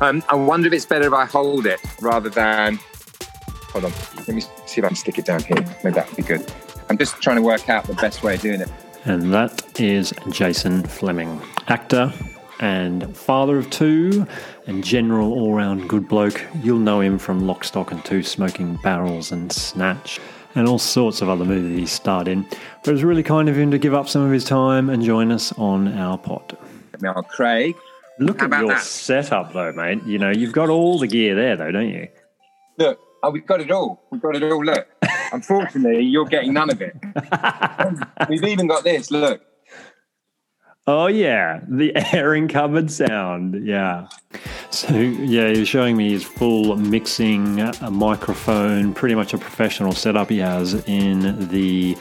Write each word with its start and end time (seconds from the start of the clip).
Um, 0.00 0.22
I 0.28 0.34
wonder 0.34 0.66
if 0.66 0.72
it's 0.72 0.86
better 0.86 1.06
if 1.06 1.12
I 1.12 1.26
hold 1.26 1.66
it 1.66 1.80
rather 2.00 2.30
than. 2.30 2.78
Hold 3.72 3.84
on. 3.84 3.92
Let 4.16 4.28
me 4.28 4.40
see 4.40 4.80
if 4.80 4.84
I 4.84 4.88
can 4.88 4.96
stick 4.96 5.18
it 5.18 5.24
down 5.24 5.42
here. 5.42 5.64
Maybe 5.84 5.94
that 5.94 6.08
would 6.08 6.16
be 6.16 6.22
good. 6.22 6.50
I'm 6.88 6.98
just 6.98 7.20
trying 7.20 7.36
to 7.36 7.42
work 7.42 7.68
out 7.68 7.84
the 7.84 7.94
best 7.94 8.22
way 8.22 8.34
of 8.34 8.40
doing 8.40 8.60
it. 8.60 8.70
And 9.04 9.32
that 9.32 9.80
is 9.80 10.12
Jason 10.30 10.82
Flemyng, 10.82 11.42
actor 11.68 12.12
and 12.60 13.16
father 13.16 13.56
of 13.56 13.70
two, 13.70 14.26
and 14.66 14.84
general 14.84 15.32
all 15.32 15.54
round 15.54 15.88
good 15.88 16.06
bloke. 16.08 16.44
You'll 16.62 16.78
know 16.78 17.00
him 17.00 17.18
from 17.18 17.46
Lock, 17.46 17.64
Stock, 17.64 17.90
and 17.90 18.04
Two 18.04 18.22
Smoking 18.22 18.76
Barrels 18.82 19.32
and 19.32 19.50
Snatch, 19.50 20.20
and 20.54 20.68
all 20.68 20.78
sorts 20.78 21.22
of 21.22 21.28
other 21.28 21.44
movies 21.44 21.78
he 21.78 21.86
starred 21.86 22.28
in. 22.28 22.42
But 22.82 22.88
it 22.88 22.92
was 22.92 23.04
really 23.04 23.22
kind 23.22 23.48
of 23.48 23.56
him 23.56 23.70
to 23.70 23.78
give 23.78 23.94
up 23.94 24.08
some 24.08 24.22
of 24.22 24.30
his 24.30 24.44
time 24.44 24.90
and 24.90 25.02
join 25.02 25.32
us 25.32 25.52
on 25.58 25.88
our 25.88 26.18
pod. 26.18 26.56
Now, 27.00 27.14
Craig. 27.22 27.76
Look 28.20 28.40
How 28.40 28.46
at 28.48 28.60
your 28.60 28.68
that? 28.68 28.82
setup, 28.82 29.54
though, 29.54 29.72
mate. 29.72 30.04
You 30.04 30.18
know, 30.18 30.30
you've 30.30 30.52
got 30.52 30.68
all 30.68 30.98
the 30.98 31.06
gear 31.06 31.34
there, 31.34 31.56
though, 31.56 31.72
don't 31.72 31.88
you? 31.88 32.08
Look, 32.76 33.00
oh, 33.22 33.30
we've 33.30 33.46
got 33.46 33.62
it 33.62 33.70
all. 33.70 34.02
We've 34.10 34.20
got 34.20 34.36
it 34.36 34.42
all. 34.42 34.62
Look. 34.62 34.86
Unfortunately, 35.32 36.04
you're 36.04 36.26
getting 36.26 36.52
none 36.52 36.68
of 36.68 36.82
it. 36.82 36.94
We've 38.28 38.44
even 38.44 38.66
got 38.66 38.84
this. 38.84 39.10
Look. 39.10 39.40
Oh 40.92 41.06
yeah, 41.06 41.60
the 41.68 41.92
airing 42.12 42.48
cupboard 42.48 42.90
sound. 42.90 43.64
Yeah. 43.64 44.08
So 44.70 44.92
yeah, 44.96 45.50
he's 45.50 45.68
showing 45.68 45.96
me 45.96 46.10
his 46.10 46.24
full 46.24 46.74
mixing 46.74 47.60
a 47.60 47.92
microphone, 47.92 48.92
pretty 48.92 49.14
much 49.14 49.32
a 49.32 49.38
professional 49.38 49.92
setup 49.92 50.30
he 50.30 50.38
has 50.38 50.74
in 50.88 51.48
the 51.48 51.96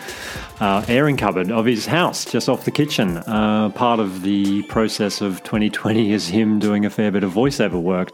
uh, 0.60 0.84
airing 0.88 1.18
cupboard 1.18 1.52
of 1.52 1.68
his 1.68 1.86
house, 1.86 2.26
just 2.26 2.50
off 2.50 2.66
the 2.66 2.72
kitchen. 2.72 3.18
Uh, 3.18 3.70
part 3.70 4.00
of 4.00 4.24
the 4.24 4.64
process 4.64 5.22
of 5.22 5.44
2020 5.44 6.12
is 6.12 6.28
him 6.28 6.58
doing 6.58 6.84
a 6.84 6.90
fair 6.90 7.12
bit 7.12 7.24
of 7.24 7.32
voiceover 7.32 7.80
work. 7.80 8.12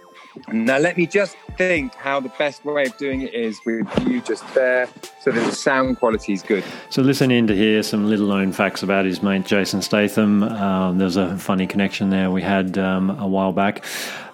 Now, 0.51 0.77
let 0.77 0.97
me 0.97 1.07
just 1.07 1.35
think 1.57 1.93
how 1.95 2.19
the 2.19 2.31
best 2.37 2.65
way 2.65 2.85
of 2.85 2.97
doing 2.97 3.21
it 3.21 3.33
is 3.33 3.59
with 3.65 3.87
you 4.07 4.21
just 4.21 4.43
there 4.53 4.87
so 5.21 5.31
that 5.31 5.43
the 5.45 5.51
sound 5.51 5.97
quality 5.97 6.33
is 6.33 6.41
good. 6.41 6.63
So 6.89 7.01
listen 7.01 7.31
in 7.31 7.47
to 7.47 7.55
hear 7.55 7.83
some 7.83 8.07
little 8.09 8.27
known 8.27 8.51
facts 8.51 8.83
about 8.83 9.05
his 9.05 9.23
mate 9.23 9.45
Jason 9.45 9.81
Statham. 9.81 10.43
Um, 10.43 10.97
there's 10.97 11.17
a 11.17 11.37
funny 11.37 11.67
connection 11.67 12.09
there 12.09 12.31
we 12.31 12.41
had 12.41 12.77
um, 12.77 13.11
a 13.19 13.27
while 13.27 13.51
back. 13.51 13.85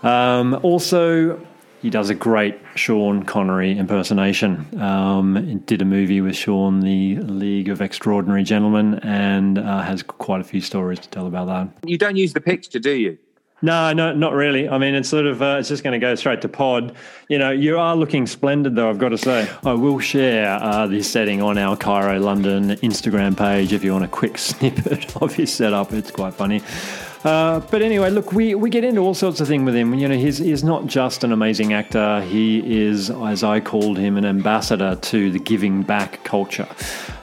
Um, 0.04 0.60
also, 0.64 1.40
he 1.82 1.90
does 1.90 2.10
a 2.10 2.16
great 2.16 2.60
Sean 2.76 3.24
Connery 3.24 3.78
impersonation. 3.78 4.80
Um, 4.80 5.60
did 5.66 5.82
a 5.82 5.86
movie 5.86 6.22
with 6.22 6.36
Sean, 6.36 6.82
The 6.82 7.16
League 7.18 7.70
of 7.70 7.82
Extraordinary 7.82 8.44
Gentlemen, 8.44 9.00
and 9.00 9.58
uh, 9.58 9.82
has 9.82 10.04
quite 10.04 10.42
a 10.42 10.44
few 10.44 10.62
stories 10.62 11.00
to 11.00 11.10
tell 11.10 11.26
about 11.26 11.48
that. 11.48 11.90
You 11.90 11.98
don't 11.98 12.18
use 12.18 12.34
the 12.34 12.42
picture, 12.42 12.78
do 12.78 12.92
you? 12.92 13.18
No, 13.62 13.94
no, 13.94 14.14
not 14.14 14.34
really. 14.34 14.68
I 14.68 14.78
mean, 14.80 14.96
it's 14.96 15.10
sort 15.10 15.28
of 15.28 15.42
uh, 15.42 15.58
it's 15.60 15.70
just 15.70 15.84
going 15.84 15.94
to 15.94 16.00
go 16.00 16.16
straight 16.16 16.42
to 16.42 16.50
pod. 16.50 16.96
You 17.30 17.38
know, 17.38 17.52
you 17.52 17.78
are 17.78 17.96
looking 17.96 18.26
splendid, 18.26 18.76
though. 18.76 18.90
I've 18.90 18.98
got 18.98 19.10
to 19.10 19.18
say. 19.18 19.48
I 19.64 19.74
will 19.74 20.00
share 20.00 20.58
uh, 20.62 20.88
this 20.88 21.10
setting 21.10 21.42
on 21.42 21.58
our 21.58 21.78
Chiro 21.78 22.20
London 22.20 22.70
Instagram 22.78 23.38
page 23.38 23.72
if 23.72 23.84
you 23.84 23.94
want 23.94 24.06
a 24.06 24.08
quick 24.08 24.38
snippet 24.40 25.16
of 25.22 25.36
his 25.36 25.54
setup. 25.54 25.94
It's 25.94 26.12
quite 26.12 26.34
funny. 26.34 26.62
Uh, 27.24 27.60
but 27.60 27.84
anyway, 27.84 28.10
look, 28.10 28.34
we, 28.34 28.56
we 28.56 28.70
get 28.70 28.84
into 28.84 29.00
all 29.02 29.14
sorts 29.14 29.40
of 29.40 29.48
things 29.48 29.64
with 29.64 29.76
him. 29.76 29.94
You 29.94 30.08
know, 30.08 30.18
he's, 30.18 30.40
he's 30.40 30.64
not 30.64 30.88
just 30.88 31.24
an 31.24 31.32
amazing 31.32 31.72
actor, 31.74 32.22
he 32.22 32.82
is, 32.84 33.12
as 33.12 33.44
I 33.44 33.60
called 33.60 33.98
him, 33.98 34.18
an 34.18 34.26
ambassador 34.26 34.96
to 34.96 35.32
the 35.32 35.40
giving 35.40 35.84
back 35.84 36.24
culture. 36.24 36.68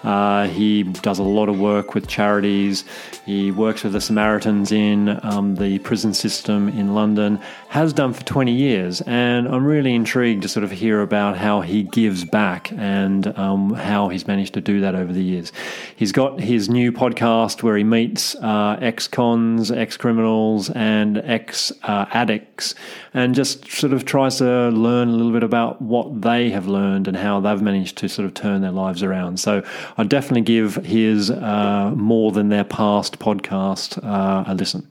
Uh, 0.05 0.46
he 0.46 0.84
does 0.84 1.18
a 1.18 1.22
lot 1.24 1.48
of 1.48 1.58
work 1.58 1.94
with 1.94 2.06
charities. 2.06 2.84
He 3.27 3.50
works 3.50 3.82
with 3.82 3.92
the 3.92 4.00
Samaritans 4.00 4.70
in 4.70 5.18
um, 5.24 5.56
the 5.56 5.80
prison 5.80 6.14
system 6.14 6.68
in 6.68 6.94
London, 6.94 7.40
has 7.68 7.92
done 7.92 8.12
for 8.12 8.24
20 8.24 8.52
years. 8.52 9.00
And 9.02 9.48
I'm 9.48 9.64
really 9.64 9.94
intrigued 9.94 10.42
to 10.42 10.48
sort 10.48 10.64
of 10.64 10.70
hear 10.70 11.02
about 11.02 11.36
how 11.36 11.60
he 11.60 11.83
gives 11.83 12.24
back 12.24 12.72
and 12.72 13.27
um, 13.38 13.74
how 13.74 14.08
he's 14.08 14.27
managed 14.27 14.55
to 14.55 14.60
do 14.60 14.80
that 14.80 14.94
over 14.94 15.12
the 15.12 15.22
years. 15.22 15.52
He's 15.96 16.12
got 16.12 16.40
his 16.40 16.68
new 16.68 16.92
podcast 16.92 17.62
where 17.62 17.77
he 17.77 17.84
meets 17.84 18.36
uh, 18.36 18.78
ex 18.80 19.08
cons, 19.08 19.70
ex 19.70 19.87
criminals, 19.96 20.70
and 20.70 21.18
ex 21.18 21.72
uh, 21.82 22.06
addicts 22.10 22.74
and 23.14 23.34
just 23.34 23.70
sort 23.70 23.92
of 23.92 24.04
tries 24.04 24.36
to 24.38 24.68
learn 24.70 25.08
a 25.08 25.12
little 25.12 25.32
bit 25.32 25.42
about 25.42 25.80
what 25.80 26.22
they 26.22 26.50
have 26.50 26.66
learned 26.66 27.08
and 27.08 27.16
how 27.16 27.40
they've 27.40 27.62
managed 27.62 27.96
to 27.98 28.08
sort 28.08 28.26
of 28.26 28.34
turn 28.34 28.60
their 28.60 28.70
lives 28.72 29.02
around. 29.02 29.40
So 29.40 29.62
I 29.96 30.04
definitely 30.04 30.42
give 30.42 30.74
his 30.76 31.30
uh, 31.30 31.92
More 31.96 32.32
Than 32.32 32.48
Their 32.48 32.64
Past 32.64 33.18
podcast 33.18 34.02
uh, 34.04 34.44
a 34.46 34.54
listen. 34.54 34.90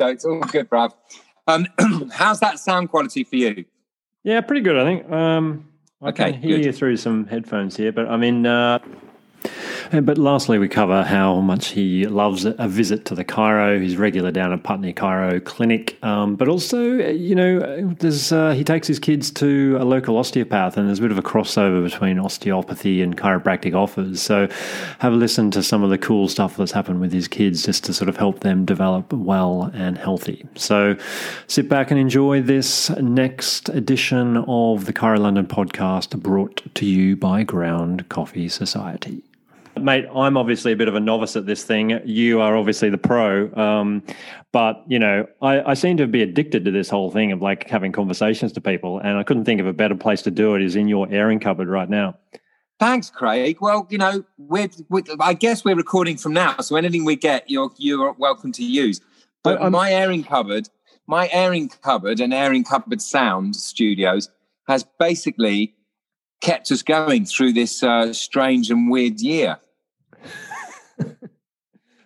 So 0.00 0.06
it's 0.08 0.24
all 0.24 0.40
good, 0.40 0.68
Brad. 0.68 0.92
Um, 1.46 1.66
how's 2.12 2.40
that 2.40 2.58
sound 2.58 2.90
quality 2.90 3.22
for 3.24 3.36
you? 3.36 3.64
Yeah, 4.22 4.40
pretty 4.40 4.62
good, 4.62 4.76
I 4.78 4.84
think. 4.84 5.10
Um, 5.10 5.68
I 6.02 6.08
Okay, 6.08 6.32
can 6.32 6.40
hear 6.42 6.56
good. 6.56 6.66
you 6.66 6.72
through 6.72 6.96
some 6.96 7.26
headphones 7.26 7.76
here, 7.76 7.92
but 7.92 8.08
I 8.08 8.16
mean, 8.16 8.44
uh, 8.46 8.78
but 9.90 10.18
lastly, 10.18 10.58
we 10.58 10.68
cover 10.68 11.02
how 11.02 11.40
much 11.40 11.68
he 11.68 12.06
loves 12.06 12.44
a 12.44 12.68
visit 12.68 13.04
to 13.06 13.14
the 13.14 13.24
Chiro. 13.24 13.80
He's 13.80 13.96
regular 13.96 14.30
down 14.30 14.52
at 14.52 14.62
Putney 14.62 14.92
Chiro 14.92 15.42
Clinic, 15.44 15.98
um, 16.02 16.36
but 16.36 16.48
also, 16.48 17.00
uh, 17.00 17.08
you 17.08 17.34
know, 17.34 17.58
uh, 17.58 17.94
there's 17.98 18.32
uh, 18.32 18.52
he 18.52 18.64
takes 18.64 18.86
his 18.86 18.98
kids 18.98 19.30
to 19.32 19.76
a 19.80 19.84
local 19.84 20.16
osteopath, 20.16 20.76
and 20.76 20.88
there's 20.88 20.98
a 20.98 21.02
bit 21.02 21.10
of 21.10 21.18
a 21.18 21.22
crossover 21.22 21.82
between 21.82 22.18
osteopathy 22.18 23.02
and 23.02 23.16
chiropractic 23.16 23.74
offers. 23.74 24.22
So, 24.22 24.48
have 24.98 25.12
a 25.12 25.16
listen 25.16 25.50
to 25.52 25.62
some 25.62 25.82
of 25.82 25.90
the 25.90 25.98
cool 25.98 26.28
stuff 26.28 26.56
that's 26.56 26.72
happened 26.72 27.00
with 27.00 27.12
his 27.12 27.28
kids, 27.28 27.64
just 27.64 27.84
to 27.84 27.94
sort 27.94 28.08
of 28.08 28.16
help 28.16 28.40
them 28.40 28.64
develop 28.64 29.12
well 29.12 29.70
and 29.74 29.98
healthy. 29.98 30.46
So, 30.54 30.96
sit 31.46 31.68
back 31.68 31.90
and 31.90 32.00
enjoy 32.00 32.42
this 32.42 32.90
next 32.90 33.68
edition 33.68 34.38
of 34.48 34.86
the 34.86 34.92
Chiro 34.92 35.18
London 35.18 35.46
podcast, 35.46 36.18
brought 36.20 36.62
to 36.74 36.86
you 36.86 37.16
by 37.16 37.42
Ground 37.42 38.08
Coffee 38.08 38.48
Society. 38.48 39.22
Mate, 39.80 40.06
I'm 40.14 40.36
obviously 40.36 40.72
a 40.72 40.76
bit 40.76 40.88
of 40.88 40.94
a 40.94 41.00
novice 41.00 41.36
at 41.36 41.46
this 41.46 41.64
thing. 41.64 42.00
You 42.04 42.40
are 42.40 42.56
obviously 42.56 42.90
the 42.90 42.98
pro. 42.98 43.52
Um, 43.54 44.02
but, 44.52 44.84
you 44.86 44.98
know, 44.98 45.26
I, 45.42 45.70
I 45.70 45.74
seem 45.74 45.96
to 45.96 46.06
be 46.06 46.22
addicted 46.22 46.64
to 46.64 46.70
this 46.70 46.88
whole 46.88 47.10
thing 47.10 47.32
of 47.32 47.42
like 47.42 47.68
having 47.68 47.90
conversations 47.92 48.52
to 48.52 48.60
people. 48.60 48.98
And 49.00 49.18
I 49.18 49.24
couldn't 49.24 49.44
think 49.44 49.60
of 49.60 49.66
a 49.66 49.72
better 49.72 49.96
place 49.96 50.22
to 50.22 50.30
do 50.30 50.54
it 50.54 50.62
is 50.62 50.76
in 50.76 50.86
your 50.88 51.08
airing 51.10 51.40
cupboard 51.40 51.68
right 51.68 51.88
now. 51.90 52.16
Thanks, 52.80 53.10
Craig. 53.10 53.58
Well, 53.60 53.86
you 53.90 53.98
know, 53.98 54.24
we're, 54.36 54.68
we 54.88 55.02
I 55.20 55.34
guess 55.34 55.64
we're 55.64 55.76
recording 55.76 56.16
from 56.16 56.32
now, 56.32 56.56
so 56.58 56.74
anything 56.76 57.04
we 57.04 57.14
get, 57.14 57.48
you're 57.48 57.70
you're 57.76 58.12
welcome 58.14 58.50
to 58.52 58.64
use. 58.64 59.00
But 59.44 59.60
I'm- 59.60 59.72
my 59.72 59.92
airing 59.92 60.24
cupboard, 60.24 60.68
my 61.06 61.28
airing 61.32 61.68
cupboard 61.68 62.18
and 62.18 62.34
airing 62.34 62.64
cupboard 62.64 63.00
sound 63.00 63.54
studios 63.54 64.28
has 64.66 64.84
basically 64.98 65.74
kept 66.44 66.70
us 66.70 66.82
going 66.82 67.24
through 67.24 67.54
this 67.54 67.82
uh, 67.82 68.12
strange 68.12 68.70
and 68.70 68.90
weird 68.90 69.20
year. 69.20 69.58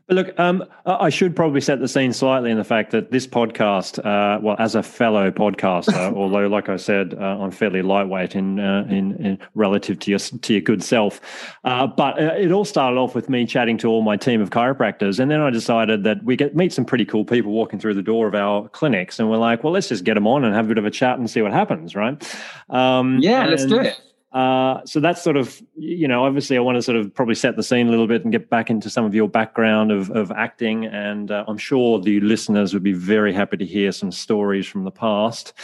But 0.09 0.17
look, 0.17 0.41
um, 0.41 0.65
I 0.87 1.11
should 1.11 1.37
probably 1.37 1.61
set 1.61 1.81
the 1.81 1.87
scene 1.87 2.15
slightly 2.15 2.51
in 2.51 2.57
the 2.57 2.65
fact 2.65 2.93
that 2.93 3.11
this 3.11 3.27
podcast, 3.27 3.99
uh, 3.99 4.41
well, 4.41 4.57
as 4.59 4.75
a 4.75 4.83
fellow 4.83 5.31
podcaster, 5.31 6.13
although, 6.17 6.47
like 6.47 6.71
I 6.71 6.77
said, 6.77 7.13
uh, 7.13 7.37
I'm 7.39 7.51
fairly 7.51 7.83
lightweight 7.83 8.35
in, 8.35 8.59
uh, 8.59 8.87
in, 8.89 9.23
in 9.23 9.39
relative 9.55 9.99
to 9.99 10.11
your 10.11 10.19
to 10.19 10.53
your 10.55 10.63
good 10.63 10.83
self, 10.83 11.21
uh, 11.65 11.87
but 11.87 12.19
uh, 12.19 12.33
it 12.39 12.51
all 12.53 12.65
started 12.65 12.97
off 12.97 13.15
with 13.15 13.29
me 13.29 13.45
chatting 13.45 13.77
to 13.79 13.89
all 13.89 14.01
my 14.01 14.17
team 14.17 14.41
of 14.41 14.49
chiropractors, 14.49 15.21
and 15.21 15.31
then 15.31 15.43
I 15.43 15.51
decided 15.51 16.05
that 16.05 16.25
we 16.25 16.37
get 16.37 16.57
meet 16.57 16.73
some 16.73 16.87
pretty 16.87 17.05
cool 17.05 17.27
people 17.27 17.53
walking 17.53 17.79
through 17.79 17.93
the 17.93 18.03
door 18.03 18.27
of 18.27 18.35
our 18.35 18.67
clinics, 18.71 19.19
and 19.19 19.29
we're 19.29 19.37
like, 19.37 19.63
well, 19.63 19.75
let's 19.75 19.89
just 19.89 20.05
get 20.05 20.15
them 20.15 20.27
on 20.27 20.43
and 20.43 20.55
have 20.55 20.65
a 20.65 20.69
bit 20.69 20.79
of 20.79 20.87
a 20.87 20.91
chat 20.91 21.19
and 21.19 21.29
see 21.29 21.43
what 21.43 21.53
happens, 21.53 21.95
right? 21.95 22.37
Um, 22.71 23.19
Yeah, 23.21 23.45
let's 23.45 23.67
do 23.67 23.79
it. 23.81 24.01
Uh, 24.33 24.85
so 24.85 25.01
that's 25.01 25.23
sort 25.23 25.39
of, 25.39 25.63
you 25.75 26.07
know, 26.07 26.25
obviously 26.25 26.57
I 26.57 26.61
want 26.61 26.77
to 26.77 26.83
sort 26.83 26.99
of 26.99 27.15
probably 27.15 27.35
set 27.35 27.57
the 27.57 27.63
scene 27.63 27.89
a 27.89 27.91
little 27.91 28.07
bit 28.07 28.25
and 28.25 28.33
get 28.33 28.51
back 28.51 28.69
into 28.69 28.91
some 28.91 29.07
of 29.07 29.15
your 29.15 29.29
background 29.29 29.91
of, 29.91 30.11
of 30.11 30.31
acting. 30.33 30.85
And 30.85 31.31
uh, 31.31 31.45
I'm 31.49 31.57
sure 31.57 31.99
the 31.99 32.21
listeners 32.21 32.75
would 32.75 32.83
be 32.83 32.93
very 32.93 33.33
happy 33.33 33.57
to 33.57 33.65
hear 33.65 33.91
some 33.91 34.13
stories 34.13 34.67
from 34.67 34.85
the 34.85 34.91
past. 34.91 35.55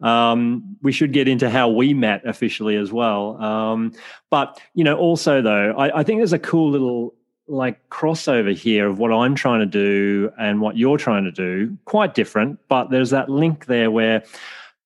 Um, 0.00 0.76
we 0.80 0.90
should 0.90 1.12
get 1.12 1.28
into 1.28 1.50
how 1.50 1.68
we 1.68 1.92
met 1.92 2.26
officially 2.26 2.76
as 2.76 2.90
well. 2.90 3.36
Um, 3.42 3.92
but, 4.30 4.58
you 4.74 4.84
know, 4.84 4.96
also 4.96 5.42
though, 5.42 5.72
I, 5.76 6.00
I 6.00 6.02
think 6.02 6.20
there's 6.20 6.32
a 6.32 6.38
cool 6.38 6.70
little 6.70 7.14
like 7.46 7.90
crossover 7.90 8.56
here 8.56 8.88
of 8.88 8.98
what 8.98 9.12
I'm 9.12 9.34
trying 9.34 9.60
to 9.60 9.66
do 9.66 10.32
and 10.38 10.62
what 10.62 10.78
you're 10.78 10.96
trying 10.96 11.24
to 11.24 11.30
do. 11.30 11.76
Quite 11.84 12.14
different, 12.14 12.58
but 12.68 12.88
there's 12.88 13.10
that 13.10 13.28
link 13.28 13.66
there 13.66 13.90
where 13.90 14.24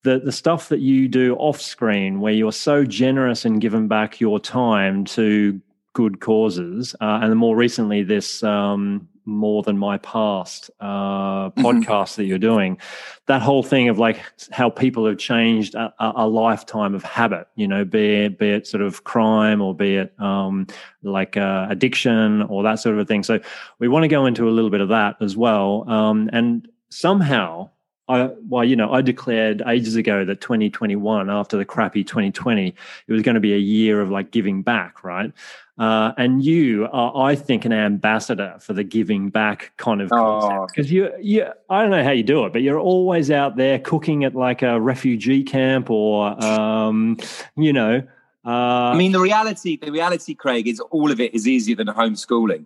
the 0.02 0.20
the 0.20 0.32
stuff 0.32 0.68
that 0.68 0.80
you 0.80 1.08
do 1.08 1.34
off 1.36 1.60
screen 1.60 2.20
where 2.20 2.32
you're 2.32 2.52
so 2.52 2.84
generous 2.84 3.44
and 3.44 3.60
giving 3.60 3.88
back 3.88 4.20
your 4.20 4.38
time 4.38 5.04
to 5.04 5.60
good 5.92 6.20
causes 6.20 6.94
uh, 7.00 7.20
and 7.22 7.36
more 7.36 7.56
recently 7.56 8.02
this 8.02 8.42
um, 8.42 9.08
more 9.24 9.62
than 9.62 9.76
my 9.76 9.98
past 9.98 10.70
uh, 10.80 11.50
podcast 11.50 12.14
that 12.16 12.24
you're 12.24 12.38
doing 12.38 12.78
that 13.26 13.42
whole 13.42 13.62
thing 13.62 13.88
of 13.88 13.98
like 13.98 14.22
how 14.52 14.70
people 14.70 15.04
have 15.04 15.18
changed 15.18 15.74
a, 15.74 15.92
a 15.98 16.12
a 16.16 16.28
lifetime 16.28 16.94
of 16.94 17.02
habit 17.02 17.46
you 17.56 17.66
know 17.66 17.84
be 17.84 18.24
it 18.24 18.38
be 18.38 18.48
it 18.48 18.66
sort 18.66 18.82
of 18.82 19.04
crime 19.04 19.60
or 19.60 19.74
be 19.74 19.96
it 19.96 20.18
um, 20.20 20.66
like 21.02 21.36
uh, 21.36 21.66
addiction 21.68 22.42
or 22.42 22.62
that 22.62 22.76
sort 22.76 22.94
of 22.94 23.00
a 23.00 23.04
thing. 23.04 23.22
So 23.22 23.40
we 23.78 23.88
want 23.88 24.04
to 24.04 24.08
go 24.08 24.26
into 24.26 24.48
a 24.48 24.50
little 24.50 24.70
bit 24.70 24.80
of 24.80 24.88
that 24.88 25.16
as 25.20 25.36
well 25.36 25.88
um, 25.88 26.30
and 26.32 26.68
somehow 26.90 27.70
I, 28.08 28.31
well, 28.49 28.64
you 28.64 28.75
know, 28.75 28.93
I 28.93 29.02
declared 29.02 29.62
ages 29.66 29.96
ago 29.96 30.25
that 30.25 30.40
2021, 30.40 31.28
after 31.28 31.56
the 31.56 31.64
crappy 31.64 32.02
2020, 32.05 32.69
it 33.06 33.12
was 33.12 33.22
going 33.22 33.34
to 33.34 33.40
be 33.40 33.52
a 33.52 33.58
year 33.58 34.00
of 34.00 34.10
like 34.10 34.31
giving 34.31 34.62
back, 34.62 35.05
right? 35.05 35.32
Uh, 35.78 36.12
and 36.16 36.44
you 36.44 36.88
are, 36.90 37.28
I 37.31 37.34
think, 37.37 37.64
an 37.64 37.72
ambassador 37.72 38.56
for 38.60 38.72
the 38.72 38.82
giving 38.82 39.28
back 39.28 39.72
kind 39.76 40.00
of 40.00 40.10
concept 40.10 40.75
because 40.75 40.90
oh. 40.90 40.94
you, 40.94 41.12
you, 41.20 41.46
I 41.70 41.82
don't 41.82 41.90
know 41.90 42.02
how 42.02 42.10
you 42.10 42.25
do 42.25 42.44
it, 42.46 42.52
but 42.52 42.62
you're 42.62 42.81
always 42.81 43.31
out 43.31 43.56
there 43.56 43.78
cooking 43.78 44.25
at 44.25 44.34
like 44.34 44.62
a 44.62 44.81
refugee 44.81 45.44
camp 45.44 45.90
or, 45.90 46.43
um, 46.43 47.19
you 47.56 47.72
know. 47.72 48.02
Uh, 48.44 48.50
I 48.50 48.96
mean, 48.96 49.12
the 49.12 49.20
reality, 49.20 49.76
the 49.76 49.93
reality, 49.93 50.34
Craig, 50.34 50.66
is 50.66 50.81
all 50.81 51.12
of 51.12 51.20
it 51.20 51.34
is 51.34 51.46
easier 51.46 51.76
than 51.76 51.88
homeschooling. 51.88 52.64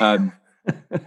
Um, 0.00 0.32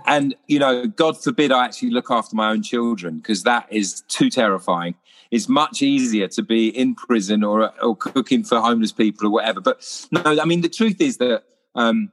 and 0.05 0.35
you 0.47 0.59
know, 0.59 0.87
God 0.87 1.21
forbid 1.21 1.51
I 1.51 1.65
actually 1.65 1.91
look 1.91 2.09
after 2.09 2.35
my 2.35 2.49
own 2.49 2.63
children 2.63 3.17
because 3.17 3.43
that 3.43 3.67
is 3.71 4.01
too 4.07 4.29
terrifying. 4.29 4.95
It's 5.31 5.47
much 5.47 5.81
easier 5.81 6.27
to 6.29 6.41
be 6.41 6.69
in 6.69 6.95
prison 6.95 7.43
or 7.43 7.71
or 7.81 7.95
cooking 7.95 8.43
for 8.43 8.59
homeless 8.59 8.91
people 8.91 9.27
or 9.27 9.31
whatever. 9.31 9.61
But 9.61 10.07
no, 10.11 10.21
I 10.25 10.45
mean 10.45 10.61
the 10.61 10.69
truth 10.69 10.99
is 10.99 11.17
that 11.17 11.43
um, 11.75 12.11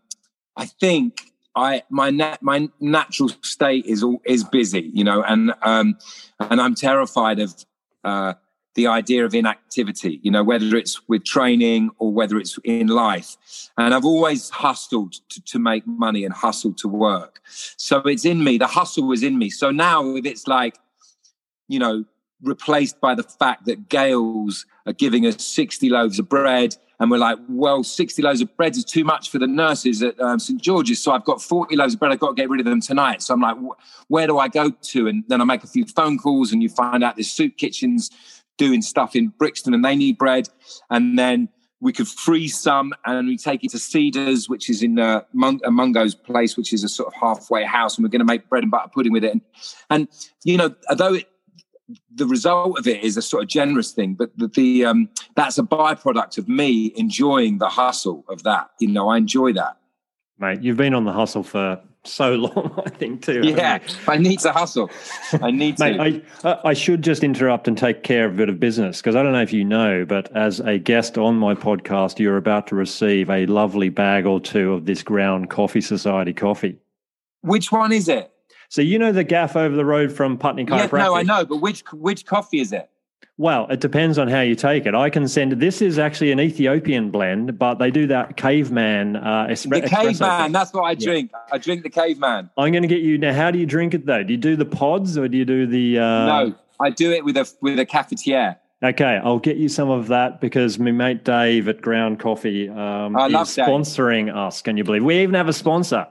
I 0.56 0.66
think 0.66 1.20
I 1.54 1.82
my 1.88 2.10
nat, 2.10 2.43
my 2.43 2.69
natural 2.81 3.31
state 3.43 3.87
is 3.87 4.02
all 4.02 4.20
is 4.25 4.44
busy, 4.44 4.90
you 4.92 5.04
know, 5.04 5.22
and 5.22 5.54
um, 5.62 5.96
and 6.38 6.60
I'm 6.60 6.75
terrified 6.75 7.38
of 7.38 7.54
uh, 8.04 8.34
the 8.76 8.87
idea 8.87 9.25
of 9.25 9.34
inactivity, 9.34 10.20
you 10.23 10.31
know, 10.31 10.44
whether 10.44 10.76
it's 10.76 11.00
with 11.08 11.25
training 11.25 11.90
or 11.99 12.12
whether 12.12 12.38
it's 12.38 12.58
in 12.62 12.87
life. 12.87 13.37
And 13.76 13.94
I've 13.94 14.05
always 14.05 14.50
hustled 14.50 15.14
to, 15.31 15.43
to 15.43 15.58
make 15.58 15.87
money 15.87 16.25
and 16.25 16.32
hustled 16.32 16.78
to 16.78 16.88
work. 16.88 17.40
So 17.49 17.99
it's 18.00 18.25
in 18.25 18.44
me. 18.44 18.58
The 18.58 18.67
hustle 18.67 19.08
was 19.08 19.23
in 19.23 19.38
me. 19.38 19.50
So 19.50 19.70
now 19.70 20.14
if 20.14 20.26
it's 20.26 20.46
like, 20.46 20.78
you 21.69 21.78
know, 21.78 22.05
replaced 22.43 23.00
by 23.00 23.14
the 23.14 23.23
fact 23.23 23.64
that 23.64 23.88
Gail's 23.88 24.67
are 24.87 24.93
giving 24.93 25.26
us 25.26 25.43
60 25.44 25.88
loaves 25.88 26.19
of 26.19 26.28
bread. 26.28 26.76
And 27.00 27.11
we're 27.11 27.19
like, 27.19 27.38
well, 27.49 27.82
60 27.82 28.23
loaves 28.23 28.40
of 28.40 28.55
bread 28.56 28.76
is 28.76 28.84
too 28.84 29.05
much 29.05 29.31
for 29.31 29.38
the 29.38 29.46
nurses 29.46 30.02
at 30.02 30.19
um, 30.20 30.38
St. 30.38 30.61
George's. 30.61 31.02
So 31.02 31.12
I've 31.12 31.25
got 31.25 31.43
40 31.43 31.76
loaves 31.76 31.94
of 31.94 32.00
bread. 32.00 32.12
I've 32.12 32.19
got 32.19 32.28
to 32.28 32.34
get 32.34 32.49
rid 32.49 32.61
of 32.61 32.67
them 32.67 32.81
tonight. 32.81 33.23
So 33.23 33.34
I'm 33.34 33.40
like, 33.40 33.56
where 34.08 34.26
do 34.26 34.38
I 34.38 34.49
go 34.49 34.70
to? 34.70 35.06
And 35.06 35.25
then 35.28 35.40
I 35.40 35.44
make 35.44 35.64
a 35.64 35.67
few 35.67 35.84
phone 35.87 36.19
calls 36.19 36.52
and 36.52 36.62
you 36.62 36.69
find 36.69 37.02
out 37.05 37.17
there's 37.17 37.31
soup 37.31 37.56
kitchens 37.58 38.11
doing 38.58 38.82
stuff 38.82 39.14
in 39.16 39.28
Brixton 39.38 39.74
and 39.74 39.84
they 39.84 39.96
need 39.96 40.18
bread. 40.18 40.48
And 40.90 41.18
then 41.18 41.48
we 41.80 41.92
could 41.92 42.08
freeze 42.08 42.58
some 42.58 42.94
and 43.04 43.28
we 43.28 43.36
take 43.36 43.62
it 43.62 43.70
to 43.72 43.78
Cedars, 43.78 44.48
which 44.48 44.70
is 44.70 44.82
in 44.82 44.98
uh, 44.98 45.22
Mung- 45.32 45.60
uh, 45.64 45.70
Mungo's 45.70 46.14
place, 46.14 46.56
which 46.56 46.72
is 46.72 46.82
a 46.82 46.88
sort 46.88 47.08
of 47.08 47.14
halfway 47.14 47.64
house. 47.64 47.96
And 47.96 48.04
we're 48.04 48.10
going 48.10 48.20
to 48.20 48.24
make 48.24 48.48
bread 48.48 48.62
and 48.62 48.70
butter 48.70 48.90
pudding 48.92 49.12
with 49.12 49.24
it. 49.24 49.32
And, 49.32 49.40
and 49.90 50.08
you 50.44 50.56
know, 50.56 50.74
although 50.88 51.14
it, 51.14 51.28
the 52.12 52.26
result 52.26 52.78
of 52.78 52.86
it 52.86 53.04
is 53.04 53.16
a 53.16 53.22
sort 53.22 53.42
of 53.42 53.48
generous 53.48 53.92
thing, 53.92 54.14
but 54.14 54.36
the, 54.36 54.48
the 54.48 54.84
um, 54.84 55.08
that's 55.36 55.58
a 55.58 55.62
byproduct 55.62 56.38
of 56.38 56.48
me 56.48 56.92
enjoying 56.96 57.58
the 57.58 57.68
hustle 57.68 58.24
of 58.28 58.42
that. 58.42 58.70
You 58.80 58.88
know, 58.88 59.08
I 59.08 59.18
enjoy 59.18 59.52
that. 59.52 59.76
Mate, 60.38 60.62
you've 60.62 60.76
been 60.76 60.94
on 60.94 61.04
the 61.04 61.12
hustle 61.12 61.42
for 61.42 61.80
so 62.06 62.34
long, 62.36 62.82
I 62.84 62.90
think, 62.90 63.22
too. 63.22 63.40
Yeah, 63.44 63.78
I 64.08 64.16
need 64.16 64.40
to 64.40 64.52
hustle. 64.52 64.90
I 65.40 65.50
need 65.50 65.78
to. 65.78 66.22
I, 66.44 66.60
I 66.64 66.72
should 66.74 67.02
just 67.02 67.24
interrupt 67.24 67.68
and 67.68 67.76
take 67.76 68.02
care 68.02 68.26
of 68.26 68.34
a 68.34 68.36
bit 68.36 68.48
of 68.48 68.60
business 68.60 69.00
because 69.00 69.16
I 69.16 69.22
don't 69.22 69.32
know 69.32 69.42
if 69.42 69.52
you 69.52 69.64
know, 69.64 70.04
but 70.04 70.34
as 70.36 70.60
a 70.60 70.78
guest 70.78 71.18
on 71.18 71.36
my 71.36 71.54
podcast, 71.54 72.18
you're 72.18 72.36
about 72.36 72.66
to 72.68 72.74
receive 72.74 73.30
a 73.30 73.46
lovely 73.46 73.88
bag 73.88 74.26
or 74.26 74.40
two 74.40 74.72
of 74.72 74.86
this 74.86 75.02
Ground 75.02 75.50
Coffee 75.50 75.80
Society 75.80 76.32
coffee. 76.32 76.78
Which 77.42 77.70
one 77.70 77.92
is 77.92 78.08
it? 78.08 78.32
So 78.68 78.82
you 78.82 78.98
know 78.98 79.12
the 79.12 79.24
gaff 79.24 79.56
over 79.56 79.76
the 79.76 79.84
road 79.84 80.12
from 80.12 80.38
Putney 80.38 80.64
Chiropractic? 80.64 80.98
Yeah, 80.98 81.04
no, 81.04 81.14
I 81.14 81.22
know, 81.22 81.44
but 81.44 81.58
which 81.58 81.84
which 81.92 82.26
coffee 82.26 82.60
is 82.60 82.72
it? 82.72 82.90
Well, 83.38 83.66
it 83.68 83.80
depends 83.80 84.16
on 84.16 84.28
how 84.28 84.40
you 84.40 84.54
take 84.54 84.86
it. 84.86 84.94
I 84.94 85.10
can 85.10 85.28
send 85.28 85.52
this 85.52 85.82
is 85.82 85.98
actually 85.98 86.32
an 86.32 86.40
Ethiopian 86.40 87.10
blend, 87.10 87.58
but 87.58 87.74
they 87.74 87.90
do 87.90 88.06
that 88.06 88.38
caveman 88.38 89.16
uh, 89.16 89.48
espre- 89.50 89.82
the 89.82 89.88
caveman. 89.88 90.52
That's 90.52 90.72
what 90.72 90.84
I 90.84 90.94
drink. 90.94 91.30
Yeah. 91.32 91.40
I 91.52 91.58
drink 91.58 91.82
the 91.82 91.90
caveman. 91.90 92.48
I'm 92.56 92.72
going 92.72 92.82
to 92.82 92.88
get 92.88 93.02
you 93.02 93.18
now. 93.18 93.34
How 93.34 93.50
do 93.50 93.58
you 93.58 93.66
drink 93.66 93.92
it 93.92 94.06
though? 94.06 94.22
Do 94.22 94.32
you 94.32 94.38
do 94.38 94.56
the 94.56 94.64
pods 94.64 95.18
or 95.18 95.28
do 95.28 95.36
you 95.36 95.44
do 95.44 95.66
the? 95.66 95.98
Uh... 95.98 96.02
No, 96.02 96.54
I 96.80 96.88
do 96.88 97.12
it 97.12 97.26
with 97.26 97.36
a 97.36 97.50
with 97.60 97.78
a 97.78 97.84
cafetiere. 97.84 98.56
Okay, 98.82 99.20
I'll 99.22 99.38
get 99.38 99.56
you 99.56 99.68
some 99.68 99.90
of 99.90 100.08
that 100.08 100.40
because 100.40 100.78
my 100.78 100.92
mate 100.92 101.24
Dave 101.24 101.68
at 101.68 101.82
Ground 101.82 102.20
Coffee 102.20 102.68
um, 102.70 103.16
I 103.16 103.26
is 103.26 103.32
sponsoring 103.34 104.26
Dave. 104.26 104.36
us. 104.36 104.62
Can 104.62 104.78
you 104.78 104.84
believe 104.84 105.04
we 105.04 105.18
even 105.18 105.34
have 105.34 105.48
a 105.48 105.52
sponsor? 105.52 106.06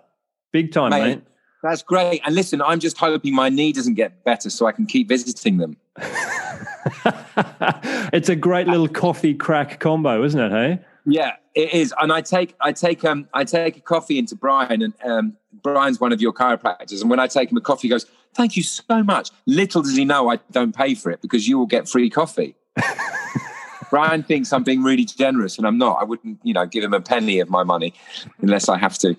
Big 0.51 0.71
time, 0.71 0.91
mate. 0.91 1.01
mate. 1.01 1.23
That's 1.63 1.81
great. 1.81 2.21
And 2.23 2.35
listen, 2.35 2.61
I'm 2.61 2.79
just 2.79 2.97
hoping 2.97 3.33
my 3.33 3.49
knee 3.49 3.73
doesn't 3.73 3.95
get 3.95 4.23
better 4.23 4.51
so 4.51 4.67
I 4.67 4.71
can 4.71 4.85
keep 4.85 5.07
visiting 5.07 5.57
them. 5.57 5.77
it's 8.13 8.29
a 8.29 8.35
great 8.35 8.67
little 8.67 8.87
coffee 8.87 9.33
crack 9.33 9.79
combo, 9.79 10.23
isn't 10.23 10.39
it? 10.39 10.51
Hey. 10.51 10.85
Yeah, 11.05 11.33
it 11.53 11.73
is. 11.73 11.93
And 11.99 12.11
I 12.11 12.21
take 12.21 12.55
I 12.61 12.71
take 12.71 13.03
um 13.03 13.27
I 13.33 13.43
take 13.43 13.77
a 13.77 13.81
coffee 13.81 14.17
into 14.17 14.35
Brian, 14.35 14.81
and 14.81 14.93
um, 15.03 15.37
Brian's 15.53 15.99
one 15.99 16.11
of 16.11 16.21
your 16.21 16.33
chiropractors. 16.33 17.01
And 17.01 17.09
when 17.09 17.19
I 17.19 17.27
take 17.27 17.51
him 17.51 17.57
a 17.57 17.61
coffee, 17.61 17.87
he 17.87 17.89
goes, 17.89 18.05
"Thank 18.33 18.55
you 18.55 18.63
so 18.63 19.03
much." 19.03 19.29
Little 19.45 19.81
does 19.81 19.95
he 19.95 20.05
know 20.05 20.29
I 20.29 20.37
don't 20.51 20.75
pay 20.75 20.95
for 20.95 21.11
it 21.11 21.21
because 21.21 21.47
you 21.47 21.57
will 21.57 21.67
get 21.67 21.87
free 21.87 22.09
coffee. 22.09 22.55
Brian 23.89 24.23
thinks 24.23 24.51
I'm 24.51 24.63
being 24.63 24.83
really 24.83 25.05
generous, 25.05 25.57
and 25.57 25.67
I'm 25.67 25.77
not. 25.77 25.97
I 26.01 26.03
wouldn't, 26.03 26.39
you 26.43 26.53
know, 26.53 26.65
give 26.65 26.83
him 26.83 26.93
a 26.93 27.01
penny 27.01 27.39
of 27.39 27.49
my 27.49 27.63
money 27.63 27.93
unless 28.41 28.67
I 28.67 28.77
have 28.77 28.97
to. 28.99 29.15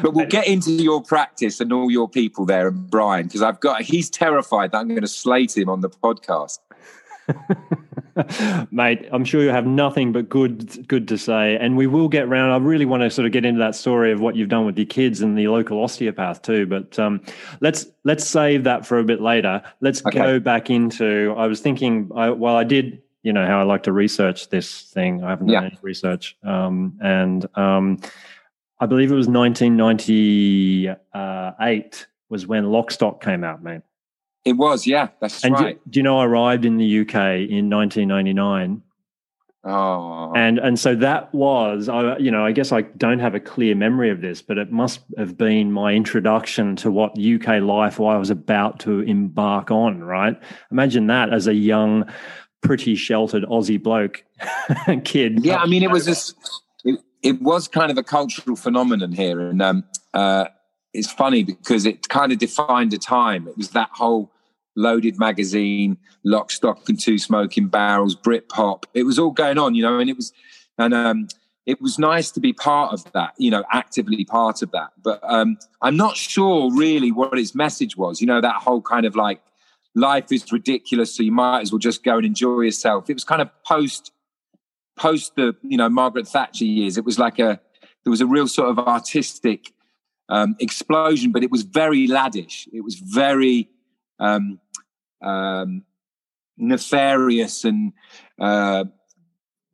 But 0.00 0.14
we'll 0.14 0.26
get 0.26 0.46
into 0.46 0.72
your 0.72 1.02
practice 1.02 1.60
and 1.60 1.72
all 1.72 1.90
your 1.90 2.08
people 2.08 2.44
there 2.44 2.68
and 2.68 2.90
Brian, 2.90 3.26
because 3.26 3.42
I've 3.42 3.60
got 3.60 3.82
he's 3.82 4.10
terrified 4.10 4.72
that 4.72 4.78
I'm 4.78 4.88
going 4.88 5.00
to 5.00 5.08
slate 5.08 5.56
him 5.56 5.68
on 5.68 5.80
the 5.80 5.90
podcast. 5.90 6.58
Mate, 8.70 9.06
I'm 9.12 9.24
sure 9.24 9.42
you 9.42 9.50
have 9.50 9.66
nothing 9.66 10.12
but 10.12 10.28
good 10.28 10.86
good 10.88 11.08
to 11.08 11.18
say. 11.18 11.56
And 11.56 11.76
we 11.76 11.86
will 11.86 12.08
get 12.08 12.24
around. 12.24 12.50
I 12.50 12.56
really 12.56 12.84
want 12.84 13.02
to 13.02 13.10
sort 13.10 13.26
of 13.26 13.32
get 13.32 13.44
into 13.44 13.58
that 13.58 13.74
story 13.74 14.12
of 14.12 14.20
what 14.20 14.36
you've 14.36 14.48
done 14.48 14.64
with 14.64 14.78
your 14.78 14.86
kids 14.86 15.20
and 15.20 15.36
the 15.36 15.48
local 15.48 15.82
osteopath 15.82 16.42
too. 16.42 16.66
But 16.66 16.98
um, 16.98 17.20
let's 17.60 17.86
let's 18.04 18.24
save 18.24 18.64
that 18.64 18.86
for 18.86 18.98
a 18.98 19.04
bit 19.04 19.20
later. 19.20 19.62
Let's 19.80 20.04
okay. 20.06 20.18
go 20.18 20.40
back 20.40 20.70
into 20.70 21.34
I 21.36 21.46
was 21.46 21.60
thinking 21.60 22.10
I, 22.14 22.30
while 22.30 22.56
I 22.56 22.64
did 22.64 23.02
you 23.22 23.32
know 23.32 23.44
how 23.44 23.58
I 23.58 23.64
like 23.64 23.82
to 23.82 23.92
research 23.92 24.50
this 24.50 24.82
thing. 24.82 25.24
I 25.24 25.30
haven't 25.30 25.48
done 25.48 25.62
yeah. 25.64 25.68
any 25.68 25.78
research. 25.82 26.36
Um, 26.44 26.96
and 27.02 27.44
um, 27.58 27.98
I 28.78 28.84
believe 28.86 29.10
it 29.10 29.14
was 29.14 29.28
1998 29.28 32.06
was 32.28 32.46
when 32.46 32.64
Lockstock 32.64 33.22
came 33.22 33.42
out, 33.44 33.62
mate. 33.62 33.82
It 34.44 34.54
was, 34.54 34.86
yeah, 34.86 35.08
that's 35.20 35.44
and 35.44 35.54
right. 35.54 35.82
Do, 35.84 35.90
do, 35.90 35.98
you 35.98 36.04
know 36.04 36.20
I 36.20 36.26
arrived 36.26 36.64
in 36.64 36.76
the 36.76 37.00
UK 37.00 37.50
in 37.50 37.68
1999? 37.68 38.82
Oh. 39.64 40.32
And 40.36 40.60
and 40.60 40.78
so 40.78 40.94
that 40.94 41.34
was, 41.34 41.88
I 41.88 42.16
you 42.18 42.30
know, 42.30 42.46
I 42.46 42.52
guess 42.52 42.70
I 42.70 42.82
don't 42.82 43.18
have 43.18 43.34
a 43.34 43.40
clear 43.40 43.74
memory 43.74 44.10
of 44.10 44.20
this, 44.20 44.40
but 44.40 44.58
it 44.58 44.70
must 44.70 45.00
have 45.18 45.36
been 45.36 45.72
my 45.72 45.92
introduction 45.92 46.76
to 46.76 46.92
what 46.92 47.18
UK 47.18 47.60
life 47.60 48.00
I 48.00 48.16
was 48.16 48.30
about 48.30 48.78
to 48.80 49.00
embark 49.00 49.72
on. 49.72 50.04
Right? 50.04 50.40
Imagine 50.70 51.08
that 51.08 51.34
as 51.34 51.48
a 51.48 51.54
young, 51.54 52.08
pretty 52.60 52.94
sheltered 52.94 53.42
Aussie 53.44 53.82
bloke 53.82 54.22
kid. 55.04 55.44
Yeah, 55.44 55.56
I 55.56 55.66
mean, 55.66 55.82
it 55.82 55.90
was 55.90 56.06
just 56.06 56.36
it 57.26 57.42
was 57.42 57.66
kind 57.66 57.90
of 57.90 57.98
a 57.98 58.04
cultural 58.04 58.54
phenomenon 58.54 59.10
here, 59.10 59.40
and 59.40 59.60
um, 59.60 59.82
uh, 60.14 60.44
it's 60.94 61.10
funny 61.10 61.42
because 61.42 61.84
it 61.84 62.08
kind 62.08 62.30
of 62.30 62.38
defined 62.38 62.94
a 62.94 62.98
time. 62.98 63.48
It 63.48 63.56
was 63.56 63.70
that 63.70 63.90
whole 63.92 64.30
loaded 64.76 65.18
magazine, 65.18 65.98
lock, 66.22 66.52
stock, 66.52 66.88
and 66.88 67.00
two 67.00 67.18
smoking 67.18 67.66
barrels, 67.66 68.14
Britpop. 68.14 68.84
It 68.94 69.02
was 69.02 69.18
all 69.18 69.32
going 69.32 69.58
on, 69.58 69.74
you 69.74 69.82
know, 69.82 69.98
and 69.98 70.08
it 70.08 70.14
was, 70.14 70.32
and 70.78 70.94
um, 70.94 71.26
it 71.66 71.80
was 71.80 71.98
nice 71.98 72.30
to 72.30 72.38
be 72.38 72.52
part 72.52 72.92
of 72.92 73.10
that, 73.10 73.34
you 73.38 73.50
know, 73.50 73.64
actively 73.72 74.24
part 74.24 74.62
of 74.62 74.70
that. 74.70 74.90
But 75.02 75.18
um, 75.24 75.58
I'm 75.82 75.96
not 75.96 76.16
sure 76.16 76.72
really 76.72 77.10
what 77.10 77.36
its 77.36 77.56
message 77.56 77.96
was. 77.96 78.20
You 78.20 78.28
know, 78.28 78.40
that 78.40 78.62
whole 78.62 78.82
kind 78.82 79.04
of 79.04 79.16
like 79.16 79.40
life 79.96 80.30
is 80.30 80.52
ridiculous, 80.52 81.16
so 81.16 81.24
you 81.24 81.32
might 81.32 81.62
as 81.62 81.72
well 81.72 81.80
just 81.80 82.04
go 82.04 82.18
and 82.18 82.24
enjoy 82.24 82.60
yourself. 82.60 83.10
It 83.10 83.14
was 83.14 83.24
kind 83.24 83.42
of 83.42 83.50
post 83.64 84.12
post 84.96 85.36
the 85.36 85.54
you 85.62 85.76
know 85.76 85.88
Margaret 85.88 86.26
Thatcher 86.26 86.64
years, 86.64 86.96
it 86.96 87.04
was 87.04 87.18
like 87.18 87.38
a 87.38 87.60
there 88.04 88.10
was 88.10 88.20
a 88.20 88.26
real 88.26 88.48
sort 88.48 88.68
of 88.70 88.78
artistic 88.78 89.72
um, 90.28 90.56
explosion, 90.60 91.32
but 91.32 91.42
it 91.42 91.50
was 91.50 91.62
very 91.62 92.06
laddish. 92.06 92.68
It 92.72 92.82
was 92.82 92.96
very 92.96 93.68
um, 94.18 94.60
um, 95.22 95.82
nefarious 96.56 97.64
and 97.64 97.92
uh, 98.40 98.84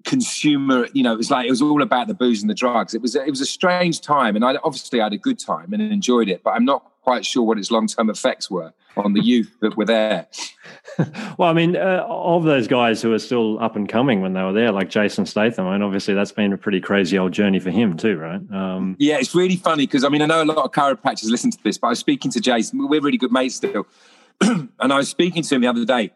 consumer. 0.05 0.89
You 0.93 1.03
know, 1.03 1.13
it 1.13 1.19
was 1.19 1.31
like 1.31 1.47
it 1.47 1.51
was 1.51 1.63
all 1.63 1.83
about 1.83 2.09
the 2.09 2.15
booze 2.15 2.43
and 2.43 2.51
the 2.51 2.55
drugs. 2.55 2.95
It 2.95 3.03
was 3.03 3.15
it 3.15 3.31
was 3.31 3.41
a 3.41 3.47
strange 3.47 4.01
time, 4.01 4.37
and 4.37 4.45
I 4.45 4.57
obviously 4.65 4.99
had 4.99 5.13
a 5.13 5.19
good 5.19 5.39
time 5.39 5.73
and 5.73 5.83
enjoyed 5.83 6.29
it, 6.29 6.43
but 6.43 6.51
I'm 6.51 6.65
not 6.65 6.91
quite 7.03 7.27
sure 7.27 7.43
what 7.43 7.59
its 7.59 7.71
long 7.71 7.87
term 7.87 8.11
effects 8.11 8.51
were 8.51 8.73
on 8.97 9.13
the 9.13 9.23
youth 9.23 9.57
that 9.61 9.77
were 9.77 9.85
there. 9.85 10.27
well, 11.39 11.49
I 11.49 11.53
mean, 11.53 11.77
uh, 11.77 12.05
of 12.09 12.45
those 12.45 12.69
guys 12.69 13.03
who 13.03 13.13
are 13.13 13.19
still 13.19 13.63
up 13.63 13.77
and 13.77 13.89
coming 13.89 14.21
when 14.21 14.33
they 14.33 14.43
were 14.43 14.53
there, 14.53 14.73
like 14.73 14.91
Jason 14.91 15.27
Statham, 15.27 15.67
I 15.67 15.73
mean, 15.73 15.83
obviously 15.83 16.15
that's 16.15 16.33
been 16.33 16.53
a 16.53 16.59
pretty 16.59 16.81
crazy 16.81 17.19
old 17.19 17.33
journey 17.33 17.59
for 17.59 17.71
him 17.71 17.97
too, 17.97 18.17
right? 18.17 18.41
Um, 18.53 18.97
yeah, 18.99 19.19
it's 19.19 19.35
really 19.35 19.57
funny 19.57 19.87
because 19.87 20.05
I 20.05 20.09
mean, 20.09 20.23
I 20.23 20.27
know 20.27 20.43
a 20.43 20.45
lot 20.45 20.59
of 20.59 20.73
chiropractors 20.73 21.31
listen 21.31 21.51
to 21.51 21.59
this, 21.63 21.79
but 21.79 21.89
I 21.89 21.91
was 21.91 21.99
speaking 21.99 22.31
to 22.33 22.41
Jason. 22.41 22.87
We're 22.89 23.01
really 23.01 23.19
good 23.19 23.33
mates 23.33 23.57
still. 23.57 23.87
and 24.41 24.71
I 24.81 24.97
was 24.97 25.09
speaking 25.09 25.43
to 25.43 25.55
him 25.55 25.63
the 25.63 25.69
other 25.69 25.85
day 25.85 26.13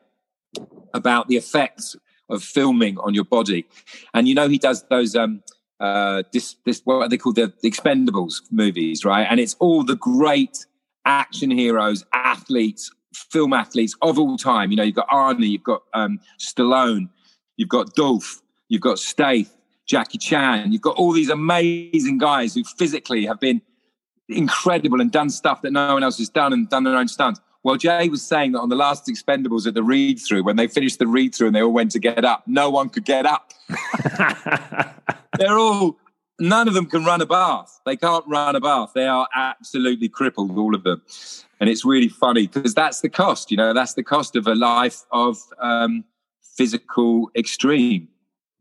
about 0.95 1.28
the 1.28 1.37
effects 1.37 1.97
of 2.28 2.42
filming 2.42 2.99
on 2.99 3.14
your 3.14 3.25
body. 3.25 3.66
And 4.14 4.26
you 4.26 4.35
know, 4.35 4.49
he 4.49 4.59
does 4.59 4.85
those 4.90 5.14
um 5.14 5.42
uh 5.78 6.23
this 6.33 6.56
this 6.64 6.80
what 6.85 7.11
they 7.11 7.18
call 7.18 7.33
the, 7.33 7.52
the 7.62 7.71
Expendables 7.71 8.42
movies, 8.50 9.04
right? 9.04 9.26
And 9.28 9.40
it's 9.40 9.54
all 9.59 9.85
the 9.85 9.97
great 9.97 10.66
action 11.07 11.51
heroes, 11.51 12.05
athletes, 12.13 12.91
film 13.15 13.53
athletes 13.53 13.95
of 14.03 14.19
all 14.19 14.37
time. 14.37 14.71
You 14.71 14.77
know, 14.77 14.83
you've 14.83 14.95
got 14.95 15.09
Arnie, 15.09 15.49
you've 15.49 15.63
got 15.63 15.83
um 15.95 16.21
Stallone, 16.39 17.09
you've 17.57 17.69
got 17.69 17.95
Dolph, 17.95 18.43
you've 18.69 18.83
got 18.83 18.99
Stath, 18.99 19.57
Jackie 19.87 20.19
Chan, 20.19 20.73
you've 20.73 20.83
got 20.83 20.97
all 20.97 21.13
these 21.13 21.31
amazing 21.31 22.19
guys 22.19 22.55
who 22.55 22.65
physically 22.65 23.25
have 23.25 23.41
been 23.41 23.63
incredible 24.29 25.01
and 25.01 25.11
done 25.13 25.31
stuff 25.31 25.63
that 25.63 25.73
no 25.73 25.95
one 25.95 26.03
else 26.03 26.19
has 26.19 26.29
done 26.29 26.53
and 26.53 26.69
done 26.69 26.85
their 26.85 26.97
own 26.97 27.09
stunts. 27.09 27.41
Well, 27.63 27.77
Jay 27.77 28.09
was 28.09 28.23
saying 28.23 28.53
that 28.53 28.61
on 28.61 28.69
the 28.69 28.77
last 28.77 29.07
Expendables 29.07 29.67
at 29.67 29.75
the 29.75 29.83
read 29.83 30.21
through, 30.21 30.45
when 30.45 30.55
they 30.55 30.69
finished 30.69 31.01
the 31.01 31.07
read 31.07 31.35
through 31.35 31.49
and 31.49 31.57
they 31.57 31.63
all 31.63 31.73
went 31.73 31.91
to 31.93 31.99
get 31.99 32.25
up, 32.25 32.45
no 32.47 32.71
one 32.71 32.89
could 32.89 33.05
get 33.05 33.27
up. 33.27 33.53
They're 35.39 35.59
all, 35.59 35.99
none 36.38 36.69
of 36.69 36.75
them 36.75 36.87
can 36.87 37.05
run 37.05 37.21
a 37.21 37.26
bath. 37.26 37.81
They 37.85 37.97
can't 37.97 38.25
run 38.26 38.57
a 38.57 38.61
bath. 38.61 38.93
They 38.95 39.07
are 39.07 39.28
absolutely 39.35 40.09
crippled, 40.09 40.57
all 40.57 40.75
of 40.75 40.83
them. 40.83 41.02
And 41.61 41.71
it's 41.71 41.85
really 41.85 42.09
funny 42.09 42.47
because 42.47 42.75
that's 42.75 43.00
the 43.00 43.09
cost, 43.09 43.50
you 43.50 43.57
know, 43.57 43.73
that's 43.73 43.95
the 43.95 44.02
cost 44.02 44.37
of 44.37 44.47
a 44.47 44.55
life 44.55 45.05
of 45.11 45.38
um, 45.59 46.05
physical 46.43 47.31
extreme. 47.35 48.09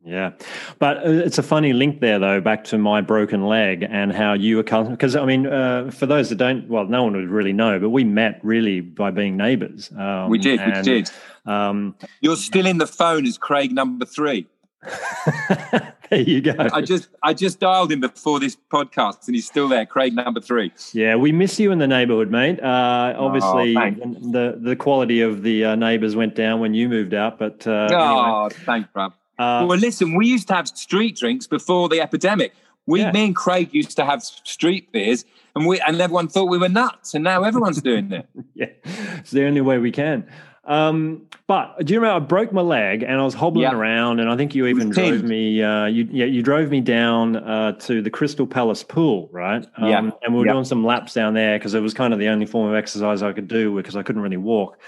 Yeah, 0.06 0.34
but 0.78 0.98
uh, 0.98 1.10
it's 1.10 1.40
a 1.40 1.44
funny 1.44 1.74
link 1.74 2.00
there, 2.00 2.20
though, 2.20 2.40
back 2.40 2.64
to 2.66 2.78
my 2.78 3.02
broken 3.02 3.48
leg 3.48 3.84
and 3.90 4.14
how 4.14 4.34
you 4.34 4.58
were 4.58 4.64
because 4.64 5.16
I 5.16 5.26
mean, 5.26 5.48
uh, 5.48 5.90
for 5.90 6.06
those 6.06 6.30
that 6.30 6.36
don't, 6.36 6.70
well, 6.70 6.86
no 6.86 7.04
one 7.04 7.16
would 7.16 7.28
really 7.28 7.54
know, 7.54 7.80
but 7.80 7.90
we 7.90 8.04
met 8.04 8.40
really 8.44 8.82
by 8.82 9.10
being 9.10 9.36
neighbours. 9.36 9.92
Um, 9.98 10.30
we 10.30 10.38
did, 10.38 10.60
and, 10.60 10.76
we 10.76 10.82
did. 10.84 11.12
Um, 11.48 11.96
You're 12.22 12.36
still 12.36 12.68
in 12.68 12.78
the 12.78 12.86
phone 12.86 13.26
as 13.26 13.40
Craig 13.40 13.72
number 13.72 14.06
three. 14.06 14.48
there 16.10 16.22
you 16.22 16.42
go. 16.42 16.54
I 16.58 16.82
just 16.82 17.10
I 17.24 17.34
just 17.34 17.60
dialed 17.60 17.92
him 17.92 18.00
before 18.00 18.40
this 18.40 18.58
podcast, 18.72 19.28
and 19.28 19.36
he's 19.36 19.48
still 19.48 19.68
there. 19.68 19.86
Craig 19.86 20.14
number 20.14 20.42
three. 20.42 20.72
Yeah, 20.94 21.16
we 21.16 21.32
miss 21.32 21.60
you 21.60 21.72
in 21.72 21.80
the 21.80 21.88
neighbourhood, 21.88 22.32
mate. 22.32 22.62
Uh, 22.62 23.16
obviously, 23.18 23.76
oh, 23.78 23.90
the 24.32 24.58
the 24.62 24.76
quality 24.76 25.22
of 25.22 25.44
the 25.44 25.66
uh, 25.66 25.76
neighbours 25.76 26.16
went 26.16 26.36
down 26.36 26.60
when 26.60 26.74
you 26.74 26.90
moved 26.90 27.14
out, 27.14 27.40
but 27.40 27.66
uh, 27.68 27.88
oh, 27.92 28.44
anyway. 28.46 28.64
thanks, 28.66 28.90
bro. 28.94 29.06
Uh, 29.38 29.66
well, 29.68 29.78
listen, 29.78 30.16
we 30.16 30.28
used 30.28 30.48
to 30.48 30.54
have 30.54 30.68
street 30.68 31.18
drinks 31.18 31.48
before 31.48 31.90
the 31.90 32.02
epidemic. 32.02 32.54
We, 32.88 33.02
yeah. 33.02 33.12
me 33.12 33.26
and 33.26 33.36
Craig 33.36 33.70
used 33.74 33.96
to 33.98 34.06
have 34.06 34.24
street 34.24 34.92
beers, 34.92 35.26
and 35.56 35.66
we 35.66 35.80
and 35.82 36.00
everyone 36.00 36.28
thought 36.28 36.50
we 36.50 36.58
were 36.58 36.70
nuts, 36.70 37.14
and 37.14 37.24
now 37.24 37.44
everyone's 37.44 37.82
doing 37.82 38.12
it. 38.12 38.30
yeah, 38.54 38.68
it's 38.86 39.32
the 39.32 39.46
only 39.46 39.62
way 39.62 39.80
we 39.80 39.92
can. 39.92 40.30
Um, 40.66 41.28
but 41.48 41.86
do 41.86 41.94
you 41.94 42.00
remember 42.00 42.24
I 42.24 42.28
broke 42.28 42.52
my 42.52 42.62
leg 42.62 43.04
and 43.04 43.20
I 43.20 43.24
was 43.24 43.34
hobbling 43.34 43.64
yeah. 43.64 43.76
around, 43.76 44.20
and 44.20 44.30
I 44.30 44.36
think 44.36 44.56
you 44.56 44.66
even 44.66 44.90
drove 44.90 45.24
me. 45.24 45.62
Uh, 45.62 45.86
you 45.86 46.08
yeah, 46.12 46.26
you 46.26 46.42
drove 46.42 46.70
me 46.70 46.82
down 46.82 47.36
uh, 47.36 47.74
to 47.74 48.02
the 48.02 48.10
Crystal 48.10 48.48
Palace 48.48 48.84
pool, 48.84 49.30
right? 49.32 49.66
Um, 49.78 49.90
yeah, 49.90 50.12
and 50.24 50.34
we 50.34 50.40
were 50.40 50.52
doing 50.52 50.66
some 50.66 50.84
laps 50.84 51.14
down 51.14 51.36
there 51.36 51.60
because 51.60 51.74
it 51.74 51.82
was 51.82 51.94
kind 51.94 52.14
of 52.14 52.20
the 52.20 52.28
only 52.30 52.46
form 52.46 52.70
of 52.70 52.76
exercise 52.76 53.22
I 53.22 53.32
could 53.32 53.48
do 53.48 53.76
because 53.76 53.96
I 53.96 54.02
couldn't 54.02 54.22
really 54.22 54.38
walk. 54.38 54.80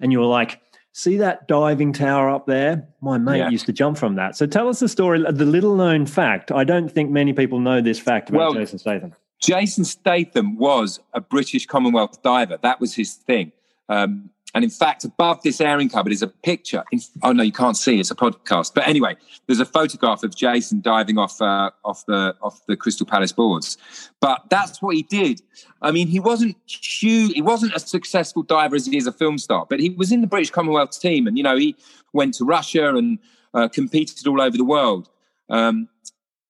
And 0.00 0.12
you 0.12 0.20
were 0.20 0.26
like, 0.26 0.60
See 0.96 1.16
that 1.16 1.48
diving 1.48 1.92
tower 1.92 2.30
up 2.30 2.46
there? 2.46 2.86
My 3.00 3.18
mate 3.18 3.38
yeah. 3.38 3.48
used 3.48 3.66
to 3.66 3.72
jump 3.72 3.98
from 3.98 4.14
that. 4.14 4.36
So 4.36 4.46
tell 4.46 4.68
us 4.68 4.78
the 4.78 4.88
story, 4.88 5.20
the 5.28 5.44
little 5.44 5.74
known 5.74 6.06
fact. 6.06 6.52
I 6.52 6.62
don't 6.62 6.88
think 6.88 7.10
many 7.10 7.32
people 7.32 7.58
know 7.58 7.80
this 7.80 7.98
fact 7.98 8.30
about 8.30 8.38
well, 8.38 8.54
Jason 8.54 8.78
Statham. 8.78 9.12
Jason 9.40 9.84
Statham 9.84 10.56
was 10.56 11.00
a 11.12 11.20
British 11.20 11.66
Commonwealth 11.66 12.22
diver. 12.22 12.58
That 12.62 12.80
was 12.80 12.94
his 12.94 13.14
thing. 13.14 13.50
Um, 13.88 14.30
and 14.54 14.62
in 14.62 14.70
fact, 14.70 15.04
above 15.04 15.42
this 15.42 15.60
airing 15.60 15.88
cupboard 15.88 16.12
is 16.12 16.22
a 16.22 16.28
picture. 16.28 16.84
Oh 17.24 17.32
no, 17.32 17.42
you 17.42 17.50
can't 17.50 17.76
see. 17.76 17.98
It's 17.98 18.12
a 18.12 18.14
podcast. 18.14 18.72
But 18.72 18.86
anyway, 18.86 19.16
there's 19.46 19.58
a 19.58 19.64
photograph 19.64 20.22
of 20.22 20.36
Jason 20.36 20.80
diving 20.80 21.18
off 21.18 21.42
uh, 21.42 21.72
off 21.84 22.06
the 22.06 22.36
off 22.40 22.64
the 22.66 22.76
Crystal 22.76 23.04
Palace 23.04 23.32
boards. 23.32 23.76
But 24.20 24.42
that's 24.50 24.80
what 24.80 24.94
he 24.94 25.02
did. 25.02 25.42
I 25.82 25.90
mean, 25.90 26.06
he 26.06 26.20
wasn't 26.20 26.56
huge. 26.66 27.34
He 27.34 27.42
wasn't 27.42 27.74
a 27.74 27.80
successful 27.80 28.44
diver 28.44 28.76
as 28.76 28.86
he 28.86 28.96
is 28.96 29.08
a 29.08 29.12
film 29.12 29.38
star. 29.38 29.66
But 29.68 29.80
he 29.80 29.90
was 29.90 30.12
in 30.12 30.20
the 30.20 30.28
British 30.28 30.50
Commonwealth 30.50 31.00
team, 31.00 31.26
and 31.26 31.36
you 31.36 31.42
know, 31.42 31.56
he 31.56 31.74
went 32.12 32.34
to 32.34 32.44
Russia 32.44 32.94
and 32.94 33.18
uh, 33.54 33.66
competed 33.66 34.24
all 34.28 34.40
over 34.40 34.56
the 34.56 34.64
world. 34.64 35.08
Um, 35.50 35.88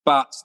but 0.05 0.37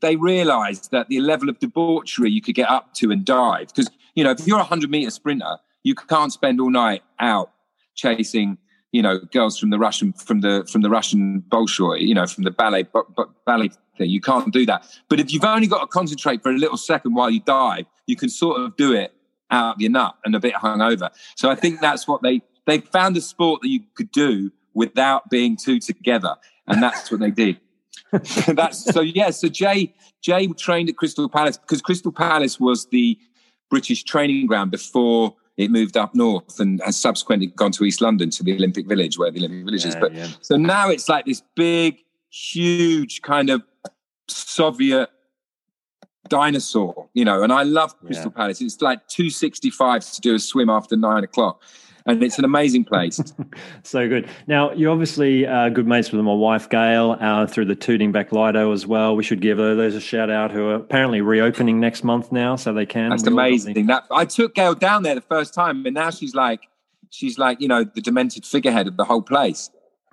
they 0.00 0.14
realised 0.14 0.92
that 0.92 1.08
the 1.08 1.18
level 1.18 1.48
of 1.48 1.58
debauchery 1.58 2.30
you 2.30 2.40
could 2.40 2.54
get 2.54 2.70
up 2.70 2.94
to 2.94 3.10
and 3.10 3.24
dive, 3.24 3.68
because 3.74 3.90
you 4.14 4.22
know, 4.22 4.30
if 4.30 4.46
you're 4.46 4.60
a 4.60 4.64
hundred 4.64 4.90
meter 4.90 5.10
sprinter 5.10 5.56
you 5.82 5.94
can't 5.94 6.32
spend 6.32 6.60
all 6.60 6.70
night 6.70 7.02
out 7.18 7.52
chasing 7.94 8.58
you 8.92 9.02
know 9.02 9.18
girls 9.32 9.58
from 9.58 9.70
the 9.70 9.78
Russian 9.78 10.12
from 10.12 10.40
the 10.42 10.68
from 10.70 10.82
the 10.82 10.90
Russian 10.90 11.42
Bolshoi, 11.48 12.00
you 12.00 12.14
know, 12.14 12.26
from 12.26 12.44
the 12.44 12.50
ballet 12.50 12.86
ballet 13.46 13.70
thing. 13.98 14.10
You 14.10 14.20
can't 14.20 14.52
do 14.52 14.64
that. 14.66 14.86
But 15.08 15.18
if 15.18 15.32
you've 15.32 15.44
only 15.44 15.66
got 15.66 15.80
to 15.80 15.86
concentrate 15.86 16.42
for 16.42 16.50
a 16.50 16.56
little 16.56 16.76
second 16.76 17.14
while 17.14 17.30
you 17.30 17.40
dive, 17.40 17.86
you 18.06 18.16
can 18.16 18.28
sort 18.28 18.60
of 18.60 18.76
do 18.76 18.92
it 18.92 19.12
out 19.50 19.76
of 19.76 19.80
your 19.80 19.90
nut 19.90 20.14
and 20.24 20.34
a 20.34 20.40
bit 20.40 20.54
hungover. 20.54 21.10
So 21.36 21.50
I 21.50 21.54
think 21.54 21.80
that's 21.80 22.06
what 22.06 22.22
they 22.22 22.42
they 22.66 22.78
found 22.78 23.16
a 23.16 23.20
sport 23.20 23.62
that 23.62 23.68
you 23.68 23.80
could 23.94 24.12
do 24.12 24.52
without 24.74 25.30
being 25.30 25.56
too 25.56 25.80
together, 25.80 26.36
and 26.66 26.82
that's 26.82 27.10
what 27.10 27.20
they 27.20 27.30
did. 27.30 27.58
that's 28.48 28.84
so 28.84 29.00
yeah. 29.00 29.30
So 29.30 29.48
Jay 29.48 29.94
Jay 30.20 30.46
trained 30.48 30.90
at 30.90 30.96
Crystal 30.96 31.28
Palace 31.28 31.56
because 31.56 31.80
Crystal 31.80 32.12
Palace 32.12 32.60
was 32.60 32.86
the 32.86 33.18
British 33.70 34.04
training 34.04 34.46
ground 34.46 34.70
before 34.70 35.34
it 35.56 35.70
moved 35.70 35.96
up 35.96 36.14
north 36.14 36.58
and 36.60 36.80
has 36.84 36.96
subsequently 36.96 37.48
gone 37.48 37.72
to 37.72 37.84
East 37.84 38.00
London 38.00 38.30
to 38.30 38.42
the 38.42 38.54
Olympic 38.54 38.86
Village 38.86 39.18
where 39.18 39.30
the 39.30 39.40
Olympic 39.40 39.64
Village 39.64 39.84
yeah, 39.84 39.88
is. 39.88 39.96
But 39.96 40.14
yeah. 40.14 40.28
so 40.40 40.56
now 40.56 40.88
it's 40.88 41.08
like 41.08 41.26
this 41.26 41.42
big, 41.54 41.98
huge 42.30 43.22
kind 43.22 43.50
of 43.50 43.62
Soviet 44.28 45.10
dinosaur, 46.28 47.08
you 47.12 47.24
know. 47.24 47.42
And 47.42 47.52
I 47.52 47.64
love 47.64 47.98
Crystal 48.00 48.32
yeah. 48.32 48.36
Palace. 48.36 48.60
It's 48.60 48.80
like 48.80 49.06
265 49.08 50.12
to 50.12 50.20
do 50.20 50.34
a 50.34 50.38
swim 50.38 50.70
after 50.70 50.96
nine 50.96 51.24
o'clock 51.24 51.62
and 52.06 52.22
it's 52.22 52.38
an 52.38 52.44
amazing 52.44 52.84
place. 52.84 53.20
so 53.82 54.08
good. 54.08 54.28
Now 54.46 54.72
you're 54.72 54.90
obviously 54.90 55.46
uh, 55.46 55.68
good 55.68 55.86
mates 55.86 56.12
with 56.12 56.20
my 56.24 56.34
wife 56.34 56.68
Gail 56.68 57.16
uh, 57.20 57.46
through 57.46 57.66
the 57.66 57.74
Tooting 57.74 58.12
Bec 58.12 58.32
Lido 58.32 58.72
as 58.72 58.86
well. 58.86 59.16
We 59.16 59.22
should 59.22 59.40
give 59.40 59.58
those 59.58 59.94
a 59.94 60.00
shout 60.00 60.30
out. 60.30 60.50
Who 60.50 60.66
are 60.66 60.74
apparently 60.74 61.20
reopening 61.20 61.80
next 61.80 62.04
month 62.04 62.32
now, 62.32 62.56
so 62.56 62.72
they 62.72 62.86
can. 62.86 63.10
That's 63.10 63.26
amazing. 63.26 63.86
That 63.86 64.04
I 64.10 64.24
took 64.24 64.54
Gail 64.54 64.74
down 64.74 65.02
there 65.02 65.14
the 65.14 65.20
first 65.20 65.54
time, 65.54 65.86
and 65.86 65.94
now 65.94 66.10
she's 66.10 66.34
like, 66.34 66.68
she's 67.10 67.38
like, 67.38 67.60
you 67.60 67.68
know, 67.68 67.84
the 67.84 68.00
demented 68.00 68.44
figurehead 68.44 68.86
of 68.86 68.96
the 68.96 69.04
whole 69.04 69.22
place. 69.22 69.70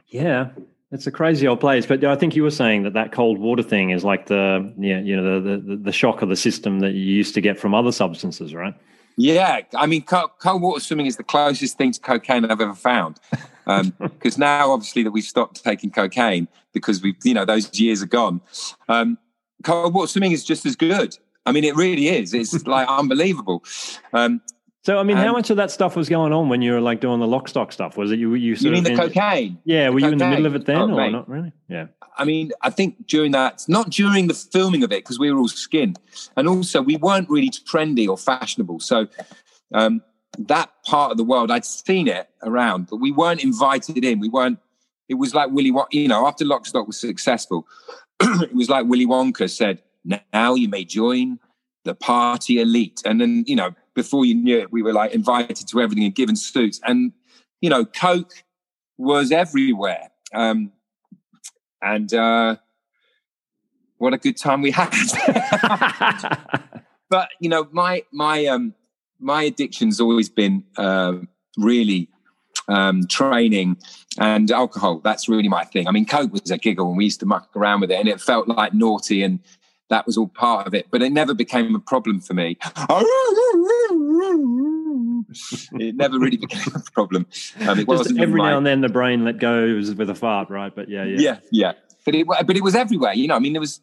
Yeah, 0.08 0.50
it's 0.92 1.06
a 1.06 1.12
crazy 1.12 1.48
old 1.48 1.60
place, 1.60 1.86
but 1.86 2.04
I 2.04 2.16
think 2.16 2.36
you 2.36 2.44
were 2.44 2.52
saying 2.52 2.84
that 2.84 2.94
that 2.94 3.12
cold 3.12 3.38
water 3.38 3.64
thing 3.64 3.92
is 3.92 4.04
like 4.04 4.28
the 4.28 4.74
yeah, 4.78 5.00
you 5.00 5.16
know, 5.16 5.42
the 5.42 5.58
the, 5.58 5.76
the 5.76 5.92
shock 5.92 6.22
of 6.22 6.30
the 6.30 6.36
system 6.36 6.80
that 6.80 6.94
you 6.94 7.02
used 7.02 7.36
to 7.36 7.42
get 7.42 7.60
from 7.60 7.74
other 7.76 7.92
substances, 7.92 8.54
right? 8.54 8.74
Yeah, 9.22 9.60
I 9.76 9.86
mean, 9.86 10.04
cold, 10.04 10.30
cold, 10.40 10.62
water 10.62 10.80
swimming 10.80 11.06
is 11.06 11.18
the 11.18 11.26
closest 11.26 11.78
thing 11.78 11.92
to 11.92 12.00
cocaine 12.00 12.46
I've 12.46 12.62
ever 12.62 12.74
found. 12.74 13.20
Because 13.66 14.36
um, 14.36 14.38
now, 14.38 14.72
obviously, 14.72 15.04
that 15.04 15.12
we've 15.12 15.26
stopped 15.26 15.62
taking 15.62 15.92
cocaine 15.92 16.48
because 16.74 17.02
we've, 17.02 17.18
you 17.26 17.34
know, 17.34 17.44
those 17.44 17.78
years 17.78 18.02
are 18.02 18.06
gone. 18.06 18.40
Um, 18.88 19.18
cold 19.66 19.94
water 19.94 20.08
swimming 20.08 20.32
is 20.32 20.46
just 20.46 20.66
as 20.66 20.78
good. 20.78 21.18
I 21.46 21.52
mean, 21.52 21.66
it 21.66 21.76
really 21.76 22.08
is. 22.08 22.34
It's 22.34 22.66
like 22.66 22.88
unbelievable. 22.88 23.66
Um, 24.14 24.40
so, 24.84 24.98
I 24.98 25.04
mean, 25.04 25.18
how 25.18 25.34
much 25.34 25.50
of 25.50 25.58
that 25.58 25.72
stuff 25.72 25.98
was 25.98 26.08
going 26.08 26.32
on 26.32 26.48
when 26.48 26.62
you 26.62 26.72
were 26.72 26.80
like 26.80 27.02
doing 27.02 27.20
the 27.20 27.28
lock 27.28 27.50
stock 27.50 27.74
stuff? 27.74 27.98
Was 27.98 28.12
it 28.12 28.20
you? 28.20 28.34
You, 28.36 28.56
you 28.56 28.72
mean 28.72 28.84
the 28.84 28.92
in, 28.92 28.98
cocaine? 28.98 29.60
Yeah, 29.66 29.88
the 29.88 29.92
were 29.92 30.00
cocaine. 30.00 30.08
you 30.08 30.14
in 30.14 30.18
the 30.20 30.30
middle 30.30 30.46
of 30.46 30.56
it 30.56 30.66
then, 30.66 30.78
oh, 30.78 30.94
or 30.94 30.96
mate. 30.96 31.12
not 31.12 31.28
really? 31.30 31.52
Yeah. 31.68 31.88
I 32.18 32.24
mean, 32.24 32.52
I 32.62 32.70
think 32.70 33.08
during 33.08 33.32
that, 33.32 33.66
not 33.68 33.90
during 33.90 34.28
the 34.28 34.34
filming 34.34 34.84
of 34.84 34.92
it, 34.92 35.04
because 35.04 35.20
we 35.20 35.32
were 35.32 35.40
all 35.40 35.50
skinned, 35.50 36.00
and 36.38 36.48
also 36.48 36.82
we 36.82 36.96
weren't 36.96 37.30
really 37.30 37.50
trendy 37.50 38.08
or 38.08 38.18
fashionable. 38.18 38.80
So 38.80 39.08
um, 39.74 40.02
that 40.38 40.70
part 40.86 41.12
of 41.12 41.18
the 41.18 41.26
world, 41.26 41.52
I'd 41.52 41.66
seen 41.66 42.08
it 42.08 42.30
around, 42.44 42.88
but 42.88 42.98
we 42.98 43.12
weren't 43.12 43.44
invited 43.44 44.04
in. 44.06 44.20
We 44.20 44.30
weren't. 44.30 44.60
It 45.10 45.16
was 45.16 45.36
like 45.36 45.52
Willy, 45.52 45.74
you 45.92 46.08
know, 46.08 46.26
after 46.26 46.46
Lock 46.46 46.66
Stock 46.66 46.88
was 46.88 47.00
successful, 47.00 47.68
it 48.22 48.56
was 48.56 48.70
like 48.70 48.86
Willy 48.86 49.06
Wonka 49.06 49.50
said, 49.50 49.82
"Now 50.34 50.56
you 50.56 50.70
may 50.70 50.86
join 50.86 51.38
the 51.84 51.96
party 51.96 52.62
elite," 52.62 53.02
and 53.04 53.20
then 53.20 53.44
you 53.46 53.58
know 53.58 53.76
before 54.00 54.24
you 54.26 54.34
knew 54.34 54.60
it, 54.60 54.72
we 54.72 54.82
were 54.82 54.94
like 54.94 55.12
invited 55.14 55.68
to 55.68 55.82
everything 55.82 56.06
and 56.06 56.16
given 56.16 56.38
suits. 56.38 56.80
And, 56.86 57.12
you 57.60 57.70
know, 57.70 57.84
Coke 57.84 58.32
was 58.98 59.30
everywhere. 59.30 60.10
Um, 60.34 60.72
and 61.82 62.14
uh, 62.14 62.56
what 63.98 64.14
a 64.14 64.18
good 64.18 64.38
time 64.38 64.62
we 64.62 64.72
had. 64.72 64.90
but, 67.10 67.28
you 67.42 67.50
know, 67.50 67.68
my, 67.72 68.04
my, 68.14 68.46
um, 68.46 68.74
my 69.20 69.44
addiction's 69.44 70.00
always 70.00 70.30
been 70.30 70.64
uh, 70.78 71.16
really 71.58 72.08
um, 72.70 73.06
training 73.08 73.76
and 74.18 74.50
alcohol. 74.50 75.02
That's 75.04 75.28
really 75.28 75.50
my 75.50 75.66
thing. 75.66 75.90
I 75.90 75.92
mean, 75.92 76.06
Coke 76.06 76.32
was 76.32 76.52
a 76.52 76.58
giggle 76.58 76.88
and 76.88 76.98
we 76.98 77.04
used 77.04 77.20
to 77.20 77.26
muck 77.26 77.50
around 77.54 77.82
with 77.82 77.92
it 77.92 78.00
and 78.00 78.08
it 78.08 78.22
felt 78.22 78.48
like 78.48 78.74
naughty 78.74 79.24
and 79.24 79.40
that 79.90 80.06
was 80.06 80.18
all 80.18 80.28
part 80.28 80.68
of 80.68 80.74
it, 80.74 80.88
but 80.92 81.02
it 81.02 81.12
never 81.12 81.34
became 81.34 81.76
a 81.76 81.80
problem 81.80 82.22
for 82.22 82.34
me. 82.34 82.58
it 85.74 85.96
never 85.96 86.20
really 86.20 86.38
became 86.38 86.74
a 86.76 86.92
problem. 86.92 87.26
Um, 87.68 87.80
it 87.80 87.88
wasn't 87.88 88.20
every 88.20 88.42
now 88.42 88.58
and 88.58 88.66
then 88.66 88.82
the 88.82 88.90
brain 88.90 89.26
let 89.26 89.40
go 89.40 89.76
with 89.76 90.10
a 90.10 90.16
fart, 90.16 90.50
right? 90.50 90.74
But 90.74 90.90
yeah, 90.90 91.04
yeah, 91.04 91.20
yeah, 91.20 91.40
yeah. 91.52 91.74
But 92.06 92.16
it, 92.16 92.28
but 92.28 92.56
it 92.56 92.64
was 92.64 92.76
everywhere. 92.76 93.14
You 93.14 93.28
know, 93.28 93.36
I 93.36 93.40
mean, 93.40 93.54
there 93.54 93.60
was. 93.60 93.82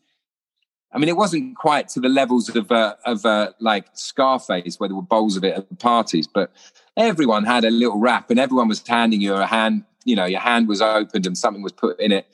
I 0.92 0.98
mean, 0.98 1.08
it 1.08 1.16
wasn't 1.16 1.56
quite 1.56 1.88
to 1.88 2.00
the 2.00 2.08
levels 2.08 2.54
of 2.54 2.70
uh, 2.72 2.94
of 3.04 3.26
uh, 3.26 3.52
like 3.60 3.86
Scarface, 3.94 4.78
where 4.78 4.88
there 4.88 4.96
were 4.96 5.02
bowls 5.02 5.36
of 5.36 5.44
it 5.44 5.56
at 5.56 5.78
parties, 5.78 6.26
but 6.26 6.52
everyone 6.96 7.44
had 7.44 7.64
a 7.64 7.70
little 7.70 7.98
wrap, 7.98 8.30
and 8.30 8.38
everyone 8.38 8.68
was 8.68 8.82
handing 8.86 9.20
you 9.20 9.34
a 9.34 9.46
hand. 9.46 9.84
You 10.04 10.14
know, 10.14 10.25
your 10.25 10.40
hand 10.40 10.68
was 10.68 10.80
opened 10.80 11.26
and 11.26 11.36
something 11.36 11.62
was 11.62 11.72
put 11.72 11.98
in 11.98 12.12
it 12.12 12.26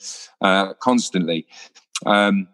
uh, 0.42 0.74
constantly. 0.74 1.46
Um, 2.04 2.48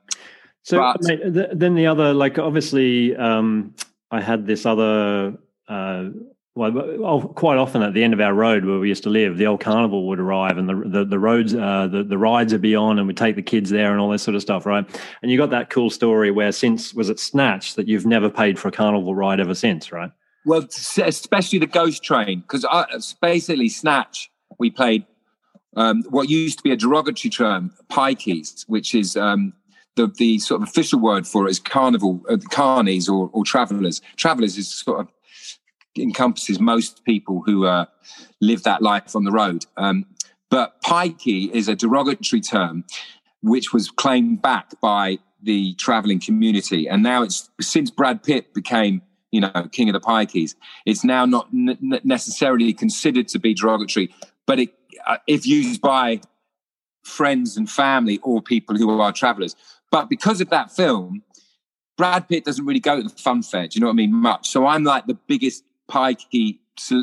so 0.68 0.76
but, 0.76 1.02
mate, 1.02 1.20
then 1.58 1.75
the 1.75 1.87
other, 1.87 2.12
like 2.12 2.38
obviously, 2.38 3.16
um, 3.16 3.75
I 4.10 4.20
had 4.20 4.46
this 4.46 4.66
other. 4.66 5.38
Uh, 5.66 6.10
well, 6.54 7.20
quite 7.37 7.56
often 7.56 7.82
at 7.82 7.94
the 7.94 8.02
end 8.02 8.12
of 8.12 8.20
our 8.20 8.34
road 8.34 8.64
where 8.64 8.80
we 8.80 8.88
used 8.88 9.04
to 9.04 9.10
live, 9.10 9.38
the 9.38 9.46
old 9.46 9.60
carnival 9.60 10.08
would 10.08 10.20
arrive, 10.20 10.58
and 10.58 10.68
the 10.68 10.75
the, 10.84 11.04
the 11.06 11.18
roads, 11.18 11.54
uh, 11.54 11.87
the 11.87 12.02
the 12.02 12.18
rides 12.18 12.52
would 12.52 12.60
be 12.60 12.76
on, 12.76 12.98
and 12.98 13.06
we'd 13.06 13.16
take 13.16 13.34
the 13.34 13.42
kids 13.42 13.70
there 13.70 13.92
and 13.92 14.00
all 14.00 14.10
this 14.10 14.22
sort 14.22 14.34
of 14.34 14.42
stuff, 14.42 14.66
right? 14.66 14.84
And 15.22 15.30
you 15.30 15.38
got 15.38 15.48
that 15.50 15.70
cool 15.70 15.88
story 15.88 16.30
where 16.30 16.52
since 16.52 16.92
was 16.92 17.08
it 17.08 17.18
Snatch 17.18 17.75
that 17.76 17.88
you've 17.88 18.04
never 18.04 18.28
paid 18.28 18.58
for 18.58 18.68
a 18.68 18.72
carnival 18.72 19.14
ride 19.14 19.40
ever 19.40 19.54
since, 19.54 19.90
right? 19.90 20.10
Well, 20.44 20.66
especially 20.70 21.60
the 21.60 21.66
Ghost 21.66 22.02
Train, 22.02 22.40
because 22.40 22.66
basically 23.22 23.70
Snatch 23.70 24.30
we 24.58 24.70
played 24.70 25.06
um, 25.76 26.02
what 26.10 26.28
used 26.28 26.58
to 26.58 26.64
be 26.64 26.72
a 26.72 26.76
derogatory 26.76 27.30
term, 27.30 27.72
pikeys, 27.90 28.64
which 28.66 28.94
is 28.94 29.16
um, 29.16 29.52
the, 29.98 30.06
the 30.06 30.38
sort 30.38 30.62
of 30.62 30.68
official 30.68 31.00
word 31.00 31.26
for 31.26 31.46
it 31.46 31.50
is 31.50 31.58
carnival, 31.58 32.22
uh, 32.30 32.36
carnies 32.36 33.08
or, 33.08 33.28
or 33.32 33.44
travelers. 33.44 34.00
Travelers 34.16 34.56
is 34.56 34.68
sort 34.68 35.00
of 35.00 35.08
encompasses 35.98 36.60
most 36.60 37.04
people 37.04 37.42
who 37.44 37.66
uh, 37.66 37.86
live 38.40 38.62
that 38.62 38.80
life 38.80 39.16
on 39.16 39.24
the 39.24 39.32
road. 39.32 39.66
Um, 39.76 40.06
but 40.50 40.80
pikey 40.82 41.50
is 41.50 41.68
a 41.68 41.74
derogatory 41.74 42.40
term 42.40 42.84
which 43.42 43.72
was 43.72 43.90
claimed 43.90 44.40
back 44.40 44.80
by 44.80 45.18
the 45.42 45.74
traveling 45.74 46.20
community. 46.20 46.88
And 46.88 47.02
now 47.02 47.22
it's 47.22 47.50
since 47.60 47.90
Brad 47.90 48.22
Pitt 48.22 48.54
became, 48.54 49.02
you 49.32 49.40
know, 49.40 49.68
king 49.72 49.88
of 49.88 49.92
the 49.92 50.00
pikeys, 50.00 50.54
it's 50.86 51.04
now 51.04 51.26
not 51.26 51.48
n- 51.52 52.00
necessarily 52.04 52.72
considered 52.72 53.28
to 53.28 53.38
be 53.38 53.52
derogatory, 53.54 54.14
but 54.46 54.60
it, 54.60 54.70
uh, 55.06 55.18
if 55.26 55.46
used 55.46 55.80
by 55.80 56.20
friends 57.08 57.56
and 57.56 57.68
family 57.68 58.18
or 58.22 58.40
people 58.40 58.76
who 58.76 59.00
are 59.00 59.12
travelers. 59.12 59.56
But 59.90 60.09
because 60.09 60.40
of 60.40 60.50
that 60.50 60.71
film, 60.71 61.23
Brad 61.97 62.28
Pitt 62.28 62.45
doesn't 62.45 62.64
really 62.64 62.80
go 62.80 62.97
to 62.97 63.02
the 63.02 63.09
fun 63.09 63.42
fair. 63.42 63.66
Do 63.66 63.76
you 63.76 63.80
know 63.80 63.88
what 63.88 63.95
I 63.95 63.97
mean? 63.97 64.14
Much. 64.14 64.49
So 64.49 64.66
I'm 64.66 64.85
like 64.85 65.07
the 65.07 65.14
biggest 65.14 65.64
pikey. 65.90 66.59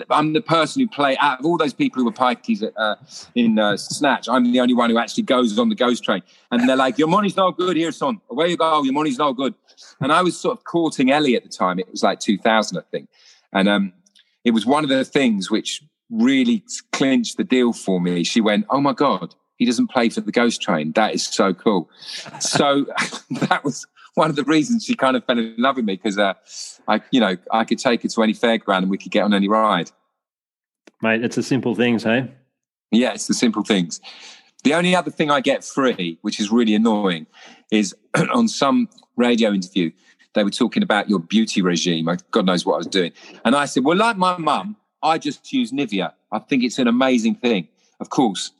I'm 0.09 0.31
the 0.31 0.41
person 0.41 0.81
who 0.81 0.87
play 0.87 1.17
out 1.17 1.41
of 1.41 1.45
all 1.45 1.57
those 1.57 1.73
people 1.73 1.99
who 1.99 2.05
were 2.05 2.13
pikeys 2.13 2.63
uh, 2.77 2.95
in 3.35 3.59
uh, 3.59 3.75
Snatch. 3.75 4.29
I'm 4.29 4.49
the 4.49 4.61
only 4.61 4.73
one 4.73 4.89
who 4.89 4.97
actually 4.97 5.23
goes 5.23 5.59
on 5.59 5.67
the 5.67 5.75
ghost 5.75 6.01
train, 6.01 6.23
and 6.49 6.67
they're 6.67 6.77
like, 6.77 6.97
"Your 6.97 7.09
money's 7.09 7.35
no 7.35 7.51
good 7.51 7.75
here, 7.75 7.91
son. 7.91 8.21
Away 8.29 8.51
you 8.51 8.57
go. 8.57 8.83
Your 8.83 8.93
money's 8.93 9.17
no 9.17 9.33
good." 9.33 9.53
And 9.99 10.13
I 10.13 10.21
was 10.21 10.39
sort 10.39 10.57
of 10.57 10.63
courting 10.63 11.11
Ellie 11.11 11.35
at 11.35 11.43
the 11.43 11.49
time. 11.49 11.77
It 11.77 11.91
was 11.91 12.03
like 12.03 12.21
2000, 12.21 12.77
I 12.77 12.81
think, 12.89 13.09
and 13.51 13.67
um, 13.67 13.91
it 14.45 14.51
was 14.51 14.65
one 14.65 14.85
of 14.85 14.89
the 14.89 15.03
things 15.03 15.51
which 15.51 15.83
really 16.09 16.63
clinched 16.93 17.35
the 17.35 17.43
deal 17.43 17.73
for 17.73 17.99
me. 17.99 18.23
She 18.23 18.39
went, 18.39 18.65
"Oh 18.69 18.79
my 18.79 18.93
god, 18.93 19.35
he 19.57 19.65
doesn't 19.65 19.87
play 19.87 20.09
for 20.09 20.21
the 20.21 20.31
Ghost 20.31 20.61
Train. 20.61 20.91
That 20.93 21.13
is 21.13 21.25
so 21.25 21.53
cool." 21.53 21.89
so 22.39 22.85
that 23.31 23.63
was 23.63 23.85
one 24.15 24.29
of 24.29 24.35
the 24.35 24.43
reasons 24.43 24.85
she 24.85 24.95
kind 24.95 25.15
of 25.15 25.25
fell 25.25 25.37
in 25.37 25.55
love 25.57 25.75
with 25.75 25.85
me 25.85 25.95
because 25.95 26.17
uh, 26.17 26.33
I, 26.87 27.01
you 27.11 27.19
know, 27.19 27.37
I 27.51 27.65
could 27.65 27.79
take 27.79 28.01
her 28.03 28.09
to 28.09 28.23
any 28.23 28.33
fairground 28.33 28.79
and 28.79 28.89
we 28.89 28.97
could 28.97 29.11
get 29.11 29.23
on 29.23 29.33
any 29.33 29.47
ride. 29.47 29.91
Mate, 31.01 31.23
it's 31.23 31.35
the 31.35 31.43
simple 31.43 31.75
things, 31.75 32.03
hey? 32.03 32.31
Yeah, 32.91 33.13
it's 33.13 33.27
the 33.27 33.33
simple 33.33 33.63
things. 33.63 33.99
The 34.63 34.73
only 34.73 34.95
other 34.95 35.11
thing 35.11 35.29
I 35.29 35.41
get 35.41 35.63
free, 35.63 36.17
which 36.21 36.39
is 36.39 36.49
really 36.49 36.73
annoying, 36.73 37.27
is 37.71 37.93
on 38.33 38.47
some 38.47 38.89
radio 39.17 39.51
interview, 39.51 39.91
they 40.33 40.43
were 40.43 40.49
talking 40.49 40.83
about 40.83 41.09
your 41.09 41.19
beauty 41.19 41.61
regime. 41.61 42.09
God 42.31 42.45
knows 42.45 42.65
what 42.65 42.75
I 42.75 42.77
was 42.77 42.87
doing. 42.87 43.11
And 43.43 43.55
I 43.55 43.65
said, 43.65 43.83
Well, 43.83 43.97
like 43.97 44.17
my 44.17 44.37
mum, 44.37 44.75
I 45.03 45.17
just 45.17 45.51
use 45.53 45.71
Nivea. 45.71 46.13
I 46.31 46.39
think 46.39 46.63
it's 46.63 46.79
an 46.79 46.87
amazing 46.87 47.35
thing. 47.35 47.67
Of 47.99 48.09
course, 48.09 48.51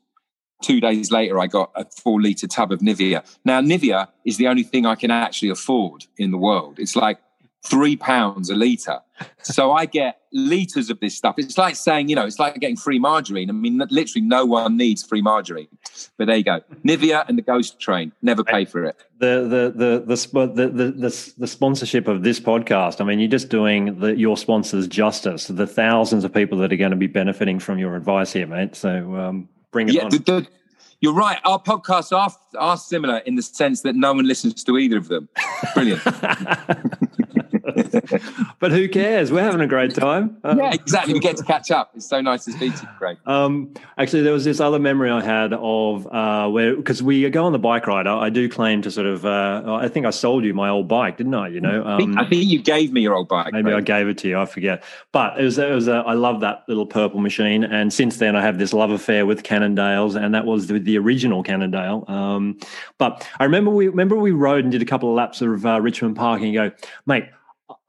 two 0.62 0.80
days 0.80 1.12
later, 1.12 1.39
I 1.39 1.48
got 1.48 1.72
a 1.76 1.86
four 1.86 2.22
litre 2.22 2.48
tub 2.48 2.72
of 2.72 2.80
Nivea. 2.80 3.26
Now, 3.44 3.62
Nivea 3.62 4.08
is 4.26 4.38
the 4.38 4.48
only 4.48 4.63
thing 4.63 4.86
I 4.86 4.96
can 4.96 5.12
actually 5.12 5.50
afford 5.50 6.06
in 6.18 6.32
the 6.32 6.38
world. 6.38 6.80
It's 6.80 6.96
like 6.96 7.20
three 7.65 7.96
pounds 7.96 8.50
a 8.50 8.56
litre. 8.56 9.00
So 9.41 9.72
I 9.72 9.86
get 9.86 10.20
litres 10.34 10.89
of 10.89 11.00
this 11.00 11.15
stuff. 11.15 11.36
It's 11.38 11.58
like 11.58 11.76
saying, 11.76 12.10
you 12.10 12.15
know, 12.15 12.26
it's 12.26 12.38
like 12.38 12.56
getting 12.56 12.76
free 12.76 13.00
margarine. 13.00 13.50
I 13.50 13.54
mean, 13.54 13.82
literally 13.89 14.26
no 14.26 14.46
one 14.46 14.76
needs 14.78 15.04
free 15.04 15.22
margarine. 15.22 15.70
But 16.18 16.28
there 16.28 16.36
you 16.36 16.44
go. 16.44 16.62
Nivea 16.84 17.28
and 17.28 17.38
the 17.38 17.41
Ghost 17.41 17.80
Train. 17.80 18.12
Never 18.22 18.44
pay 18.44 18.65
for 18.65 18.84
it. 18.84 19.02
The 19.20 19.41
the 19.44 19.74
the 19.76 20.15
the 20.15 20.15
the 20.54 20.68
the, 20.68 20.91
the, 20.91 21.34
the 21.38 21.48
sponsorship 21.48 22.08
of 22.08 22.24
this 22.24 22.39
podcast. 22.39 23.00
I 23.00 23.06
mean, 23.06 23.20
you're 23.20 23.30
just 23.30 23.50
doing 23.50 24.00
the, 24.00 24.15
your 24.15 24.36
sponsors 24.36 24.88
justice. 24.88 25.48
The 25.48 25.68
thousands 25.68 26.24
of 26.24 26.34
people 26.34 26.58
that 26.60 26.74
are 26.74 26.78
going 26.78 26.91
to 26.91 26.98
be 26.98 27.08
benefiting 27.08 27.60
from 27.60 27.80
your 27.80 27.96
advice 27.96 28.34
here, 28.34 28.48
mate. 28.48 28.76
So 28.76 29.15
um, 29.15 29.50
bring 29.76 29.90
it 29.90 29.96
yeah, 29.96 30.06
on. 30.06 30.10
The, 30.10 30.20
the, 30.20 30.48
you're 31.02 31.14
right. 31.14 31.38
Our 31.44 31.60
podcasts 31.60 32.16
are, 32.16 32.32
are 32.58 32.78
similar 32.78 33.18
in 33.18 33.36
the 33.36 33.42
sense 33.42 33.82
that 33.82 33.94
no 33.94 34.14
one 34.14 34.26
listens 34.26 34.64
to 34.64 34.78
either 34.78 34.98
of 34.98 35.10
them. 35.10 35.28
Brilliant. 35.74 36.02
but 38.60 38.72
who 38.72 38.88
cares? 38.88 39.32
We're 39.32 39.44
having 39.44 39.62
a 39.62 39.68
great 39.68 39.94
time. 39.94 40.38
Um, 40.44 40.60
yeah, 40.60 40.74
exactly. 40.74 41.14
We 41.14 41.20
get 41.20 41.38
to 41.38 41.44
catch 41.44 41.72
up. 41.72 41.92
It's 41.96 42.06
so 42.06 42.22
nice 42.22 42.46
to 42.46 42.52
speak 42.52 42.76
to 42.76 42.82
you, 42.84 42.90
Craig. 42.98 43.18
Um, 43.26 43.74
actually, 43.98 44.24
there 44.24 44.34
was 44.34 44.46
this 44.46 44.60
other 44.60 44.80
memory 44.80 45.10
I 45.10 45.22
had 45.22 45.54
of 45.54 46.08
uh, 46.08 46.48
where 46.50 46.76
because 46.76 47.04
we 47.04 47.30
go 47.30 47.46
on 47.46 47.52
the 47.52 47.60
bike 47.60 47.88
ride. 47.88 48.08
I, 48.08 48.26
I 48.26 48.30
do 48.30 48.48
claim 48.48 48.82
to 48.84 48.92
sort 48.92 49.08
of. 49.08 49.26
Uh, 49.26 49.64
I 49.68 49.88
think 49.88 50.06
I 50.06 50.12
sold 50.12 50.46
you 50.46 50.54
my 50.54 50.70
old 50.70 50.88
bike, 50.88 51.18
didn't 51.18 51.34
I? 51.34 51.50
You 51.50 51.62
know, 51.62 51.86
um, 51.86 52.18
I, 52.18 52.28
think, 52.28 52.46
you 52.46 52.62
gave 52.62 52.94
me 52.94 53.02
your 53.02 53.16
old 53.16 53.28
bike. 53.28 53.52
Maybe 53.52 53.72
Craig. 53.72 53.76
I 53.76 53.82
gave 53.82 54.08
it 54.08 54.18
to 54.20 54.30
you. 54.30 54.40
I 54.40 54.46
forget. 54.46 54.84
But 55.12 55.40
it 55.40 55.44
was. 55.44 55.58
It 55.58 55.72
was. 55.72 55.88
A, 55.88 55.96
I 55.96 56.14
love 56.14 56.42
that 56.42 56.64
little 56.68 56.86
purple 56.86 57.20
machine, 57.20 57.64
and 57.64 57.92
since 57.92 58.18
then 58.18 58.36
I 58.36 58.42
have 58.42 58.58
this 58.58 58.74
love 58.74 58.92
affair 58.92 59.26
with 59.26 59.44
Cannondales, 59.44 60.16
and 60.22 60.34
that 60.34 60.46
was 60.46 60.68
the, 60.68 60.80
the 60.80 60.98
original 60.98 61.44
Cannondale. 61.44 62.06
Um, 62.08 62.58
but 62.98 63.28
I 63.40 63.44
remember 63.44 63.72
we 63.72 63.88
remember 63.88 64.16
we 64.16 64.32
rode 64.32 64.64
and 64.64 64.72
did 64.72 64.82
a 64.82 64.86
couple 64.86 65.10
of 65.10 65.16
laps 65.16 65.42
of 65.42 65.66
uh, 65.66 65.82
Richmond 65.82 66.16
Park, 66.16 66.42
and 66.42 66.52
you 66.52 66.70
go, 66.70 66.72
mate. 67.06 67.26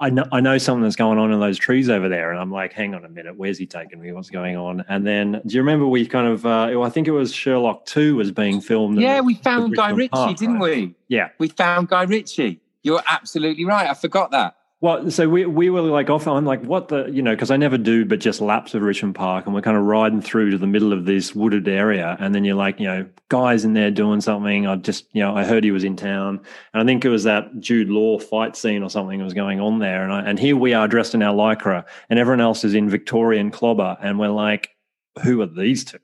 I 0.00 0.10
know, 0.10 0.24
I 0.32 0.40
know 0.40 0.56
something 0.58 0.82
that's 0.82 0.96
going 0.96 1.18
on 1.18 1.32
in 1.32 1.40
those 1.40 1.58
trees 1.58 1.88
over 1.88 2.08
there. 2.08 2.30
And 2.30 2.40
I'm 2.40 2.50
like, 2.50 2.72
hang 2.72 2.94
on 2.94 3.04
a 3.04 3.08
minute, 3.08 3.36
where's 3.36 3.58
he 3.58 3.66
taking 3.66 4.00
me? 4.00 4.12
What's 4.12 4.30
going 4.30 4.56
on? 4.56 4.84
And 4.88 5.06
then, 5.06 5.40
do 5.44 5.54
you 5.54 5.60
remember 5.60 5.86
we 5.86 6.06
kind 6.06 6.28
of, 6.28 6.46
uh, 6.46 6.80
I 6.80 6.90
think 6.90 7.08
it 7.08 7.12
was 7.12 7.32
Sherlock 7.32 7.86
2 7.86 8.16
was 8.16 8.30
being 8.30 8.60
filmed. 8.60 9.00
Yeah, 9.00 9.20
we 9.20 9.34
found 9.34 9.76
Guy 9.76 9.90
Ritchie, 9.90 10.08
Park, 10.08 10.36
didn't 10.36 10.60
right? 10.60 10.76
we? 10.76 10.94
Yeah. 11.08 11.28
We 11.38 11.48
found 11.48 11.88
Guy 11.88 12.04
Ritchie. 12.04 12.60
You're 12.82 13.02
absolutely 13.06 13.64
right. 13.64 13.88
I 13.88 13.94
forgot 13.94 14.30
that. 14.30 14.56
Well, 14.82 15.10
so 15.10 15.26
we 15.26 15.46
we 15.46 15.70
were 15.70 15.80
like 15.80 16.10
off. 16.10 16.28
I'm 16.28 16.44
like, 16.44 16.62
what 16.62 16.88
the 16.88 17.06
you 17.06 17.22
know, 17.22 17.30
because 17.30 17.50
I 17.50 17.56
never 17.56 17.78
do, 17.78 18.04
but 18.04 18.20
just 18.20 18.42
laps 18.42 18.74
of 18.74 18.82
Richmond 18.82 19.14
Park, 19.14 19.46
and 19.46 19.54
we're 19.54 19.62
kind 19.62 19.76
of 19.76 19.84
riding 19.84 20.20
through 20.20 20.50
to 20.50 20.58
the 20.58 20.66
middle 20.66 20.92
of 20.92 21.06
this 21.06 21.34
wooded 21.34 21.66
area, 21.66 22.14
and 22.20 22.34
then 22.34 22.44
you're 22.44 22.56
like, 22.56 22.78
you 22.78 22.86
know, 22.86 23.06
guys 23.30 23.64
in 23.64 23.72
there 23.72 23.90
doing 23.90 24.20
something. 24.20 24.66
I 24.66 24.76
just, 24.76 25.06
you 25.12 25.22
know, 25.22 25.34
I 25.34 25.44
heard 25.44 25.64
he 25.64 25.70
was 25.70 25.82
in 25.82 25.96
town, 25.96 26.40
and 26.74 26.82
I 26.82 26.84
think 26.84 27.06
it 27.06 27.08
was 27.08 27.24
that 27.24 27.58
Jude 27.58 27.88
Law 27.88 28.18
fight 28.18 28.54
scene 28.54 28.82
or 28.82 28.90
something 28.90 29.18
that 29.18 29.24
was 29.24 29.32
going 29.32 29.60
on 29.60 29.78
there, 29.78 30.04
and 30.04 30.12
I, 30.12 30.20
and 30.20 30.38
here 30.38 30.56
we 30.56 30.74
are 30.74 30.86
dressed 30.86 31.14
in 31.14 31.22
our 31.22 31.34
lycra, 31.34 31.86
and 32.10 32.18
everyone 32.18 32.42
else 32.42 32.62
is 32.62 32.74
in 32.74 32.90
Victorian 32.90 33.50
clobber, 33.50 33.96
and 34.02 34.18
we're 34.18 34.28
like, 34.28 34.76
who 35.22 35.40
are 35.40 35.46
these 35.46 35.86
two? 35.86 36.00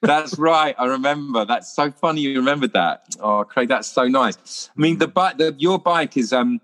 that's 0.00 0.38
right. 0.38 0.76
I 0.78 0.86
remember. 0.86 1.44
That's 1.44 1.74
so 1.74 1.90
funny. 1.90 2.20
You 2.20 2.36
remembered 2.38 2.72
that. 2.74 3.02
Oh, 3.18 3.42
Craig, 3.42 3.68
that's 3.68 3.88
so 3.88 4.06
nice. 4.06 4.70
I 4.76 4.80
mean, 4.80 4.98
the 4.98 5.08
bike, 5.08 5.38
the, 5.38 5.56
your 5.58 5.80
bike 5.80 6.16
is 6.16 6.32
um 6.32 6.60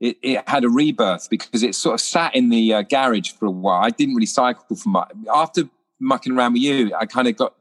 it, 0.00 0.16
it, 0.22 0.48
had 0.48 0.64
a 0.64 0.68
rebirth 0.68 1.28
because 1.30 1.62
it 1.62 1.74
sort 1.74 1.94
of 1.94 2.00
sat 2.00 2.34
in 2.34 2.50
the 2.50 2.74
uh, 2.74 2.82
garage 2.82 3.30
for 3.30 3.46
a 3.46 3.50
while. 3.50 3.82
I 3.82 3.90
didn't 3.90 4.14
really 4.14 4.26
cycle 4.26 4.76
for 4.76 4.88
much. 4.88 5.10
After 5.32 5.68
mucking 6.00 6.36
around 6.36 6.52
with 6.52 6.62
you, 6.62 6.94
I 6.94 7.06
kind 7.06 7.28
of 7.28 7.36
got, 7.36 7.54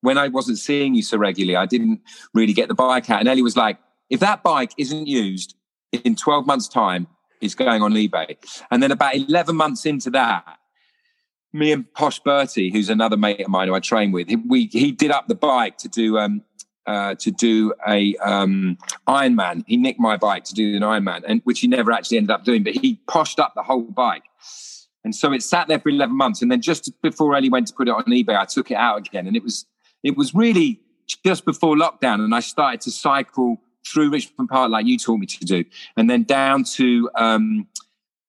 when 0.00 0.16
I 0.16 0.28
wasn't 0.28 0.58
seeing 0.58 0.94
you 0.94 1.02
so 1.02 1.18
regularly, 1.18 1.56
I 1.56 1.66
didn't 1.66 2.00
really 2.32 2.52
get 2.52 2.68
the 2.68 2.74
bike 2.74 3.10
out. 3.10 3.20
And 3.20 3.28
Ellie 3.28 3.42
was 3.42 3.56
like, 3.56 3.78
if 4.08 4.20
that 4.20 4.42
bike 4.42 4.72
isn't 4.78 5.06
used 5.06 5.56
in 5.92 6.14
12 6.14 6.46
months' 6.46 6.68
time, 6.68 7.06
it's 7.40 7.54
going 7.54 7.82
on 7.82 7.92
eBay. 7.92 8.36
And 8.70 8.82
then 8.82 8.92
about 8.92 9.16
11 9.16 9.56
months 9.56 9.86
into 9.86 10.10
that, 10.10 10.58
me 11.52 11.72
and 11.72 11.92
Posh 11.94 12.20
Bertie, 12.20 12.70
who's 12.70 12.88
another 12.88 13.16
mate 13.16 13.40
of 13.40 13.48
mine 13.48 13.68
who 13.68 13.74
I 13.74 13.80
train 13.80 14.12
with, 14.12 14.28
he, 14.28 14.36
we, 14.36 14.66
he 14.66 14.92
did 14.92 15.10
up 15.10 15.26
the 15.26 15.34
bike 15.34 15.78
to 15.78 15.88
do 15.88 16.18
um, 16.18 16.42
uh, 16.86 17.14
to 17.16 17.30
do 17.30 17.72
a 17.86 18.16
um, 18.16 18.78
Ironman. 19.06 19.64
He 19.66 19.76
nicked 19.76 20.00
my 20.00 20.16
bike 20.16 20.44
to 20.44 20.54
do 20.54 20.76
an 20.76 20.82
Ironman, 20.82 21.22
and 21.26 21.40
which 21.44 21.60
he 21.60 21.68
never 21.68 21.92
actually 21.92 22.18
ended 22.18 22.30
up 22.30 22.44
doing. 22.44 22.62
But 22.62 22.74
he 22.74 23.00
poshed 23.08 23.38
up 23.38 23.52
the 23.54 23.62
whole 23.62 23.82
bike, 23.82 24.24
and 25.04 25.14
so 25.14 25.32
it 25.32 25.42
sat 25.42 25.68
there 25.68 25.78
for 25.78 25.88
eleven 25.88 26.16
months. 26.16 26.42
And 26.42 26.50
then 26.50 26.60
just 26.60 26.90
before 27.02 27.34
Ellie 27.34 27.50
went 27.50 27.66
to 27.68 27.74
put 27.74 27.88
it 27.88 27.92
on 27.92 28.04
eBay, 28.04 28.36
I 28.36 28.44
took 28.44 28.70
it 28.70 28.76
out 28.76 29.06
again, 29.06 29.26
and 29.26 29.36
it 29.36 29.42
was 29.42 29.66
it 30.02 30.16
was 30.16 30.34
really 30.34 30.80
just 31.24 31.44
before 31.44 31.76
lockdown, 31.76 32.20
and 32.24 32.34
I 32.34 32.40
started 32.40 32.80
to 32.82 32.90
cycle 32.90 33.60
through 33.86 34.10
Richmond 34.10 34.48
Park 34.48 34.70
like 34.70 34.86
you 34.86 34.98
taught 34.98 35.18
me 35.18 35.26
to 35.26 35.44
do, 35.44 35.64
and 35.96 36.08
then 36.08 36.22
down 36.24 36.64
to 36.64 37.10
um, 37.14 37.66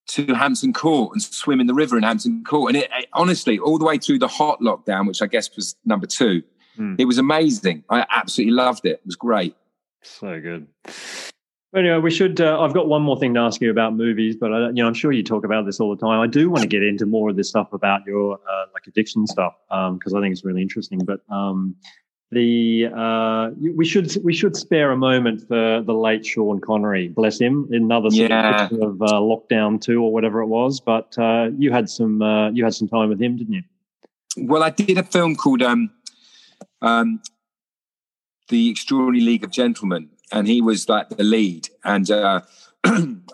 to 0.08 0.34
Hampton 0.34 0.72
Court 0.72 1.12
and 1.14 1.22
swim 1.22 1.60
in 1.60 1.66
the 1.66 1.74
river 1.74 1.96
in 1.96 2.02
Hampton 2.02 2.44
Court. 2.44 2.74
And 2.74 2.82
it, 2.82 2.90
it, 2.92 3.08
honestly, 3.12 3.58
all 3.58 3.78
the 3.78 3.84
way 3.84 3.98
through 3.98 4.18
the 4.18 4.28
hot 4.28 4.60
lockdown, 4.60 5.06
which 5.06 5.22
I 5.22 5.26
guess 5.26 5.54
was 5.56 5.76
number 5.84 6.06
two, 6.06 6.42
mm. 6.78 6.96
it 6.98 7.04
was 7.04 7.18
amazing. 7.18 7.84
I 7.88 8.06
absolutely 8.10 8.54
loved 8.54 8.84
it. 8.84 8.92
It 8.92 9.06
was 9.06 9.16
great. 9.16 9.56
So 10.02 10.40
good. 10.40 10.66
Anyway, 11.74 11.98
we 11.98 12.10
should. 12.10 12.38
Uh, 12.40 12.60
I've 12.60 12.74
got 12.74 12.86
one 12.86 13.02
more 13.02 13.18
thing 13.18 13.32
to 13.34 13.40
ask 13.40 13.60
you 13.62 13.70
about 13.70 13.94
movies, 13.94 14.36
but 14.38 14.52
I, 14.52 14.66
you 14.68 14.74
know, 14.74 14.86
I'm 14.86 14.94
sure 14.94 15.10
you 15.10 15.22
talk 15.22 15.44
about 15.44 15.64
this 15.64 15.80
all 15.80 15.94
the 15.94 16.00
time. 16.00 16.20
I 16.20 16.26
do 16.26 16.50
want 16.50 16.62
to 16.62 16.68
get 16.68 16.82
into 16.82 17.06
more 17.06 17.30
of 17.30 17.36
this 17.36 17.48
stuff 17.48 17.72
about 17.72 18.04
your 18.06 18.34
uh, 18.34 18.66
like 18.74 18.86
addiction 18.86 19.26
stuff 19.26 19.54
because 19.68 20.12
um, 20.12 20.16
I 20.16 20.20
think 20.20 20.32
it's 20.32 20.44
really 20.44 20.60
interesting. 20.60 20.98
But 20.98 21.20
um, 21.30 21.74
the 22.30 22.88
uh, 22.94 23.50
we 23.58 23.86
should 23.86 24.14
we 24.22 24.34
should 24.34 24.54
spare 24.54 24.90
a 24.90 24.96
moment 24.96 25.46
for 25.48 25.82
the 25.82 25.94
late 25.94 26.26
Sean 26.26 26.60
Connery, 26.60 27.08
bless 27.08 27.38
him, 27.38 27.68
another 27.70 28.10
sort 28.10 28.30
yeah. 28.30 28.68
of, 28.70 29.00
uh, 29.00 29.20
lockdown 29.20 29.80
two 29.80 30.02
or 30.02 30.12
whatever 30.12 30.40
it 30.40 30.46
was. 30.46 30.80
But 30.80 31.16
uh, 31.18 31.50
you 31.56 31.72
had 31.72 31.88
some 31.88 32.20
uh, 32.20 32.50
you 32.50 32.64
had 32.64 32.74
some 32.74 32.88
time 32.88 33.08
with 33.08 33.20
him, 33.20 33.36
didn't 33.36 33.54
you? 33.54 33.62
Well, 34.36 34.62
I 34.62 34.70
did 34.70 34.98
a 34.98 35.02
film 35.02 35.36
called 35.36 35.62
um, 35.62 35.90
um, 36.80 37.20
The 38.48 38.70
Extraordinary 38.70 39.24
League 39.24 39.44
of 39.44 39.50
Gentlemen, 39.50 40.10
and 40.30 40.46
he 40.46 40.60
was 40.60 40.88
like 40.88 41.08
the 41.10 41.24
lead, 41.24 41.68
and 41.84 42.10
uh, 42.10 42.40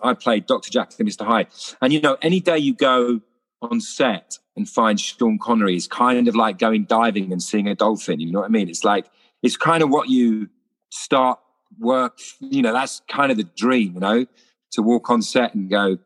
I 0.03 0.15
played 0.15 0.47
Doctor 0.47 0.71
Jekyll 0.71 0.97
and 0.99 1.07
Mister 1.07 1.25
Hyde. 1.25 1.49
And 1.81 1.93
you 1.93 2.01
know, 2.01 2.17
any 2.23 2.41
day 2.41 2.59
you 2.59 2.75
go 2.75 3.21
on 3.63 3.81
set 3.81 4.39
and 4.57 4.69
find 4.69 5.01
Sean 5.01 5.39
Connery 5.39 5.77
is 5.77 5.87
kind 5.87 6.29
of 6.29 6.35
like 6.35 6.59
going 6.59 6.85
diving 6.85 7.33
and 7.33 7.43
seeing 7.43 7.69
a 7.69 7.75
dolphin. 7.75 8.21
You 8.21 8.31
know 8.31 8.41
what 8.41 8.47
I 8.47 8.51
mean? 8.51 8.69
It's 8.69 8.85
like 8.85 9.07
it's 9.43 9.57
kind 9.57 9.83
of 9.83 9.91
what 9.91 10.09
you 10.09 10.49
start 10.91 11.39
work. 11.79 12.19
You 12.41 12.63
know, 12.63 12.73
that's 12.73 13.03
kind 13.09 13.31
of 13.31 13.37
the 13.37 13.45
dream. 13.45 13.95
You 13.95 14.01
know, 14.01 14.27
to 14.73 14.83
walk 14.83 15.11
on 15.11 15.23
set 15.23 15.55
and 15.55 15.71
go, 15.71 15.99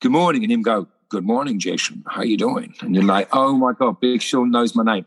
"Good 0.00 0.12
morning," 0.12 0.42
and 0.42 0.52
him 0.52 0.62
go, 0.62 0.88
"Good 1.08 1.24
morning, 1.24 1.58
Jason. 1.58 2.04
How 2.06 2.22
you 2.22 2.36
doing?" 2.36 2.74
And 2.80 2.94
you're 2.94 3.04
like, 3.04 3.28
"Oh 3.32 3.56
my 3.56 3.72
god, 3.72 4.00
Big 4.00 4.22
Sean 4.22 4.50
knows 4.50 4.74
my 4.74 4.84
name." 4.84 5.06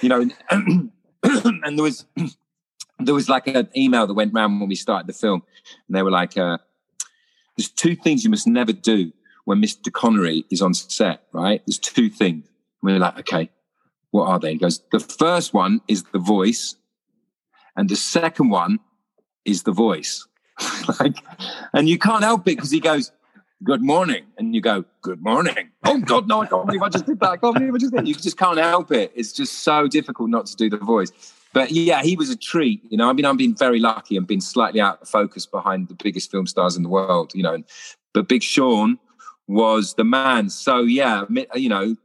You 0.00 0.08
know, 0.08 0.28
and, 0.50 0.92
and 1.22 1.78
there 1.78 1.82
was 1.82 2.06
there 2.98 3.14
was 3.14 3.28
like 3.28 3.46
an 3.46 3.68
email 3.76 4.06
that 4.06 4.14
went 4.14 4.34
around 4.34 4.60
when 4.60 4.68
we 4.68 4.74
started 4.74 5.06
the 5.06 5.12
film, 5.12 5.42
and 5.86 5.96
they 5.96 6.02
were 6.02 6.10
like, 6.10 6.36
uh, 6.36 6.58
"There's 7.56 7.70
two 7.70 7.96
things 7.96 8.24
you 8.24 8.30
must 8.30 8.46
never 8.46 8.72
do 8.72 9.12
when 9.48 9.62
Mr. 9.62 9.90
Connery 9.90 10.44
is 10.50 10.60
on 10.60 10.74
set, 10.74 11.22
right? 11.32 11.62
There's 11.66 11.78
two 11.78 12.10
things. 12.10 12.44
And 12.44 12.92
we're 12.92 12.98
like, 12.98 13.18
okay, 13.20 13.48
what 14.10 14.28
are 14.28 14.38
they? 14.38 14.52
He 14.52 14.58
goes, 14.58 14.82
the 14.92 15.00
first 15.00 15.54
one 15.54 15.80
is 15.88 16.02
the 16.12 16.18
voice, 16.18 16.76
and 17.74 17.88
the 17.88 17.96
second 17.96 18.50
one 18.50 18.78
is 19.46 19.62
the 19.62 19.72
voice. 19.72 20.28
like, 21.00 21.16
and 21.72 21.88
you 21.88 21.98
can't 21.98 22.24
help 22.24 22.42
it 22.42 22.56
because 22.56 22.70
he 22.70 22.78
goes, 22.78 23.10
good 23.64 23.82
morning. 23.82 24.24
And 24.36 24.54
you 24.54 24.60
go, 24.60 24.84
good 25.02 25.22
morning. 25.22 25.70
Oh 25.84 25.98
God, 25.98 26.28
no, 26.28 26.42
I 26.42 26.46
can't 26.46 26.66
believe 26.66 26.82
I 26.82 26.88
just 26.88 27.06
did 27.06 27.20
that. 27.20 27.30
I 27.30 27.36
can't 27.36 27.54
believe 27.54 27.74
I 27.74 27.78
just 27.78 27.92
did 27.92 28.00
that. 28.00 28.06
You 28.06 28.14
just 28.14 28.38
can't 28.38 28.58
help 28.58 28.92
it. 28.92 29.12
It's 29.14 29.32
just 29.32 29.62
so 29.62 29.88
difficult 29.88 30.30
not 30.30 30.46
to 30.46 30.56
do 30.56 30.70
the 30.70 30.76
voice. 30.76 31.10
But 31.52 31.70
yeah, 31.70 32.02
he 32.02 32.14
was 32.16 32.30
a 32.30 32.36
treat. 32.36 32.82
You 32.90 32.98
know, 32.98 33.08
I 33.08 33.12
mean, 33.12 33.24
I've 33.24 33.38
been 33.38 33.54
very 33.54 33.80
lucky 33.80 34.16
and 34.16 34.26
been 34.26 34.40
slightly 34.40 34.80
out 34.80 35.02
of 35.02 35.08
focus 35.08 35.46
behind 35.46 35.88
the 35.88 35.94
biggest 35.94 36.30
film 36.30 36.46
stars 36.46 36.76
in 36.76 36.82
the 36.82 36.88
world, 36.88 37.32
you 37.34 37.42
know. 37.42 37.62
But 38.12 38.28
Big 38.28 38.42
Sean 38.42 38.98
was 39.46 39.94
the 39.94 40.04
man. 40.04 40.50
So 40.50 40.82
yeah, 40.82 41.24
you 41.54 41.68
know, 41.68 41.96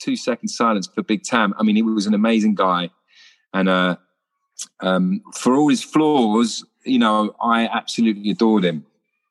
two 0.00 0.16
seconds 0.16 0.54
silence 0.54 0.86
for 0.86 1.02
Big 1.02 1.22
Tam. 1.22 1.54
I 1.58 1.62
mean, 1.62 1.76
he 1.76 1.82
was 1.82 2.06
an 2.06 2.14
amazing 2.14 2.54
guy, 2.54 2.90
and 3.54 3.68
uh, 3.68 3.96
um, 4.80 5.22
for 5.34 5.56
all 5.56 5.68
his 5.68 5.82
flaws, 5.82 6.64
you 6.84 6.98
know, 6.98 7.34
I 7.42 7.66
absolutely 7.66 8.30
adored 8.30 8.64
him. 8.64 8.84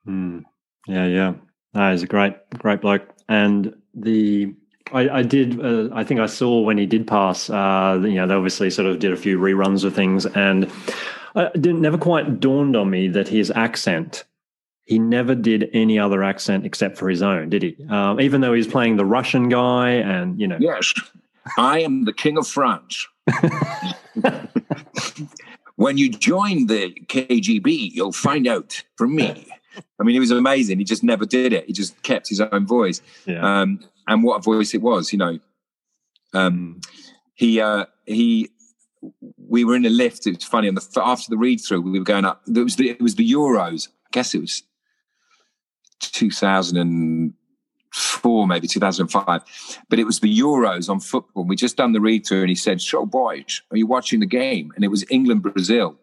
Mm. 0.07 0.45
Yeah, 0.87 1.05
yeah, 1.05 1.33
no, 1.73 1.91
he's 1.91 2.03
a 2.03 2.07
great, 2.07 2.33
great 2.57 2.81
bloke, 2.81 3.07
and 3.27 3.75
the. 3.93 4.53
I, 4.91 5.19
I 5.19 5.23
did. 5.23 5.63
Uh, 5.63 5.89
I 5.93 6.03
think 6.03 6.19
I 6.19 6.25
saw 6.25 6.61
when 6.61 6.77
he 6.77 6.87
did 6.87 7.07
pass. 7.07 7.49
Uh, 7.49 7.99
you 8.01 8.15
know, 8.15 8.27
they 8.27 8.33
obviously 8.33 8.71
sort 8.71 8.87
of 8.87 8.99
did 8.99 9.11
a 9.13 9.17
few 9.17 9.37
reruns 9.37 9.83
of 9.83 9.93
things, 9.93 10.25
and 10.25 10.63
it 11.35 11.61
didn't 11.61 11.81
never 11.81 11.97
quite 11.97 12.39
dawned 12.39 12.75
on 12.75 12.89
me 12.89 13.07
that 13.09 13.27
his 13.27 13.51
accent 13.51 14.23
he 14.89 14.97
never 14.97 15.35
did 15.35 15.69
any 15.71 15.99
other 15.99 16.23
accent 16.23 16.65
except 16.65 16.97
for 16.97 17.09
his 17.09 17.21
own, 17.21 17.49
did 17.49 17.61
he? 17.61 17.77
Um, 17.89 18.19
even 18.19 18.41
though 18.41 18.53
he's 18.53 18.65
playing 18.65 18.97
the 18.97 19.05
Russian 19.05 19.47
guy, 19.47 19.91
and 19.91 20.41
you 20.41 20.47
know. 20.47 20.57
Yes, 20.59 20.91
I 21.59 21.81
am 21.81 22.05
the 22.05 22.13
king 22.13 22.39
of 22.39 22.47
France. 22.47 23.07
when 25.75 25.99
you 25.99 26.09
join 26.09 26.65
the 26.65 26.91
KGB, 27.05 27.91
you'll 27.91 28.11
find 28.11 28.47
out 28.47 28.83
from 28.97 29.13
me. 29.15 29.45
I 29.99 30.03
mean, 30.03 30.13
he 30.13 30.19
was 30.19 30.31
amazing. 30.31 30.79
He 30.79 30.85
just 30.85 31.03
never 31.03 31.25
did 31.25 31.53
it. 31.53 31.65
He 31.65 31.73
just 31.73 32.01
kept 32.03 32.29
his 32.29 32.41
own 32.41 32.65
voice. 32.65 33.01
Yeah. 33.25 33.61
Um, 33.61 33.81
and 34.07 34.23
what 34.23 34.37
a 34.37 34.41
voice 34.41 34.73
it 34.73 34.81
was, 34.81 35.11
you 35.11 35.19
know. 35.19 35.39
Um, 36.33 36.79
he 37.35 37.61
uh, 37.61 37.85
he 38.05 38.49
we 39.37 39.63
were 39.63 39.75
in 39.75 39.85
a 39.85 39.89
lift. 39.89 40.25
It 40.27 40.35
was 40.35 40.43
funny. 40.43 40.67
On 40.67 40.75
the 40.75 41.01
after 41.03 41.29
the 41.29 41.37
read 41.37 41.61
through, 41.61 41.81
we 41.81 41.97
were 41.97 42.05
going 42.05 42.25
up. 42.25 42.41
It 42.47 42.59
was 42.59 42.75
the 42.75 42.89
it 42.89 43.01
was 43.01 43.15
the 43.15 43.31
Euros. 43.31 43.87
I 43.87 44.09
guess 44.11 44.33
it 44.33 44.41
was 44.41 44.63
2004, 46.01 48.47
maybe 48.47 48.67
2005. 48.67 49.41
But 49.89 49.99
it 49.99 50.05
was 50.05 50.19
the 50.19 50.39
Euros 50.39 50.89
on 50.89 50.99
football. 50.99 51.45
We 51.45 51.55
just 51.55 51.77
done 51.77 51.93
the 51.93 52.01
read 52.01 52.25
through, 52.25 52.41
and 52.41 52.49
he 52.49 52.55
said, 52.55 52.81
"So, 52.81 53.05
boys, 53.05 53.61
are 53.71 53.77
you 53.77 53.87
watching 53.87 54.19
the 54.19 54.25
game?" 54.25 54.73
And 54.75 54.83
it 54.83 54.89
was 54.89 55.05
England 55.09 55.43
Brazil. 55.43 55.95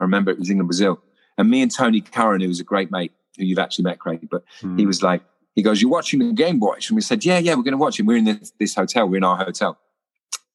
I 0.00 0.04
remember 0.04 0.30
it 0.30 0.38
was 0.38 0.48
England 0.48 0.68
Brazil. 0.68 1.02
And 1.40 1.50
me 1.50 1.62
and 1.62 1.74
Tony 1.74 2.00
Curran, 2.00 2.40
who 2.40 2.48
was 2.48 2.60
a 2.60 2.64
great 2.64 2.90
mate, 2.90 3.12
who 3.38 3.44
you've 3.44 3.58
actually 3.58 3.84
met, 3.84 3.98
Craig, 3.98 4.28
but 4.30 4.44
mm. 4.60 4.78
he 4.78 4.86
was 4.86 5.02
like, 5.02 5.22
he 5.56 5.62
goes, 5.62 5.82
"You're 5.82 5.90
watching 5.90 6.20
the 6.20 6.32
game, 6.32 6.60
boys?" 6.60 6.88
And 6.88 6.96
we 6.96 7.02
said, 7.02 7.24
"Yeah, 7.24 7.38
yeah, 7.38 7.54
we're 7.54 7.62
going 7.62 7.72
to 7.72 7.78
watch 7.78 7.98
him. 7.98 8.06
We're 8.06 8.18
in 8.18 8.24
this, 8.24 8.52
this 8.58 8.74
hotel. 8.74 9.08
We're 9.08 9.16
in 9.16 9.24
our 9.24 9.36
hotel." 9.36 9.78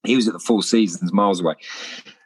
He 0.05 0.15
was 0.15 0.27
at 0.27 0.33
the 0.33 0.39
Four 0.39 0.63
Seasons, 0.63 1.11
miles 1.11 1.41
away. 1.41 1.55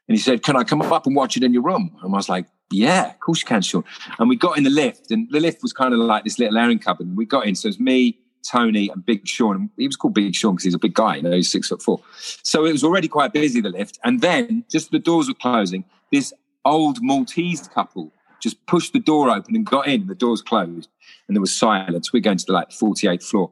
And 0.08 0.18
he 0.18 0.22
said, 0.22 0.44
Can 0.44 0.56
I 0.56 0.64
come 0.64 0.82
up 0.82 1.06
and 1.06 1.16
watch 1.16 1.38
it 1.38 1.44
in 1.44 1.54
your 1.54 1.64
room? 1.64 1.96
And 2.02 2.14
I 2.14 2.18
was 2.18 2.30
like, 2.30 2.46
Yeah, 2.72 3.12
of 3.12 3.20
course 3.20 3.42
you 3.42 3.48
can, 3.48 3.62
Sean. 3.62 3.84
And 4.18 4.30
we 4.30 4.36
got 4.36 4.58
in 4.58 4.64
the 4.64 4.70
lift, 4.70 5.12
and 5.12 5.28
the 5.32 5.40
lift 5.40 5.62
was 5.62 5.74
kind 5.74 5.94
of 5.94 6.00
like 6.00 6.24
this 6.24 6.40
little 6.40 6.58
airing 6.58 6.80
cupboard. 6.80 7.08
And 7.08 7.18
we 7.18 7.26
got 7.26 7.46
in. 7.46 7.56
So 7.56 7.68
it 7.68 7.70
was 7.70 7.80
me, 7.80 8.18
Tony, 8.50 8.90
and 8.90 9.06
Big 9.06 9.28
Sean. 9.28 9.70
He 9.78 9.88
was 9.88 9.96
called 9.96 10.16
Big 10.16 10.34
Sean 10.36 10.56
because 10.56 10.66
he's 10.66 10.74
a 10.74 10.80
big 10.80 10.94
guy, 10.94 11.18
you 11.18 11.24
know, 11.24 11.32
he's 11.32 11.52
six 11.52 11.70
foot 11.70 11.82
four. 11.82 12.02
So 12.44 12.66
it 12.66 12.72
was 12.72 12.84
already 12.84 13.08
quite 13.08 13.34
busy, 13.34 13.62
the 13.62 13.70
lift. 13.70 14.00
And 14.04 14.22
then 14.22 14.66
just 14.70 14.92
the 14.92 15.00
doors 15.00 15.28
were 15.28 15.36
closing. 15.36 15.86
This 16.12 16.34
old 16.66 16.98
Maltese 17.02 17.68
couple 17.68 18.12
just 18.42 18.66
pushed 18.66 18.94
the 18.94 19.00
door 19.00 19.30
open 19.30 19.56
and 19.56 19.66
got 19.66 19.88
in. 19.88 20.08
The 20.08 20.16
doors 20.16 20.42
closed, 20.42 20.90
and 21.28 21.36
there 21.36 21.42
was 21.42 21.56
silence. 21.56 22.14
We're 22.14 22.22
going 22.22 22.38
to 22.38 22.46
the 22.46 22.54
like 22.54 22.70
48th 22.70 23.24
floor. 23.24 23.52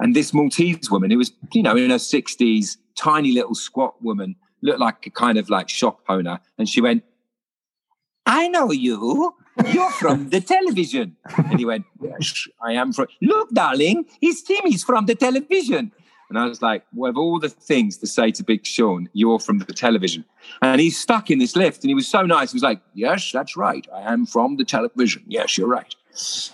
And 0.00 0.14
this 0.14 0.34
Maltese 0.34 0.90
woman, 0.90 1.10
who 1.10 1.18
was, 1.18 1.32
you 1.52 1.62
know, 1.62 1.76
in 1.76 1.90
her 1.90 1.96
60s, 1.96 2.76
tiny 2.96 3.32
little 3.32 3.54
squat 3.54 4.02
woman, 4.02 4.36
looked 4.62 4.80
like 4.80 5.06
a 5.06 5.10
kind 5.10 5.38
of 5.38 5.48
like 5.48 5.68
shop 5.68 6.00
owner. 6.08 6.40
And 6.58 6.68
she 6.68 6.80
went, 6.80 7.04
I 8.26 8.48
know 8.48 8.72
you. 8.72 9.34
You're 9.72 9.90
from 9.90 10.30
the 10.30 10.40
television. 10.40 11.16
And 11.36 11.58
he 11.58 11.64
went, 11.64 11.84
Yes, 12.00 12.48
I 12.60 12.72
am 12.72 12.92
from. 12.92 13.06
Look, 13.22 13.50
darling, 13.50 14.06
team 14.20 14.62
is 14.66 14.82
from 14.82 15.06
the 15.06 15.14
television. 15.14 15.92
And 16.34 16.42
I 16.42 16.46
was 16.48 16.60
like, 16.60 16.84
well, 16.92 17.10
of 17.10 17.16
all 17.16 17.38
the 17.38 17.48
things 17.48 17.96
to 17.98 18.08
say 18.08 18.32
to 18.32 18.42
Big 18.42 18.66
Sean, 18.66 19.08
you're 19.12 19.38
from 19.38 19.60
the 19.60 19.72
television. 19.72 20.24
And 20.62 20.80
he's 20.80 20.98
stuck 20.98 21.30
in 21.30 21.38
this 21.38 21.54
lift 21.54 21.84
and 21.84 21.90
he 21.90 21.94
was 21.94 22.08
so 22.08 22.22
nice. 22.22 22.50
He 22.50 22.56
was 22.56 22.64
like, 22.64 22.80
yes, 22.92 23.30
that's 23.30 23.56
right. 23.56 23.86
I 23.94 24.12
am 24.12 24.26
from 24.26 24.56
the 24.56 24.64
television. 24.64 25.22
Yes, 25.28 25.56
you're 25.56 25.68
right. 25.68 25.94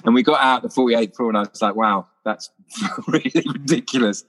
And 0.04 0.14
we 0.14 0.22
got 0.22 0.38
out 0.42 0.60
the 0.60 0.68
48th 0.68 1.16
floor 1.16 1.30
and 1.30 1.38
I 1.38 1.44
was 1.44 1.62
like, 1.62 1.76
wow, 1.76 2.08
that's 2.26 2.50
really 3.08 3.42
ridiculous. 3.50 4.26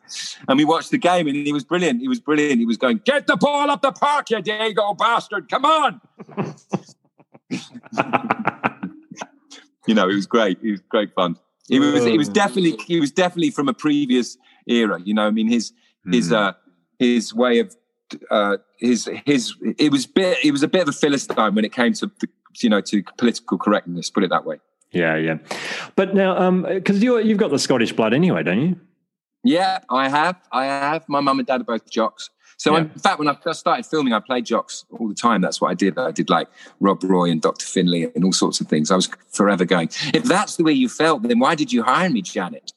And 0.48 0.58
we 0.58 0.64
watched 0.64 0.92
the 0.92 0.98
game 0.98 1.28
and 1.28 1.36
he 1.36 1.52
was 1.52 1.66
brilliant. 1.66 2.00
He 2.00 2.08
was 2.08 2.22
brilliant. 2.22 2.58
He 2.60 2.66
was 2.66 2.78
going, 2.78 3.02
get 3.04 3.28
the 3.28 3.36
ball 3.36 3.70
up 3.70 3.82
the 3.82 3.92
park, 3.92 4.30
you 4.30 4.42
Diego 4.42 4.94
bastard. 4.94 5.50
Come 5.50 5.66
on. 5.66 6.00
you 9.86 9.96
know, 9.96 10.08
it 10.08 10.16
was 10.16 10.28
great. 10.28 10.60
It 10.64 10.72
was 10.72 10.82
great 10.88 11.14
fun. 11.14 11.36
He 11.68 11.78
was, 11.78 12.06
he 12.06 12.18
was 12.18 12.30
oh. 12.30 12.34
definitely, 12.34 12.78
he 12.88 13.02
was 13.02 13.12
definitely 13.12 13.52
from 13.52 13.68
a 13.68 13.74
previous 13.74 14.38
era. 14.68 15.00
You 15.02 15.14
know, 15.14 15.28
I 15.28 15.32
mean, 15.32 15.48
his, 15.48 15.74
his, 16.10 16.30
hmm. 16.30 16.36
uh, 16.36 16.52
his 17.00 17.34
way 17.34 17.60
of, 17.60 17.76
uh, 18.30 18.58
his, 18.78 19.10
his, 19.26 19.56
it 19.78 19.92
was 19.92 20.06
bit, 20.06 20.38
it 20.44 20.52
was 20.52 20.64
a 20.64 20.68
bit 20.68 20.84
of 20.84 20.90
a 20.90 20.94
philistine 20.94 21.56
when 21.56 21.66
it 21.66 21.74
came 21.74 21.94
to, 21.94 22.08
the, 22.20 22.28
you 22.62 22.70
know, 22.70 22.82
to 22.82 23.04
political 23.18 23.58
correctness. 23.58 24.10
Put 24.10 24.24
it 24.24 24.30
that 24.30 24.46
way. 24.46 24.60
Yeah, 24.92 25.16
yeah. 25.16 25.38
But 25.96 26.14
now, 26.14 26.38
um, 26.38 26.64
because 26.64 27.02
you 27.02 27.18
you've 27.20 27.38
got 27.38 27.50
the 27.50 27.60
Scottish 27.60 27.94
blood 27.94 28.14
anyway, 28.14 28.44
don't 28.44 28.62
you? 28.62 28.80
Yeah, 29.44 29.80
I 29.90 30.10
have. 30.10 30.36
I 30.52 30.66
have. 30.66 31.08
My 31.08 31.22
mum 31.22 31.40
and 31.40 31.48
dad 31.48 31.62
are 31.62 31.64
both 31.64 31.90
jocks. 31.90 32.30
So 32.58 32.74
yeah. 32.74 32.82
in 32.82 32.90
fact, 32.90 33.18
when 33.18 33.28
I 33.28 33.36
first 33.36 33.60
started 33.60 33.86
filming, 33.88 34.14
I 34.14 34.20
played 34.20 34.46
jocks 34.46 34.86
all 34.92 35.08
the 35.08 35.16
time. 35.16 35.42
That's 35.42 35.60
what 35.60 35.72
I 35.72 35.74
did. 35.74 35.98
I 35.98 36.12
did 36.12 36.30
like 36.30 36.48
Rob 36.80 37.04
Roy 37.04 37.32
and 37.32 37.42
Dr. 37.42 37.66
Finlay 37.66 38.12
and 38.14 38.24
all 38.24 38.34
sorts 38.34 38.62
of 38.62 38.68
things. 38.68 38.92
I 38.92 38.96
was 38.96 39.10
forever 39.30 39.66
going. 39.66 39.90
If 40.14 40.26
that's 40.26 40.58
the 40.58 40.64
way 40.64 40.74
you 40.74 40.88
felt, 40.88 41.24
then 41.24 41.40
why 41.40 41.56
did 41.56 41.74
you 41.74 41.82
hire 41.82 42.10
me, 42.10 42.22
Janet? 42.22 42.74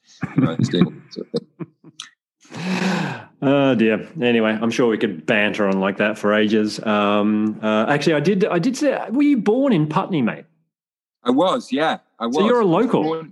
oh 3.43 3.75
dear. 3.75 4.09
Anyway, 4.21 4.57
I'm 4.61 4.71
sure 4.71 4.89
we 4.89 4.99
could 4.99 5.27
banter 5.27 5.67
on 5.67 5.81
like 5.81 5.97
that 5.99 6.19
for 6.19 6.33
ages. 6.33 6.85
Um, 6.85 7.59
uh, 7.63 7.87
actually, 7.89 8.15
I 8.15 8.21
did. 8.21 8.45
I 8.45 8.59
did 8.59 8.77
say, 8.77 8.99
were 9.11 9.23
you 9.23 9.39
born 9.39 9.73
in 9.73 9.89
Putney, 9.89 10.23
mate? 10.23 10.45
I 11.25 11.31
was, 11.31 11.73
yeah, 11.73 11.99
I 12.19 12.27
was. 12.27 12.37
So 12.37 12.47
you're 12.47 12.61
a 12.61 12.67
local. 12.67 13.27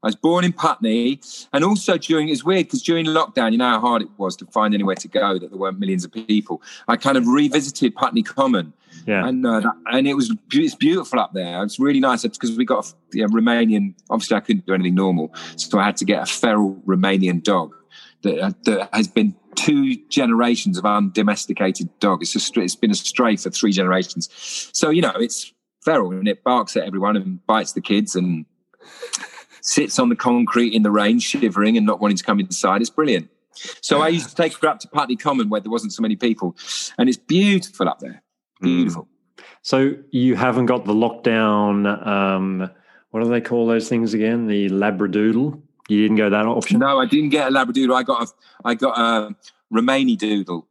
I 0.00 0.06
was 0.06 0.14
born 0.14 0.44
in 0.44 0.52
Putney, 0.52 1.20
and 1.52 1.64
also 1.64 1.98
during 1.98 2.28
it's 2.28 2.44
weird 2.44 2.66
because 2.66 2.82
during 2.82 3.06
lockdown, 3.06 3.50
you 3.52 3.58
know 3.58 3.70
how 3.70 3.80
hard 3.80 4.02
it 4.02 4.08
was 4.16 4.36
to 4.36 4.46
find 4.46 4.72
anywhere 4.72 4.94
to 4.96 5.08
go 5.08 5.38
that 5.38 5.50
there 5.50 5.58
weren't 5.58 5.80
millions 5.80 6.04
of 6.04 6.12
people. 6.12 6.62
I 6.86 6.96
kind 6.96 7.16
of 7.16 7.26
revisited 7.26 7.96
Putney 7.96 8.22
Common, 8.22 8.72
Yeah. 9.08 9.26
and 9.26 9.44
uh, 9.44 9.60
that, 9.60 9.74
and 9.90 10.06
it 10.06 10.14
was 10.14 10.32
it's 10.52 10.76
beautiful 10.76 11.18
up 11.18 11.32
there. 11.32 11.64
It's 11.64 11.80
really 11.80 11.98
nice 11.98 12.22
because 12.22 12.56
we 12.56 12.64
got 12.64 12.86
a 12.86 12.94
yeah, 13.12 13.26
Romanian. 13.26 13.94
Obviously, 14.08 14.36
I 14.36 14.40
couldn't 14.40 14.66
do 14.66 14.74
anything 14.74 14.94
normal, 14.94 15.34
so 15.56 15.80
I 15.80 15.84
had 15.84 15.96
to 15.96 16.04
get 16.04 16.22
a 16.22 16.26
feral 16.26 16.80
Romanian 16.86 17.42
dog 17.42 17.74
that, 18.22 18.38
uh, 18.38 18.52
that 18.64 18.88
has 18.92 19.08
been 19.08 19.34
two 19.54 19.96
generations 20.08 20.78
of 20.78 20.84
undomesticated 20.84 21.88
dog. 22.00 22.22
It's 22.22 22.34
a 22.34 22.60
it's 22.60 22.76
been 22.76 22.90
a 22.90 22.94
stray 22.94 23.36
for 23.36 23.50
three 23.50 23.72
generations. 23.72 24.28
So 24.72 24.90
you 24.90 25.02
know 25.02 25.12
it's 25.16 25.52
feral 25.84 26.12
and 26.12 26.28
it 26.28 26.44
barks 26.44 26.76
at 26.76 26.84
everyone 26.84 27.16
and 27.16 27.44
bites 27.46 27.72
the 27.72 27.80
kids 27.80 28.14
and 28.14 28.46
sits 29.62 29.98
on 29.98 30.08
the 30.08 30.16
concrete 30.16 30.72
in 30.74 30.82
the 30.82 30.90
rain, 30.90 31.18
shivering 31.18 31.76
and 31.76 31.86
not 31.86 32.00
wanting 32.00 32.16
to 32.16 32.24
come 32.24 32.40
inside. 32.40 32.80
It's 32.80 32.90
brilliant. 32.90 33.30
So 33.80 34.00
I 34.00 34.08
used 34.08 34.28
to 34.30 34.36
take 34.36 34.54
her 34.58 34.68
up 34.68 34.78
to 34.80 34.88
Putney 34.88 35.16
Common 35.16 35.48
where 35.48 35.60
there 35.60 35.70
wasn't 35.70 35.92
so 35.92 36.02
many 36.02 36.16
people, 36.16 36.56
and 36.96 37.08
it's 37.08 37.18
beautiful 37.18 37.88
up 37.88 37.98
there. 37.98 38.22
Beautiful. 38.60 39.08
So 39.62 39.94
you 40.10 40.36
haven't 40.36 40.66
got 40.66 40.84
the 40.84 40.94
lockdown. 40.94 42.06
Um, 42.06 42.70
what 43.10 43.22
do 43.22 43.28
they 43.28 43.40
call 43.40 43.66
those 43.66 43.88
things 43.88 44.14
again? 44.14 44.46
The 44.46 44.68
labradoodle. 44.68 45.60
You 45.88 46.02
didn't 46.02 46.16
go 46.16 46.30
that 46.30 46.46
option. 46.46 46.78
No, 46.80 47.00
I 47.00 47.06
didn't 47.06 47.30
get 47.30 47.48
a 47.48 47.50
Labradoodle. 47.50 47.94
I 47.94 48.02
got 48.02 48.22
a, 48.22 48.32
I 48.64 48.74
got 48.74 48.98
a 48.98 49.34
Romani 49.70 50.16
Doodle, 50.16 50.66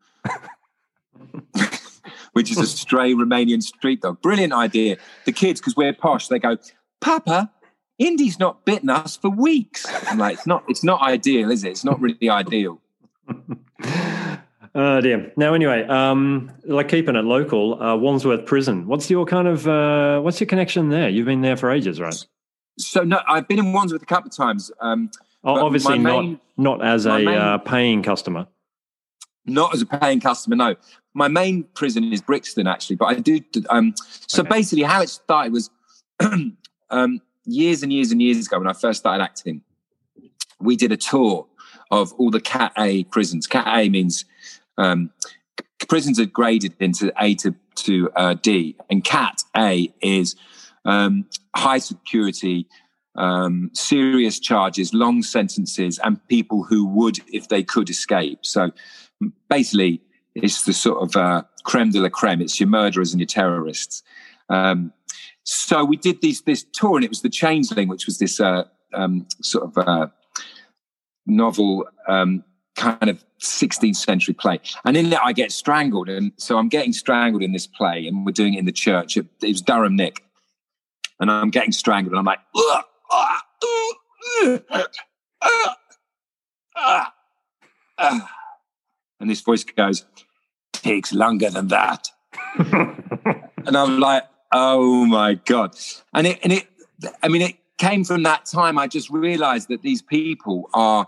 which 2.34 2.51
is 2.51 2.58
a 2.58 2.67
stray 2.67 3.13
Romanian 3.13 3.62
street 3.62 4.01
dog. 4.01 4.21
Brilliant 4.21 4.53
idea. 4.53 4.97
The 5.25 5.32
kids, 5.32 5.60
because 5.60 5.75
we're 5.75 5.93
posh, 5.93 6.27
they 6.27 6.38
go, 6.39 6.58
Papa, 7.01 7.51
Indy's 7.97 8.39
not 8.39 8.63
bitten 8.63 8.89
us 8.89 9.17
for 9.17 9.30
weeks. 9.30 9.86
I'm 10.08 10.19
like, 10.19 10.38
it's 10.38 10.47
not, 10.47 10.63
it's 10.67 10.84
not 10.84 11.01
ideal, 11.01 11.49
is 11.51 11.63
it? 11.63 11.69
It's 11.71 11.84
not 11.84 11.99
really 11.99 12.30
ideal. 12.30 12.80
Oh 14.75 15.01
dear. 15.01 15.32
Now, 15.36 15.56
anyway, 15.56 15.88
um, 15.88 16.51
like 16.65 16.88
keeping 16.88 17.15
it 17.15 17.25
local, 17.25 17.82
uh, 17.82 17.95
Wandsworth 17.95 18.45
Prison. 18.45 18.86
What's 18.86 19.10
your 19.10 19.25
kind 19.25 19.47
of 19.47 19.67
uh, 19.67 20.19
what's 20.21 20.39
your 20.39 20.45
connection 20.45 20.89
there? 20.89 21.10
You've 21.10 21.25
been 21.25 21.41
there 21.41 21.58
for 21.58 21.71
ages, 21.71 21.99
right? 21.99 22.13
So 22.77 23.03
no, 23.03 23.21
I've 23.27 23.47
been 23.47 23.59
in 23.59 23.73
Wandsworth 23.73 24.01
a 24.03 24.05
couple 24.05 24.29
of 24.29 24.35
times. 24.35 24.71
Um, 24.81 25.09
Obviously, 25.43 25.97
not 25.99 26.21
main- 26.23 26.39
not 26.57 26.83
as 26.83 27.05
a 27.05 27.19
main- 27.19 27.37
uh, 27.37 27.57
paying 27.59 28.03
customer. 28.03 28.47
not 29.45 29.73
as 29.73 29.81
a 29.81 29.85
paying 29.85 30.19
customer 30.19 30.57
no 30.57 30.75
my 31.13 31.29
main 31.29 31.63
prison 31.73 32.11
is 32.11 32.21
brixton 32.21 32.67
actually 32.67 32.97
but 32.97 33.05
i 33.05 33.13
do 33.13 33.39
um 33.69 33.93
so 34.27 34.41
Okay. 34.41 34.49
basically 34.49 34.83
how 34.83 35.01
it 35.01 35.07
started 35.07 35.53
was 35.53 35.69
um 36.89 37.21
years 37.45 37.81
and 37.81 37.93
years 37.93 38.11
and 38.11 38.21
years 38.21 38.45
ago 38.45 38.57
when 38.59 38.67
i 38.67 38.73
first 38.73 38.99
started 38.99 39.23
acting 39.23 39.61
we 40.59 40.75
did 40.75 40.91
a 40.91 40.97
tour 40.97 41.47
of 41.91 42.11
all 42.17 42.29
the 42.29 42.41
cat 42.41 42.73
a 42.77 43.05
prisons 43.05 43.47
cat 43.47 43.65
a 43.67 43.87
means 43.87 44.25
um 44.77 45.09
prisons 45.87 46.19
are 46.19 46.25
graded 46.25 46.73
into 46.81 47.13
a 47.23 47.33
to 47.35 47.55
to 47.75 48.09
uh, 48.17 48.33
d 48.41 48.75
and 48.89 49.05
cat 49.05 49.43
a 49.55 49.89
is 50.01 50.35
um 50.88 51.26
high 51.56 51.78
security 51.78 52.67
um, 53.17 53.71
serious 53.73 54.39
charges, 54.39 54.93
long 54.93 55.23
sentences, 55.23 56.00
and 56.04 56.26
people 56.28 56.63
who 56.63 56.86
would, 56.86 57.19
if 57.34 57.50
they 57.50 57.63
could, 57.63 57.89
escape. 57.89 58.39
So 58.43 58.71
basically, 59.50 60.02
it's 60.36 60.65
the 60.65 60.73
sort 60.73 61.02
of 61.02 61.15
uh, 61.15 61.43
creme 61.63 61.91
de 61.91 62.00
la 62.00 62.10
creme. 62.10 62.41
It's 62.41 62.60
your 62.60 62.69
murderers 62.69 63.12
and 63.12 63.19
your 63.19 63.28
terrorists. 63.28 64.04
Um, 64.50 64.93
so 65.43 65.84
we 65.84 65.97
did 65.97 66.21
these 66.21 66.41
this 66.41 66.63
tour, 66.73 66.97
and 66.97 67.04
it 67.04 67.10
was 67.10 67.21
the 67.21 67.30
Changeling, 67.30 67.88
which 67.88 68.06
was 68.06 68.19
this 68.19 68.39
uh, 68.39 68.63
um, 68.93 69.26
sort 69.41 69.65
of 69.65 69.88
uh, 69.88 70.08
novel, 71.26 71.88
um, 72.08 72.43
kind 72.76 73.10
of 73.10 73.23
16th 73.41 73.95
century 73.95 74.34
play. 74.34 74.60
And 74.86 74.95
in 74.95 75.12
it, 75.12 75.19
I 75.23 75.34
get 75.34 75.52
strangled, 75.52 76.10
and 76.10 76.34
so 76.38 76.58
I'm 76.58 76.69
getting 76.69 76.93
strangled 76.93 77.41
in 77.41 77.52
this 77.52 77.65
play, 77.65 78.06
and 78.06 78.26
we're 78.26 78.32
doing 78.32 78.54
it 78.54 78.60
in 78.60 78.65
the 78.65 78.71
church. 78.71 79.17
It, 79.17 79.26
it 79.41 79.47
was 79.47 79.62
Durham 79.62 79.95
Nick, 79.95 80.23
and 81.19 81.32
I'm 81.32 81.49
getting 81.49 81.71
strangled, 81.71 82.13
and 82.13 82.19
I'm 82.19 82.25
like. 82.25 82.39
"Ugh, 82.56 82.84
ooh, 83.63 84.60
ugh, 84.71 84.89
ah, 85.41 85.77
ah, 86.75 87.13
ah." 87.97 88.34
And 89.19 89.30
this 89.30 89.41
voice 89.41 89.63
goes, 89.63 90.06
takes 90.73 91.13
longer 91.13 91.49
than 91.49 91.67
that. 91.69 92.08
and 92.58 93.75
I'm 93.75 93.99
like, 93.99 94.23
oh 94.51 95.06
my 95.06 95.36
God. 95.36 95.75
And 96.13 96.27
it, 96.27 96.39
and 96.43 96.53
it, 96.53 96.67
I 97.23 97.27
mean, 97.27 97.41
it 97.41 97.56
came 97.77 98.03
from 98.03 98.23
that 98.23 98.45
time. 98.45 98.77
I 98.77 98.88
just 98.88 99.10
realized 99.10 99.69
that 99.69 99.82
these 99.82 100.01
people 100.01 100.69
are 100.73 101.08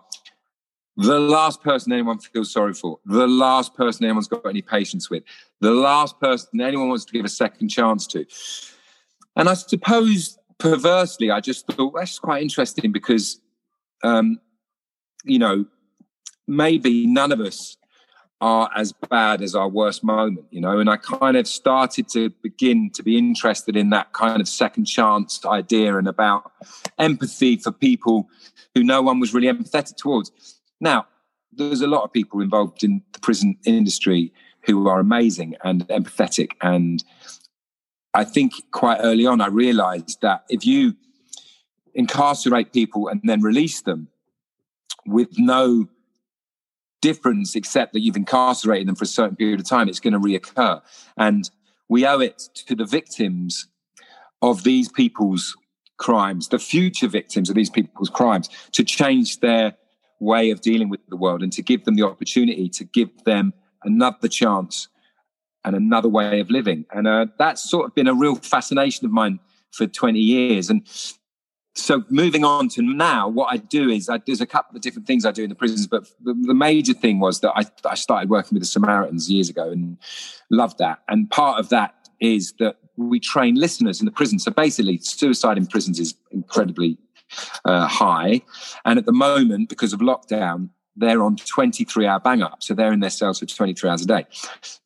the 0.97 1.19
last 1.19 1.63
person 1.63 1.93
anyone 1.93 2.19
feels 2.19 2.51
sorry 2.51 2.73
for, 2.73 2.99
the 3.05 3.27
last 3.27 3.73
person 3.73 4.05
anyone's 4.05 4.27
got 4.27 4.45
any 4.45 4.61
patience 4.61 5.09
with, 5.09 5.23
the 5.61 5.71
last 5.71 6.19
person 6.19 6.59
anyone 6.59 6.89
wants 6.89 7.05
to 7.05 7.13
give 7.13 7.23
a 7.23 7.29
second 7.29 7.69
chance 7.69 8.05
to. 8.07 8.25
And 9.39 9.47
I 9.47 9.53
suppose 9.53 10.37
perversely, 10.57 11.31
I 11.31 11.39
just 11.39 11.65
thought 11.65 11.93
that's 11.95 12.19
quite 12.19 12.41
interesting 12.41 12.91
because, 12.91 13.39
um, 14.03 14.37
you 15.23 15.39
know, 15.39 15.65
maybe 16.45 17.07
none 17.07 17.31
of 17.31 17.39
us 17.39 17.77
are 18.41 18.69
as 18.75 18.91
bad 19.09 19.41
as 19.41 19.55
our 19.55 19.69
worst 19.69 20.03
moment, 20.03 20.45
you 20.51 20.59
know. 20.59 20.79
And 20.79 20.89
I 20.89 20.97
kind 20.97 21.37
of 21.37 21.47
started 21.47 22.09
to 22.09 22.31
begin 22.43 22.89
to 22.95 23.01
be 23.01 23.17
interested 23.17 23.77
in 23.77 23.91
that 23.91 24.11
kind 24.11 24.41
of 24.41 24.47
second 24.49 24.85
chance 24.85 25.45
idea 25.45 25.97
and 25.97 26.09
about 26.09 26.51
empathy 26.97 27.55
for 27.55 27.71
people 27.71 28.27
who 28.75 28.83
no 28.83 29.01
one 29.01 29.21
was 29.21 29.33
really 29.33 29.47
empathetic 29.47 29.95
towards. 29.95 30.31
Now, 30.81 31.07
there's 31.53 31.81
a 31.81 31.87
lot 31.87 32.03
of 32.03 32.11
people 32.11 32.41
involved 32.41 32.83
in 32.83 33.01
the 33.13 33.19
prison 33.19 33.57
industry 33.65 34.33
who 34.65 34.89
are 34.89 34.99
amazing 34.99 35.55
and 35.63 35.87
empathetic. 35.87 36.51
And 36.61 37.03
I 38.13 38.23
think 38.23 38.53
quite 38.71 38.99
early 39.01 39.25
on, 39.25 39.41
I 39.41 39.47
realized 39.47 40.19
that 40.21 40.45
if 40.49 40.65
you 40.65 40.95
incarcerate 41.93 42.73
people 42.73 43.07
and 43.07 43.21
then 43.23 43.41
release 43.41 43.81
them 43.81 44.07
with 45.05 45.37
no 45.37 45.87
difference 47.01 47.55
except 47.55 47.93
that 47.93 48.01
you've 48.01 48.15
incarcerated 48.15 48.87
them 48.87 48.95
for 48.95 49.03
a 49.03 49.07
certain 49.07 49.35
period 49.35 49.59
of 49.59 49.67
time, 49.67 49.87
it's 49.87 49.99
going 49.99 50.13
to 50.13 50.19
reoccur. 50.19 50.81
And 51.17 51.49
we 51.87 52.05
owe 52.05 52.19
it 52.19 52.49
to 52.67 52.75
the 52.75 52.85
victims 52.85 53.67
of 54.41 54.63
these 54.63 54.89
people's 54.89 55.55
crimes, 55.97 56.47
the 56.47 56.59
future 56.59 57.07
victims 57.07 57.49
of 57.49 57.55
these 57.55 57.69
people's 57.69 58.09
crimes, 58.09 58.49
to 58.71 58.83
change 58.83 59.39
their 59.39 59.75
way 60.19 60.49
of 60.51 60.61
dealing 60.61 60.89
with 60.89 60.99
the 61.09 61.15
world 61.15 61.41
and 61.41 61.51
to 61.53 61.61
give 61.61 61.85
them 61.85 61.95
the 61.95 62.05
opportunity 62.05 62.67
to 62.69 62.83
give 62.83 63.09
them 63.23 63.53
another 63.83 64.27
chance 64.27 64.87
and 65.65 65.75
another 65.75 66.09
way 66.09 66.39
of 66.39 66.49
living. 66.49 66.85
And 66.91 67.07
uh, 67.07 67.27
that's 67.37 67.69
sort 67.69 67.85
of 67.85 67.95
been 67.95 68.07
a 68.07 68.13
real 68.13 68.35
fascination 68.35 69.05
of 69.05 69.11
mine 69.11 69.39
for 69.71 69.87
20 69.87 70.19
years. 70.19 70.69
And 70.69 70.83
so 71.75 72.03
moving 72.09 72.43
on 72.43 72.69
to 72.69 72.81
now, 72.81 73.27
what 73.27 73.51
I 73.51 73.57
do 73.57 73.89
is 73.89 74.09
I, 74.09 74.19
there's 74.25 74.41
a 74.41 74.45
couple 74.45 74.75
of 74.75 74.81
different 74.81 75.07
things 75.07 75.25
I 75.25 75.31
do 75.31 75.43
in 75.43 75.49
the 75.49 75.55
prisons, 75.55 75.87
but 75.87 76.05
the, 76.23 76.33
the 76.33 76.53
major 76.53 76.93
thing 76.93 77.19
was 77.19 77.41
that 77.41 77.53
I, 77.55 77.63
I 77.87 77.95
started 77.95 78.29
working 78.29 78.55
with 78.55 78.63
the 78.63 78.67
Samaritans 78.67 79.29
years 79.29 79.49
ago 79.49 79.69
and 79.69 79.97
loved 80.49 80.77
that. 80.79 80.99
And 81.07 81.29
part 81.29 81.59
of 81.59 81.69
that 81.69 82.09
is 82.19 82.53
that 82.59 82.77
we 82.97 83.19
train 83.19 83.55
listeners 83.55 84.01
in 84.01 84.05
the 84.05 84.11
prison. 84.11 84.39
So 84.39 84.51
basically, 84.51 84.97
suicide 84.97 85.57
in 85.57 85.67
prisons 85.67 85.99
is 85.99 86.15
incredibly 86.31 86.97
uh, 87.65 87.87
high. 87.87 88.41
And 88.85 88.99
at 88.99 89.05
the 89.05 89.13
moment, 89.13 89.69
because 89.69 89.93
of 89.93 89.99
lockdown, 89.99 90.69
they're 90.99 91.23
on 91.23 91.37
23 91.37 92.05
hour 92.05 92.19
bang 92.19 92.41
up. 92.41 92.61
So 92.61 92.73
they're 92.73 92.93
in 92.93 92.99
their 92.99 93.09
cells 93.09 93.39
for 93.39 93.45
23 93.45 93.89
hours 93.89 94.01
a 94.01 94.05
day. 94.05 94.25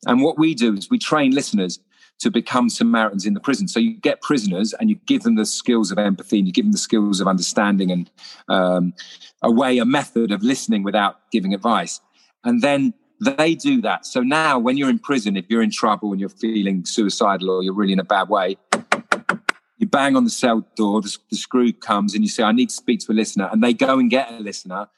And 0.06 0.22
what 0.22 0.38
we 0.38 0.54
do 0.54 0.74
is 0.74 0.88
we 0.88 0.98
train 0.98 1.32
listeners 1.32 1.80
to 2.20 2.30
become 2.30 2.70
Samaritans 2.70 3.26
in 3.26 3.34
the 3.34 3.40
prison. 3.40 3.66
So 3.68 3.80
you 3.80 3.94
get 3.94 4.22
prisoners 4.22 4.72
and 4.74 4.88
you 4.88 4.96
give 5.06 5.22
them 5.22 5.34
the 5.34 5.44
skills 5.44 5.90
of 5.90 5.98
empathy 5.98 6.38
and 6.38 6.46
you 6.46 6.52
give 6.52 6.64
them 6.64 6.72
the 6.72 6.78
skills 6.78 7.20
of 7.20 7.26
understanding 7.26 7.90
and 7.90 8.10
um, 8.48 8.94
a 9.42 9.50
way, 9.50 9.78
a 9.78 9.84
method 9.84 10.30
of 10.30 10.42
listening 10.42 10.84
without 10.84 11.30
giving 11.32 11.52
advice. 11.52 12.00
And 12.44 12.62
then 12.62 12.94
they 13.20 13.54
do 13.54 13.80
that. 13.82 14.06
So 14.06 14.20
now 14.20 14.58
when 14.58 14.76
you're 14.76 14.90
in 14.90 14.98
prison, 14.98 15.36
if 15.36 15.46
you're 15.48 15.62
in 15.62 15.70
trouble 15.70 16.12
and 16.12 16.20
you're 16.20 16.28
feeling 16.28 16.84
suicidal 16.84 17.50
or 17.50 17.62
you're 17.62 17.74
really 17.74 17.92
in 17.92 18.00
a 18.00 18.04
bad 18.04 18.28
way, 18.28 18.56
you 19.78 19.86
bang 19.86 20.16
on 20.16 20.24
the 20.24 20.30
cell 20.30 20.64
door, 20.76 21.02
the, 21.02 21.16
the 21.30 21.36
screw 21.36 21.72
comes 21.72 22.14
and 22.14 22.22
you 22.22 22.30
say, 22.30 22.44
I 22.44 22.52
need 22.52 22.68
to 22.68 22.74
speak 22.74 23.00
to 23.00 23.12
a 23.12 23.14
listener. 23.14 23.48
And 23.50 23.62
they 23.62 23.74
go 23.74 23.98
and 23.98 24.08
get 24.08 24.30
a 24.30 24.38
listener 24.38 24.88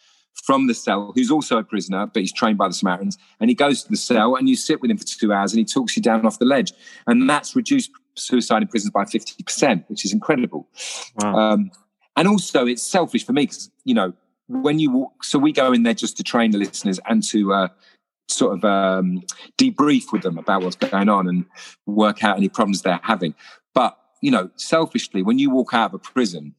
from 0.44 0.66
the 0.66 0.74
cell 0.74 1.12
who's 1.14 1.30
also 1.30 1.58
a 1.58 1.64
prisoner, 1.64 2.06
but 2.06 2.20
he's 2.20 2.32
trained 2.32 2.58
by 2.58 2.68
the 2.68 2.74
Samaritans. 2.74 3.18
And 3.40 3.50
he 3.50 3.54
goes 3.54 3.82
to 3.82 3.90
the 3.90 3.96
cell 3.96 4.36
and 4.36 4.48
you 4.48 4.56
sit 4.56 4.80
with 4.80 4.90
him 4.90 4.98
for 4.98 5.04
two 5.04 5.32
hours 5.32 5.52
and 5.52 5.58
he 5.58 5.64
talks 5.64 5.96
you 5.96 6.02
down 6.02 6.24
off 6.24 6.38
the 6.38 6.44
ledge. 6.44 6.72
And 7.06 7.28
that's 7.28 7.56
reduced 7.56 7.90
suicide 8.14 8.62
in 8.62 8.68
prisons 8.68 8.92
by 8.92 9.04
50%, 9.04 9.84
which 9.88 10.04
is 10.04 10.12
incredible. 10.12 10.68
Wow. 11.16 11.36
Um, 11.36 11.70
and 12.16 12.28
also, 12.28 12.66
it's 12.66 12.82
selfish 12.82 13.24
for 13.24 13.32
me 13.32 13.42
because, 13.42 13.70
you 13.84 13.94
know, 13.94 14.14
when 14.48 14.78
you 14.78 14.90
walk, 14.90 15.24
so 15.24 15.38
we 15.38 15.52
go 15.52 15.72
in 15.72 15.82
there 15.82 15.94
just 15.94 16.16
to 16.16 16.22
train 16.22 16.50
the 16.50 16.58
listeners 16.58 16.98
and 17.06 17.22
to 17.24 17.52
uh, 17.52 17.68
sort 18.28 18.56
of 18.56 18.64
um, 18.64 19.22
debrief 19.58 20.12
with 20.12 20.22
them 20.22 20.38
about 20.38 20.62
what's 20.62 20.76
going 20.76 21.08
on 21.08 21.28
and 21.28 21.44
work 21.84 22.24
out 22.24 22.36
any 22.36 22.48
problems 22.48 22.82
they're 22.82 23.00
having. 23.02 23.34
But, 23.74 23.98
you 24.22 24.30
know, 24.30 24.50
selfishly, 24.56 25.22
when 25.22 25.38
you 25.38 25.50
walk 25.50 25.74
out 25.74 25.90
of 25.90 25.94
a 25.94 25.98
prison, 25.98 26.54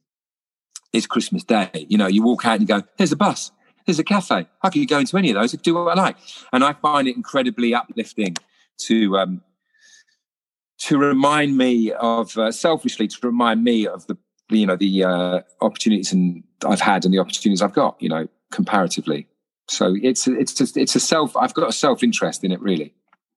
it's 0.94 1.08
Christmas 1.08 1.44
Day. 1.44 1.88
You 1.90 1.98
know, 1.98 2.08
you 2.08 2.24
walk 2.24 2.46
out 2.46 2.60
and 2.60 2.62
you 2.62 2.68
go, 2.68 2.84
there's 2.98 3.12
a 3.12 3.18
bus, 3.18 3.52
there's 3.88 4.00
a 4.00 4.04
cafe. 4.04 4.48
I 4.62 4.70
could 4.70 4.88
go 4.88 5.00
into 5.00 5.18
any 5.18 5.32
of 5.32 5.36
those 5.36 5.54
do 5.54 5.74
what 5.74 5.98
I 5.98 6.02
like. 6.02 6.18
And 6.54 6.64
I 6.64 6.74
find 6.74 7.08
it 7.08 7.16
incredibly 7.16 7.74
uplifting 7.74 8.36
to 8.82 9.18
um, 9.18 9.42
to 10.80 11.00
remind 11.00 11.58
me 11.58 11.92
of 11.94 12.38
uh, 12.38 12.52
selfishly 12.52 13.08
to 13.08 13.18
remind 13.24 13.64
me 13.64 13.88
of 13.88 14.06
the 14.06 14.18
you 14.50 14.68
know 14.68 14.76
the 14.76 15.04
uh, 15.04 15.42
opportunities 15.62 16.14
and 16.14 16.44
I've 16.66 16.82
had 16.82 17.06
and 17.06 17.14
the 17.14 17.20
opportunities 17.20 17.62
I've 17.62 17.74
got. 17.74 18.00
You 18.00 18.10
know, 18.10 18.28
comparatively. 18.52 19.28
So 19.70 19.96
it's 20.02 20.28
it's 20.28 20.54
just, 20.54 20.78
it's 20.78 20.96
a 20.96 21.00
self. 21.00 21.36
I've 21.36 21.54
got 21.54 21.70
a 21.70 21.74
self 21.74 22.04
interest 22.04 22.44
in 22.44 22.52
it, 22.52 22.62
really. 22.62 22.94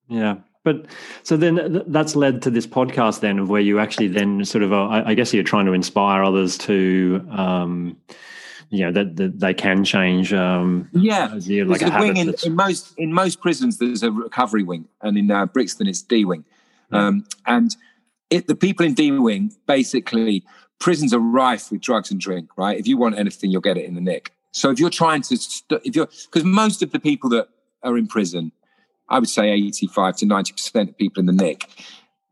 Yeah, 0.09 0.37
but 0.65 0.87
so 1.23 1.37
then 1.37 1.83
that's 1.87 2.17
led 2.17 2.43
to 2.43 2.51
this 2.51 2.67
podcast 2.67 3.21
then 3.21 3.39
of 3.39 3.49
where 3.49 3.61
you 3.61 3.79
actually 3.79 4.09
then 4.09 4.45
sort 4.45 4.63
of, 4.63 4.73
uh, 4.73 4.89
I 4.89 5.15
guess 5.15 5.33
you're 5.33 5.43
trying 5.43 5.67
to 5.67 5.73
inspire 5.73 6.23
others 6.23 6.59
to, 6.59 7.27
um, 7.31 7.97
you 8.71 8.85
know, 8.85 8.93
that, 8.93 9.17
that 9.17 9.41
they 9.41 9.55
can 9.55 9.85
change. 9.85 10.33
Um, 10.33 10.89
yeah, 10.93 11.33
like 11.35 11.83
a, 11.83 11.87
a 11.87 12.01
wing 12.01 12.17
in, 12.17 12.35
in, 12.45 12.55
most 12.55 12.95
in 12.97 13.13
most 13.13 13.41
prisons. 13.41 13.79
There's 13.79 14.03
a 14.03 14.11
recovery 14.11 14.63
wing, 14.63 14.89
and 15.03 15.19
in 15.19 15.31
uh, 15.31 15.47
Brixton 15.47 15.87
it's 15.87 16.03
D 16.03 16.25
wing, 16.25 16.45
um, 16.93 17.27
and 17.47 17.77
it, 18.31 18.47
the 18.47 18.55
people 18.55 18.87
in 18.87 18.95
D 18.95 19.11
wing 19.11 19.53
basically 19.67 20.45
prisons 20.79 21.13
are 21.13 21.19
rife 21.19 21.71
with 21.71 21.81
drugs 21.81 22.11
and 22.11 22.21
drink. 22.21 22.51
Right, 22.57 22.79
if 22.79 22.87
you 22.87 22.97
want 22.97 23.19
anything, 23.19 23.51
you'll 23.51 23.61
get 23.61 23.77
it 23.77 23.85
in 23.85 23.95
the 23.95 24.01
nick. 24.01 24.33
So 24.53 24.71
if 24.71 24.81
you're 24.81 24.91
trying 24.91 25.23
to, 25.23 25.37
st- 25.37 25.83
if 25.85 25.95
you're 25.95 26.09
because 26.25 26.45
most 26.45 26.83
of 26.83 26.93
the 26.93 26.99
people 26.99 27.31
that 27.31 27.49
are 27.83 27.97
in 27.99 28.07
prison 28.07 28.53
I 29.11 29.19
would 29.19 29.29
say 29.29 29.51
85 29.51 30.17
to 30.19 30.27
90% 30.27 30.89
of 30.89 30.97
people 30.97 31.21
in 31.21 31.27
the 31.27 31.33
nick. 31.33 31.69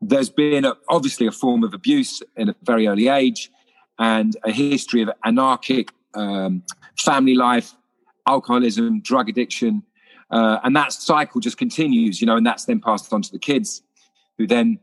There's 0.01 0.29
been 0.29 0.63
a, 0.63 0.75
obviously 0.87 1.27
a 1.27 1.31
form 1.31 1.63
of 1.63 1.73
abuse 1.73 2.23
in 2.37 2.49
a 2.49 2.55
very 2.63 2.87
early 2.87 3.09
age 3.09 3.51
and 3.99 4.35
a 4.45 4.51
history 4.51 5.01
of 5.01 5.11
anarchic 5.25 5.89
um, 6.13 6.63
family 6.97 7.35
life, 7.35 7.73
alcoholism, 8.27 9.01
drug 9.01 9.29
addiction. 9.29 9.83
Uh, 10.31 10.59
and 10.63 10.75
that 10.75 10.93
cycle 10.93 11.41
just 11.41 11.57
continues, 11.57 12.21
you 12.21 12.27
know, 12.27 12.37
and 12.37 12.45
that's 12.45 12.65
then 12.65 12.79
passed 12.79 13.11
on 13.11 13.21
to 13.21 13.31
the 13.31 13.39
kids 13.39 13.81
who 14.37 14.45
then 14.45 14.79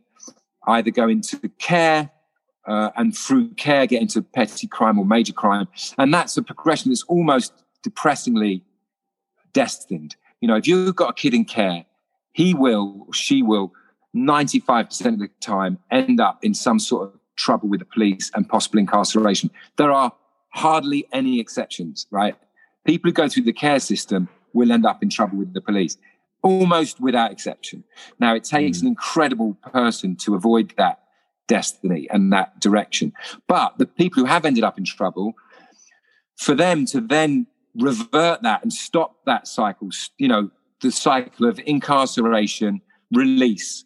either 0.67 0.91
go 0.91 1.09
into 1.09 1.39
care 1.59 2.11
uh, 2.67 2.91
and 2.97 3.17
through 3.17 3.49
care 3.55 3.87
get 3.87 4.03
into 4.03 4.21
petty 4.23 4.67
crime 4.67 4.99
or 4.99 5.05
major 5.05 5.33
crime. 5.33 5.69
And 5.99 6.13
that's 6.13 6.37
a 6.37 6.43
progression 6.43 6.91
that's 6.91 7.05
almost 7.05 7.53
depressingly 7.83 8.65
destined. 9.53 10.17
You 10.41 10.49
know, 10.49 10.57
if 10.57 10.67
you've 10.67 10.97
got 10.97 11.11
a 11.11 11.15
kid 11.15 11.33
in 11.33 11.45
care, 11.45 11.85
he 12.33 12.53
will, 12.53 13.07
she 13.13 13.43
will, 13.43 13.73
95% 14.15 15.07
of 15.15 15.19
the 15.21 15.29
time 15.41 15.79
end 15.91 16.21
up 16.21 16.45
in 16.45 16.55
some 16.55 16.79
sort 16.79 17.09
of 17.09 17.21
trouble 17.37 17.69
with 17.69 17.81
the 17.81 17.87
police 17.87 18.31
and 18.35 18.49
possible 18.49 18.79
incarceration. 18.79 19.51
There 19.77 19.93
are 19.93 20.13
hardly 20.57 21.07
any 21.13 21.39
exceptions, 21.39 22.07
right? 22.11 22.35
People 22.85 23.11
who 23.11 23.13
go 23.13 23.29
through 23.29 23.45
the 23.45 23.53
care 23.53 23.79
system 23.79 24.29
will 24.53 24.73
end 24.73 24.87
up 24.87 25.03
in 25.03 25.11
trouble 25.11 25.37
with 25.37 25.53
the 25.53 25.61
police, 25.61 25.99
almost 26.43 26.99
without 27.01 27.31
exception. 27.31 27.85
Now, 28.19 28.35
it 28.35 28.45
takes 28.45 28.79
mm. 28.79 28.83
an 28.83 28.89
incredible 28.89 29.55
person 29.73 30.17
to 30.17 30.35
avoid 30.35 30.73
that 30.79 31.01
destiny 31.47 32.09
and 32.11 32.33
that 32.33 32.59
direction. 32.61 33.13
But 33.47 33.79
the 33.79 33.87
people 33.87 34.23
who 34.23 34.29
have 34.29 34.45
ended 34.45 34.65
up 34.65 34.79
in 34.79 34.85
trouble, 34.85 35.35
for 36.39 36.55
them 36.55 36.87
to 36.87 37.01
then 37.01 37.47
revert 37.79 38.43
that 38.43 38.63
and 38.63 38.73
stop 38.73 39.17
that 39.27 39.47
cycle, 39.47 39.91
you 40.17 40.29
know, 40.29 40.51
the 40.81 40.91
cycle 40.91 41.47
of 41.47 41.61
incarceration, 41.67 42.81
release, 43.13 43.85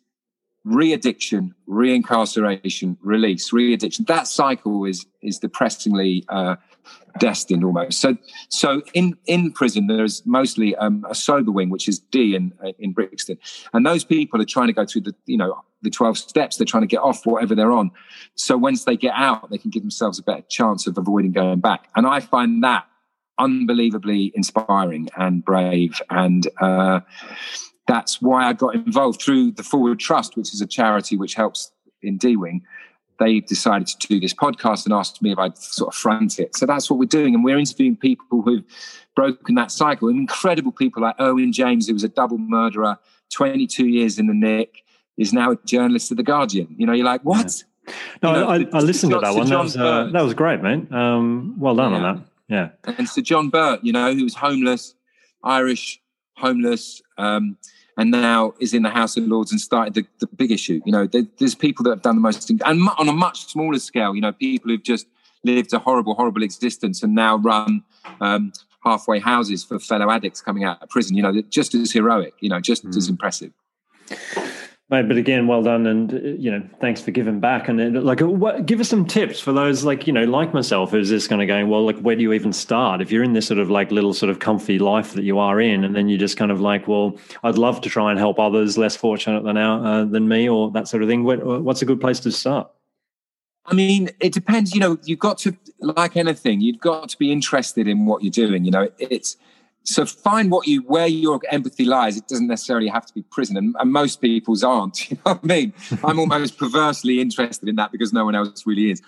re-addiction, 0.65 1.55
re-incarceration, 1.67 2.97
release, 3.03 3.53
re-addiction. 3.53 4.05
That 4.09 4.27
cycle 4.27 4.85
is 4.85 5.07
is 5.23 5.39
depressingly 5.39 6.25
uh, 6.29 6.57
destined 7.19 7.65
almost. 7.65 8.01
So 8.01 8.17
so 8.49 8.83
in 8.95 9.17
in 9.27 9.53
prison 9.53 9.87
there's 9.87 10.25
mostly 10.27 10.77
um, 10.77 11.05
a 11.09 11.15
sober 11.15 11.51
wing, 11.51 11.71
which 11.71 11.89
is 11.89 11.99
D 11.99 12.35
in 12.35 12.53
uh, 12.65 12.73
in 12.79 12.93
Brixton, 12.93 13.39
and 13.73 13.87
those 13.87 14.05
people 14.05 14.41
are 14.41 14.47
trying 14.47 14.69
to 14.69 14.73
go 14.73 14.85
through 14.85 15.03
the 15.03 15.15
you 15.27 15.37
know 15.37 15.63
the 15.83 15.91
12 15.91 16.19
steps 16.19 16.59
they're 16.59 16.67
trying 16.67 16.83
to 16.83 16.87
get 16.87 17.01
off 17.01 17.25
whatever 17.25 17.55
they're 17.55 17.73
on 17.73 17.91
so 18.35 18.55
once 18.59 18.85
they 18.85 18.99
get 18.99 19.15
out 19.15 19.49
they 19.49 19.57
can 19.57 19.71
give 19.71 19.83
themselves 19.83 20.19
a 20.19 20.23
better 20.23 20.45
chance 20.51 20.87
of 20.87 20.99
avoiding 20.99 21.33
going 21.33 21.59
back 21.59 21.89
and 21.97 22.07
i 22.07 22.21
find 22.21 22.63
that 22.63 22.85
unbelievably 23.41 24.33
inspiring 24.35 25.09
and 25.17 25.45
brave. 25.45 26.01
And 26.11 26.47
uh, 26.61 27.01
that's 27.91 28.23
why 28.23 28.45
I 28.45 28.53
got 28.53 28.77
involved 28.77 29.21
through 29.21 29.51
the 29.51 29.65
Forward 29.65 29.99
Trust, 29.99 30.37
which 30.37 30.55
is 30.55 30.61
a 30.61 30.67
charity 30.67 31.17
which 31.17 31.35
helps 31.35 31.73
in 32.03 32.19
D 32.19 32.37
Wing. 32.37 32.63
They 33.19 33.41
decided 33.41 33.89
to 33.89 34.07
do 34.07 34.21
this 34.21 34.33
podcast 34.33 34.85
and 34.85 34.95
asked 34.95 35.21
me 35.21 35.33
if 35.33 35.39
I'd 35.39 35.59
sort 35.59 35.93
of 35.93 35.99
front 35.99 36.39
it. 36.39 36.57
So 36.57 36.67
that's 36.67 36.89
what 36.89 37.01
we're 37.01 37.07
doing. 37.07 37.35
And 37.35 37.43
we're 37.43 37.59
interviewing 37.59 37.97
people 37.97 38.43
who've 38.43 38.65
broken 39.17 39.57
that 39.57 39.73
cycle. 39.73 40.09
Incredible 40.09 40.71
people 40.71 41.03
like 41.03 41.17
Erwin 41.21 41.53
James, 41.53 41.89
who 41.89 41.93
was 41.93 42.05
a 42.05 42.09
double 42.09 42.39
murderer, 42.39 42.97
22 43.35 43.89
years 43.89 44.19
in 44.21 44.29
the 44.29 44.35
nick, 44.35 44.85
is 45.19 45.33
now 45.33 45.51
a 45.51 45.57
journalist 45.67 46.13
at 46.13 46.17
The 46.17 46.23
Guardian. 46.23 46.75
You 46.79 46.87
know, 46.87 46.93
you're 46.93 47.05
like, 47.05 47.23
what? 47.23 47.63
Yeah. 47.87 47.95
No, 48.23 48.33
you 48.33 48.41
know, 48.41 48.49
I, 48.73 48.79
I, 48.79 48.81
listened 48.81 49.13
to 49.13 49.19
that 49.19 49.35
one. 49.35 49.49
That 49.49 49.59
was, 49.59 49.77
uh, 49.77 50.11
that 50.13 50.23
was 50.23 50.33
great, 50.33 50.63
man. 50.63 50.87
Um, 50.95 51.59
well 51.59 51.75
done 51.75 51.91
yeah. 51.91 51.99
on 51.99 52.03
that. 52.15 52.25
Yeah. 52.87 52.95
And 52.97 53.09
Sir 53.09 53.21
John 53.21 53.51
Bird, 53.51 53.81
you 53.83 53.93
know, 53.93 54.15
who 54.15 54.23
was 54.23 54.35
homeless, 54.35 54.95
Irish, 55.43 56.01
homeless, 56.37 57.03
um, 57.19 57.57
and 58.01 58.11
now 58.11 58.55
is 58.59 58.73
in 58.73 58.83
the 58.83 58.89
House 58.89 59.19
of 59.19 59.25
Lords 59.25 59.53
and 59.53 59.61
started 59.61 59.93
the, 59.93 60.07
the 60.21 60.27
big 60.27 60.51
issue. 60.51 60.81
You 60.87 60.93
know, 60.93 61.07
there, 61.07 61.27
there's 61.39 61.55
people 61.55 61.83
that 61.85 61.91
have 61.91 62.01
done 62.01 62.17
the 62.17 62.23
most, 62.23 62.49
and 62.49 62.63
on 62.63 63.09
a 63.09 63.13
much 63.13 63.45
smaller 63.45 63.79
scale, 63.79 64.15
you 64.15 64.23
know, 64.23 64.33
people 64.33 64.71
who've 64.71 64.83
just 64.83 65.07
lived 65.45 65.75
a 65.75 65.79
horrible, 65.79 66.15
horrible 66.15 66.43
existence 66.43 67.03
and 67.03 67.15
now 67.15 67.37
run 67.37 67.85
um, 68.23 68.53
halfway 68.85 69.19
houses 69.19 69.63
for 69.63 69.79
fellow 69.79 70.11
addicts 70.11 70.41
coming 70.41 70.65
out 70.65 70.83
of 70.83 70.89
prison. 70.89 71.15
You 71.15 71.23
know, 71.23 71.43
just 71.51 71.75
as 71.75 71.93
heroic, 71.93 72.33
you 72.41 72.49
know, 72.49 72.59
just 72.59 72.87
mm. 72.87 72.97
as 72.97 73.11
impressive. 73.11 73.53
But 74.91 75.13
again, 75.13 75.47
well 75.47 75.63
done, 75.63 75.87
and 75.87 76.13
uh, 76.13 76.17
you 76.17 76.51
know, 76.51 76.69
thanks 76.81 77.01
for 77.01 77.13
giving 77.13 77.39
back. 77.39 77.69
And 77.69 77.97
uh, 77.97 78.01
like, 78.01 78.19
what, 78.19 78.67
give 78.67 78.81
us 78.81 78.89
some 78.89 79.07
tips 79.07 79.39
for 79.39 79.53
those, 79.53 79.85
like 79.85 80.09
you 80.09 80.13
know, 80.13 80.25
like 80.25 80.53
myself, 80.53 80.91
who's 80.91 81.11
just 81.11 81.29
kind 81.29 81.41
of 81.41 81.47
going, 81.47 81.69
well, 81.69 81.87
like, 81.87 82.01
where 82.01 82.17
do 82.17 82.23
you 82.23 82.33
even 82.33 82.53
start 82.53 83.01
if 83.01 83.13
you're 83.13 83.23
in 83.23 83.33
this 83.33 83.47
sort 83.47 83.61
of 83.61 83.71
like 83.71 83.93
little 83.93 84.13
sort 84.13 84.31
of 84.31 84.41
comfy 84.41 84.81
life 84.81 85.13
that 85.13 85.23
you 85.23 85.39
are 85.39 85.61
in, 85.61 85.85
and 85.85 85.95
then 85.95 86.09
you 86.09 86.19
just 86.19 86.37
kind 86.37 86.51
of 86.51 86.61
like, 86.61 86.89
well, 86.89 87.17
I'd 87.45 87.57
love 87.57 87.81
to 87.83 87.89
try 87.89 88.11
and 88.11 88.19
help 88.19 88.41
others 88.41 88.77
less 88.77 88.97
fortunate 88.97 89.45
than 89.45 89.57
our, 89.57 89.87
uh, 89.87 90.05
than 90.07 90.27
me, 90.27 90.49
or 90.49 90.73
that 90.73 90.89
sort 90.89 91.05
of 91.05 91.09
thing. 91.09 91.23
What, 91.23 91.45
what's 91.63 91.83
a 91.83 91.87
good 91.87 92.01
place 92.01 92.19
to 92.21 92.33
start? 92.33 92.69
I 93.67 93.75
mean, 93.75 94.11
it 94.19 94.33
depends. 94.33 94.75
You 94.75 94.81
know, 94.81 94.99
you've 95.05 95.21
got 95.21 95.39
to, 95.39 95.57
like 95.79 96.17
anything, 96.17 96.63
you've 96.63 96.81
got 96.81 97.11
to 97.11 97.17
be 97.17 97.31
interested 97.31 97.87
in 97.87 98.07
what 98.07 98.25
you're 98.25 98.33
doing. 98.33 98.65
You 98.65 98.73
know, 98.73 98.89
it's 98.99 99.37
so 99.85 100.05
find 100.05 100.51
what 100.51 100.67
you 100.67 100.83
where 100.83 101.07
your 101.07 101.41
empathy 101.51 101.85
lies. 101.85 102.17
It 102.17 102.29
doesn't 102.29 102.47
necessarily 102.47 102.89
have 102.89 103.07
to 103.07 103.15
be 103.15 103.23
prison, 103.23 103.57
and, 103.57 103.75
and 103.79 103.93
most 103.93 104.21
people's 104.21 104.63
aren't. 104.63 105.11
You 105.11 105.17
know 105.25 105.33
what 105.33 105.41
I 105.43 105.47
mean? 105.47 105.73
I'm 106.05 106.19
almost 106.19 106.59
perversely 106.59 107.21
interested 107.21 107.69
in 107.69 107.77
that 107.77 107.91
because 107.93 108.13
no 108.13 108.25
one 108.25 108.35
else 108.35 108.67
really 108.67 108.91
is. 108.91 109.03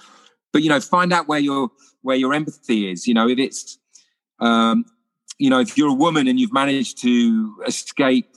But 0.53 0.63
you 0.63 0.69
know, 0.69 0.81
find 0.81 1.13
out 1.13 1.29
where 1.29 1.39
your 1.39 1.71
where 2.03 2.17
your 2.17 2.35
empathy 2.35 2.91
is. 2.91 3.07
You 3.07 3.15
know, 3.15 3.29
if 3.29 3.39
it's 3.39 3.79
um, 4.41 4.85
you 5.39 5.51
know, 5.51 5.61
if 5.61 5.77
you're 5.77 5.91
a 5.91 5.95
woman 5.95 6.27
and 6.27 6.41
you've 6.41 6.53
managed 6.53 7.01
to 7.03 7.55
escape 7.67 8.37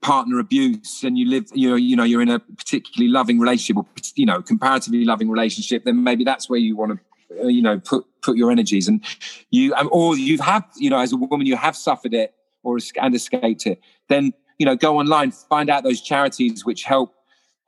partner 0.00 0.38
abuse 0.38 1.02
and 1.02 1.18
you 1.18 1.28
live 1.28 1.46
you 1.54 1.68
know 1.68 1.74
you 1.74 1.96
know 1.96 2.04
you're 2.04 2.22
in 2.22 2.28
a 2.28 2.38
particularly 2.38 3.10
loving 3.10 3.40
relationship 3.40 3.76
or 3.76 3.84
you 4.14 4.24
know 4.24 4.40
comparatively 4.40 5.04
loving 5.04 5.28
relationship 5.28 5.84
then 5.84 6.04
maybe 6.04 6.22
that's 6.22 6.48
where 6.48 6.60
you 6.60 6.76
want 6.76 7.00
to 7.28 7.42
uh, 7.42 7.48
you 7.48 7.60
know 7.60 7.80
put 7.80 8.06
put 8.28 8.36
your 8.36 8.50
energies 8.50 8.86
and 8.88 9.04
you 9.50 9.74
um, 9.74 9.88
or 9.92 10.16
you've 10.16 10.46
had 10.52 10.64
you 10.76 10.90
know 10.90 11.00
as 11.00 11.12
a 11.12 11.16
woman 11.16 11.46
you 11.46 11.56
have 11.56 11.76
suffered 11.76 12.14
it 12.14 12.34
or 12.62 12.78
and 13.00 13.14
escaped 13.14 13.66
it 13.66 13.80
then 14.08 14.32
you 14.58 14.66
know 14.66 14.76
go 14.76 14.98
online 14.98 15.30
find 15.30 15.68
out 15.70 15.82
those 15.84 16.00
charities 16.00 16.64
which 16.64 16.82
help 16.84 17.14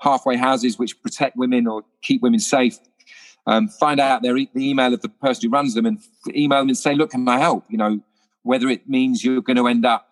halfway 0.01 0.37
houses 0.37 0.79
which 0.79 1.01
protect 1.03 1.37
women 1.37 1.67
or 1.67 1.83
keep 2.03 2.23
women 2.23 2.41
safe. 2.41 2.79
Um, 3.47 3.69
find 3.69 4.01
out 4.01 4.23
their 4.23 4.37
e- 4.37 4.51
the 4.55 4.69
email 4.69 4.93
of 4.93 5.01
the 5.01 5.09
person 5.09 5.49
who 5.49 5.55
runs 5.55 5.75
them 5.75 5.87
and 5.87 5.99
email 6.35 6.59
them 6.61 6.69
and 6.69 6.77
say 6.77 6.95
look 6.95 7.11
can 7.11 7.27
i 7.29 7.39
help? 7.39 7.65
You 7.69 7.79
know 7.79 8.01
whether 8.43 8.69
it 8.69 8.89
means 8.89 9.25
you're 9.25 9.43
going 9.43 9.57
to 9.57 9.67
end 9.67 9.85
up 9.85 10.09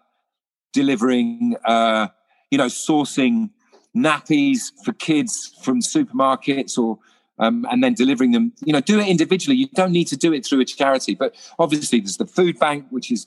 delivering 0.73 1.57
uh, 1.65 2.09
you 2.51 2.59
know 2.59 2.67
sourcing 2.67 3.51
nappies 3.97 4.73
for 4.85 4.93
kids 4.93 5.55
from 5.63 5.81
supermarkets 5.81 6.79
or 6.79 6.99
um, 7.39 7.67
and 7.71 7.83
then 7.83 7.95
delivering 7.95 8.33
them. 8.33 8.53
You 8.65 8.73
know, 8.73 8.81
do 8.81 8.99
it 8.99 9.09
individually. 9.09 9.57
You 9.57 9.69
don't 9.75 9.93
need 9.93 10.07
to 10.07 10.17
do 10.17 10.33
it 10.33 10.47
through 10.47 10.61
a 10.61 10.65
charity. 10.65 11.15
But 11.15 11.35
obviously, 11.59 12.01
there's 12.01 12.17
the 12.17 12.27
food 12.27 12.59
bank, 12.59 12.87
which 12.91 13.11
is 13.11 13.27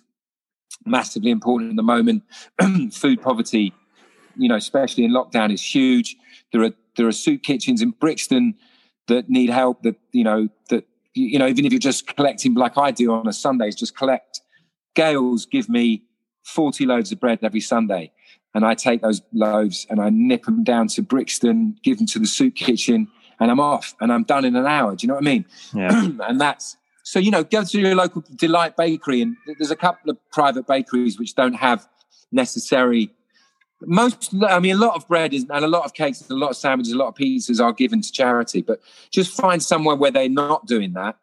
massively 0.85 1.31
important 1.31 1.71
at 1.71 1.75
the 1.75 1.83
moment. 1.83 2.23
food 2.93 3.21
poverty, 3.21 3.73
you 4.35 4.49
know, 4.49 4.55
especially 4.55 5.03
in 5.03 5.11
lockdown, 5.11 5.53
is 5.53 5.63
huge. 5.63 6.15
There 6.51 6.63
are 6.63 6.71
there 6.97 7.07
are 7.07 7.11
soup 7.11 7.43
kitchens 7.43 7.81
in 7.81 7.91
Brixton 7.91 8.55
that 9.07 9.29
need 9.29 9.49
help. 9.49 9.83
That 9.83 9.95
you 10.11 10.23
know 10.23 10.49
that 10.69 10.85
you 11.13 11.39
know 11.39 11.47
even 11.47 11.65
if 11.65 11.71
you're 11.71 11.79
just 11.79 12.15
collecting 12.15 12.53
like 12.53 12.77
I 12.77 12.91
do 12.91 13.11
on 13.13 13.27
a 13.27 13.33
Sundays, 13.33 13.75
just 13.75 13.95
collect. 13.95 14.41
Gail's 14.93 15.45
give 15.45 15.69
me 15.69 16.03
40 16.43 16.85
loaves 16.85 17.11
of 17.11 17.19
bread 17.19 17.39
every 17.41 17.61
Sunday. 17.61 18.11
And 18.53 18.65
I 18.65 18.73
take 18.73 19.01
those 19.01 19.21
loaves 19.31 19.87
and 19.89 20.01
I 20.01 20.09
nip 20.09 20.43
them 20.43 20.63
down 20.63 20.87
to 20.89 21.01
Brixton, 21.01 21.77
give 21.83 21.97
them 21.97 22.07
to 22.07 22.19
the 22.19 22.27
soup 22.27 22.55
kitchen, 22.55 23.07
and 23.41 23.49
I'm 23.49 23.59
off 23.59 23.95
and 23.99 24.13
I'm 24.13 24.23
done 24.23 24.45
in 24.45 24.55
an 24.55 24.67
hour. 24.67 24.95
Do 24.95 25.03
you 25.03 25.07
know 25.07 25.15
what 25.15 25.23
I 25.23 25.25
mean? 25.25 25.45
Yeah. 25.73 26.05
and 26.27 26.39
that's 26.39 26.77
So, 27.03 27.17
you 27.19 27.31
know, 27.31 27.43
go 27.43 27.63
to 27.63 27.79
your 27.79 27.95
local 27.95 28.23
Delight 28.35 28.77
Bakery, 28.77 29.21
and 29.21 29.35
there's 29.57 29.71
a 29.71 29.75
couple 29.75 30.11
of 30.11 30.17
private 30.31 30.67
bakeries 30.67 31.19
which 31.19 31.35
don't 31.35 31.55
have 31.55 31.87
necessary. 32.31 33.11
Most, 33.83 34.35
I 34.47 34.59
mean, 34.59 34.75
a 34.75 34.79
lot 34.79 34.95
of 34.95 35.07
bread 35.07 35.33
is, 35.33 35.47
and 35.49 35.65
a 35.65 35.67
lot 35.67 35.85
of 35.85 35.95
cakes, 35.95 36.21
and 36.21 36.29
a 36.29 36.35
lot 36.35 36.51
of 36.51 36.55
sandwiches, 36.55 36.93
a 36.93 36.97
lot 36.97 37.07
of 37.07 37.15
pizzas 37.15 37.59
are 37.59 37.73
given 37.73 38.01
to 38.01 38.11
charity, 38.11 38.61
but 38.61 38.79
just 39.09 39.35
find 39.35 39.61
somewhere 39.61 39.95
where 39.95 40.11
they're 40.11 40.29
not 40.29 40.67
doing 40.67 40.93
that. 40.93 41.17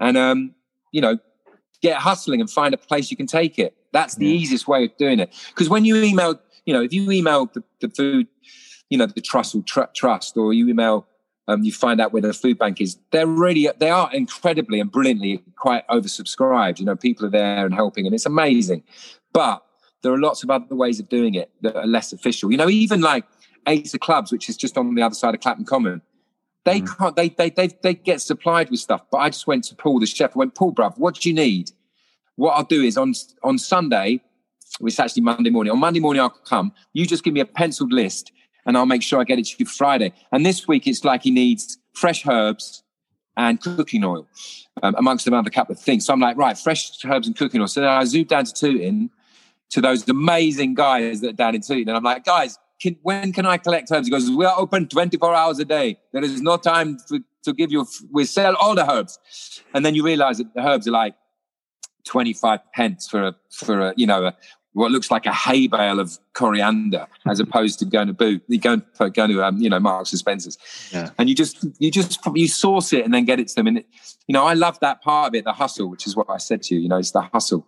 And, 0.00 0.16
um, 0.16 0.54
you 0.92 1.02
know, 1.02 1.18
get 1.82 1.98
hustling 1.98 2.40
and 2.40 2.50
find 2.50 2.72
a 2.72 2.78
place 2.78 3.10
you 3.10 3.18
can 3.18 3.26
take 3.26 3.58
it. 3.58 3.76
That's 3.92 4.14
the 4.14 4.26
yeah. 4.26 4.40
easiest 4.40 4.66
way 4.66 4.84
of 4.86 4.96
doing 4.96 5.20
it. 5.20 5.30
Because 5.48 5.68
when 5.68 5.84
you 5.84 5.96
email, 5.96 6.40
you 6.64 6.72
know, 6.72 6.82
if 6.82 6.94
you 6.94 7.10
email 7.10 7.50
the, 7.52 7.62
the 7.80 7.90
food, 7.90 8.28
you 8.88 8.96
know, 8.96 9.06
the 9.06 9.20
trust 9.20 9.54
or 9.54 9.62
tr- 9.62 9.92
trust, 9.94 10.38
or 10.38 10.54
you 10.54 10.66
email 10.66 11.06
um, 11.50 11.64
you 11.64 11.72
find 11.72 12.00
out 12.00 12.12
where 12.12 12.22
the 12.22 12.32
food 12.32 12.58
bank 12.58 12.80
is. 12.80 12.96
They're 13.10 13.26
really, 13.26 13.68
they 13.78 13.90
are 13.90 14.12
incredibly 14.12 14.80
and 14.80 14.90
brilliantly 14.90 15.42
quite 15.56 15.86
oversubscribed. 15.88 16.78
You 16.78 16.84
know, 16.84 16.96
people 16.96 17.26
are 17.26 17.30
there 17.30 17.66
and 17.66 17.74
helping, 17.74 18.06
and 18.06 18.14
it's 18.14 18.26
amazing. 18.26 18.84
But 19.32 19.62
there 20.02 20.12
are 20.12 20.18
lots 20.18 20.42
of 20.42 20.50
other 20.50 20.74
ways 20.74 21.00
of 21.00 21.08
doing 21.08 21.34
it 21.34 21.50
that 21.62 21.76
are 21.76 21.86
less 21.86 22.12
official. 22.12 22.50
You 22.50 22.56
know, 22.56 22.68
even 22.68 23.00
like 23.00 23.24
Ace 23.66 23.92
of 23.94 24.00
Clubs, 24.00 24.30
which 24.30 24.48
is 24.48 24.56
just 24.56 24.78
on 24.78 24.94
the 24.94 25.02
other 25.02 25.14
side 25.14 25.34
of 25.34 25.40
Clapham 25.40 25.64
Common. 25.64 26.02
They 26.64 26.82
mm. 26.82 26.98
can't. 26.98 27.16
They, 27.16 27.30
they 27.30 27.50
they 27.50 27.68
they 27.82 27.94
get 27.94 28.20
supplied 28.20 28.70
with 28.70 28.80
stuff. 28.80 29.02
But 29.10 29.18
I 29.18 29.30
just 29.30 29.46
went 29.46 29.64
to 29.64 29.74
Paul, 29.74 29.98
the 29.98 30.06
chef. 30.06 30.36
I 30.36 30.38
went, 30.38 30.54
Paul, 30.54 30.72
bruv, 30.72 30.98
what 30.98 31.16
do 31.16 31.28
you 31.28 31.34
need? 31.34 31.72
What 32.36 32.52
I'll 32.52 32.64
do 32.64 32.82
is 32.82 32.96
on 32.96 33.14
on 33.42 33.58
Sunday, 33.58 34.20
it's 34.80 35.00
actually 35.00 35.22
Monday 35.22 35.50
morning. 35.50 35.72
On 35.72 35.78
Monday 35.78 36.00
morning, 36.00 36.22
I'll 36.22 36.30
come. 36.30 36.72
You 36.92 37.06
just 37.06 37.24
give 37.24 37.34
me 37.34 37.40
a 37.40 37.46
penciled 37.46 37.92
list 37.92 38.30
and 38.66 38.76
I'll 38.76 38.86
make 38.86 39.02
sure 39.02 39.20
I 39.20 39.24
get 39.24 39.38
it 39.38 39.46
to 39.46 39.56
you 39.58 39.66
Friday. 39.66 40.12
And 40.32 40.44
this 40.44 40.68
week 40.68 40.86
it's 40.86 41.04
like 41.04 41.22
he 41.22 41.30
needs 41.30 41.78
fresh 41.92 42.26
herbs 42.26 42.82
and 43.36 43.60
cooking 43.60 44.04
oil, 44.04 44.28
um, 44.82 44.94
amongst 44.98 45.26
another 45.26 45.50
couple 45.50 45.74
of 45.74 45.80
things. 45.80 46.06
So 46.06 46.12
I'm 46.12 46.20
like, 46.20 46.36
right, 46.36 46.56
fresh 46.58 47.04
herbs 47.04 47.26
and 47.26 47.36
cooking 47.36 47.60
oil. 47.60 47.68
So 47.68 47.80
then 47.80 47.88
I 47.88 48.04
zoom 48.04 48.24
down 48.24 48.44
to 48.44 48.52
Tooting 48.52 49.10
to 49.70 49.80
those 49.80 50.08
amazing 50.08 50.74
guys 50.74 51.20
that 51.20 51.30
are 51.30 51.32
down 51.32 51.54
in 51.54 51.62
Tooting. 51.62 51.88
And 51.88 51.96
I'm 51.96 52.02
like, 52.02 52.24
guys, 52.24 52.58
can, 52.80 52.96
when 53.02 53.32
can 53.32 53.46
I 53.46 53.56
collect 53.56 53.90
herbs? 53.92 54.06
He 54.06 54.10
goes, 54.10 54.30
we 54.30 54.44
are 54.44 54.58
open 54.58 54.88
24 54.88 55.34
hours 55.34 55.58
a 55.58 55.64
day. 55.64 55.98
There 56.12 56.24
is 56.24 56.40
no 56.40 56.56
time 56.56 56.98
to, 57.08 57.22
to 57.44 57.52
give 57.52 57.70
you, 57.70 57.86
we 58.10 58.24
sell 58.24 58.56
all 58.56 58.74
the 58.74 58.90
herbs. 58.90 59.62
And 59.74 59.84
then 59.84 59.94
you 59.94 60.04
realize 60.04 60.38
that 60.38 60.52
the 60.54 60.66
herbs 60.66 60.88
are 60.88 60.92
like 60.92 61.14
25 62.04 62.60
pence 62.72 63.08
for 63.08 63.22
a, 63.22 63.36
for 63.50 63.80
a, 63.80 63.94
you 63.96 64.06
know, 64.06 64.26
a, 64.26 64.36
what 64.72 64.90
looks 64.90 65.10
like 65.10 65.26
a 65.26 65.32
hay 65.32 65.66
bale 65.66 65.98
of 65.98 66.18
coriander 66.32 67.06
as 67.28 67.40
opposed 67.44 67.78
to 67.78 67.84
going 67.84 68.06
to 68.06 68.12
boot 68.12 68.42
you 68.48 68.58
go 68.58 68.80
going 69.12 69.30
to 69.30 69.42
um, 69.42 69.58
you 69.58 69.68
know 69.68 69.80
marks 69.80 70.12
and 70.12 70.18
spencers 70.18 70.58
yeah. 70.92 71.10
and 71.18 71.28
you 71.28 71.34
just 71.34 71.66
you 71.78 71.90
just 71.90 72.18
you 72.34 72.48
source 72.48 72.92
it 72.92 73.04
and 73.04 73.12
then 73.12 73.24
get 73.24 73.40
it 73.40 73.48
to 73.48 73.54
them 73.54 73.66
and 73.66 73.78
it, 73.78 73.86
you 74.26 74.32
know 74.32 74.44
i 74.44 74.54
love 74.54 74.78
that 74.80 75.02
part 75.02 75.28
of 75.28 75.34
it 75.34 75.44
the 75.44 75.52
hustle 75.52 75.88
which 75.88 76.06
is 76.06 76.16
what 76.16 76.28
i 76.30 76.36
said 76.36 76.62
to 76.62 76.74
you 76.74 76.80
you 76.80 76.88
know 76.88 76.98
it's 76.98 77.10
the 77.10 77.20
hustle 77.20 77.66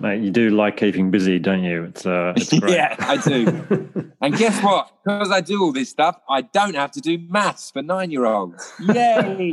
Mate, 0.00 0.22
you 0.22 0.30
do 0.30 0.50
like 0.50 0.76
keeping 0.76 1.10
busy, 1.10 1.38
don't 1.38 1.62
you? 1.62 1.84
It's, 1.84 2.04
uh, 2.04 2.34
it's 2.36 2.52
yeah, 2.52 2.96
I 2.98 3.16
do. 3.16 4.12
and 4.20 4.36
guess 4.36 4.62
what? 4.62 4.90
Because 5.04 5.30
I 5.30 5.40
do 5.40 5.62
all 5.62 5.72
this 5.72 5.88
stuff, 5.88 6.20
I 6.28 6.42
don't 6.42 6.74
have 6.74 6.90
to 6.92 7.00
do 7.00 7.18
maths 7.18 7.70
for 7.70 7.82
nine-year-olds. 7.82 8.72
Yay! 8.80 9.52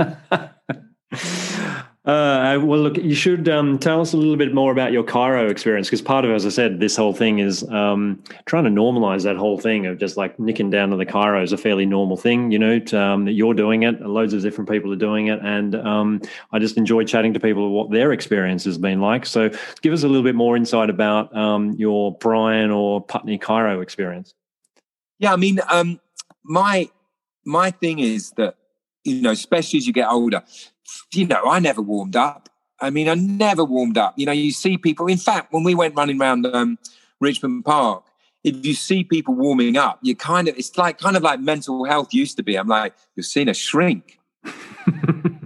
Uh, 2.06 2.60
well, 2.62 2.82
look, 2.82 2.98
you 2.98 3.16
should 3.16 3.48
um, 3.48 3.80
tell 3.80 4.02
us 4.02 4.12
a 4.12 4.18
little 4.18 4.36
bit 4.36 4.54
more 4.54 4.74
about 4.74 4.92
your 4.92 5.06
Chiro 5.06 5.50
experience 5.50 5.88
because 5.88 6.02
part 6.02 6.26
of, 6.26 6.32
as 6.32 6.46
I 6.46 6.50
said, 6.50 6.82
this 6.82 6.98
whole 6.98 7.14
thing 7.14 7.40
is 7.40 7.64
um, 7.70 8.22
trying 8.46 8.66
to 8.66 8.70
normalize 8.70 9.24
that 9.24 9.38
whole 9.38 9.58
thing 9.58 9.86
of 9.86 10.00
just 10.00 10.18
like 10.18 10.38
nicking 10.38 10.70
down 10.70 10.90
to 10.90 10.98
the 10.98 11.06
Chiro 11.06 11.42
is 11.42 11.54
a 11.54 11.58
fairly 11.58 11.86
normal 11.86 12.18
thing, 12.18 12.52
you 12.52 12.60
know, 12.60 12.78
to, 12.78 13.02
um, 13.02 13.24
that 13.24 13.32
you're 13.32 13.54
doing 13.54 13.84
it, 13.84 14.02
loads 14.02 14.34
of 14.34 14.42
different 14.42 14.70
people 14.70 14.92
are 14.92 14.98
doing 14.98 15.28
it. 15.28 15.40
And 15.42 15.76
um, 15.76 16.22
I 16.52 16.60
just 16.60 16.76
enjoy 16.76 17.06
chatting 17.06 17.34
to 17.36 17.40
people 17.40 17.70
what 17.70 17.90
their 17.90 18.12
experience 18.12 18.66
has 18.66 18.78
been 18.78 19.00
like. 19.00 19.26
So 19.26 19.50
give 19.82 19.94
us 19.94 20.04
a 20.04 20.08
little 20.08 20.24
bit 20.24 20.36
more 20.36 20.58
insight 20.58 20.90
about 20.90 21.34
um, 21.34 21.72
your 21.78 22.18
Brian 22.18 22.70
or 22.70 23.00
Putney 23.00 23.40
Chiro 23.40 23.82
experience. 23.82 24.34
Yeah, 25.20 25.32
I 25.32 25.38
mean, 25.38 25.62
um, 25.70 26.02
my 26.44 26.90
my 27.46 27.72
thing 27.72 28.00
is 28.00 28.32
that 28.32 28.56
you 29.06 29.22
know, 29.22 29.32
especially 29.32 29.78
as 29.78 29.88
you 29.88 29.94
get 29.94 30.10
older, 30.10 30.44
you 31.14 31.28
know, 31.28 31.44
I 31.46 31.60
never 31.60 31.82
warmed 31.82 32.16
up. 32.16 32.50
I 32.80 32.90
mean, 32.90 33.08
I 33.08 33.14
never 33.16 33.64
warmed 33.64 33.98
up. 33.98 34.14
You 34.18 34.26
know, 34.26 34.32
you 34.32 34.52
see 34.52 34.78
people. 34.78 35.08
In 35.08 35.18
fact, 35.18 35.54
when 35.54 35.64
we 35.64 35.76
went 35.76 35.96
running 35.96 36.20
around 36.20 36.46
um, 36.48 36.78
Richmond 37.20 37.64
Park, 37.66 38.04
if 38.44 38.66
you 38.66 38.74
see 38.74 39.04
people 39.04 39.34
warming 39.34 39.78
up, 39.78 40.00
you 40.02 40.16
kind 40.16 40.48
of 40.48 40.58
it's 40.58 40.78
like 40.78 40.98
kind 41.00 41.16
of 41.16 41.24
like 41.24 41.40
mental 41.40 41.86
health 41.86 42.14
used 42.14 42.38
to 42.38 42.44
be. 42.44 42.56
I'm 42.56 42.68
like, 42.68 42.94
you've 43.16 43.26
seen 43.26 43.48
a 43.48 43.54
shrink. 43.54 44.20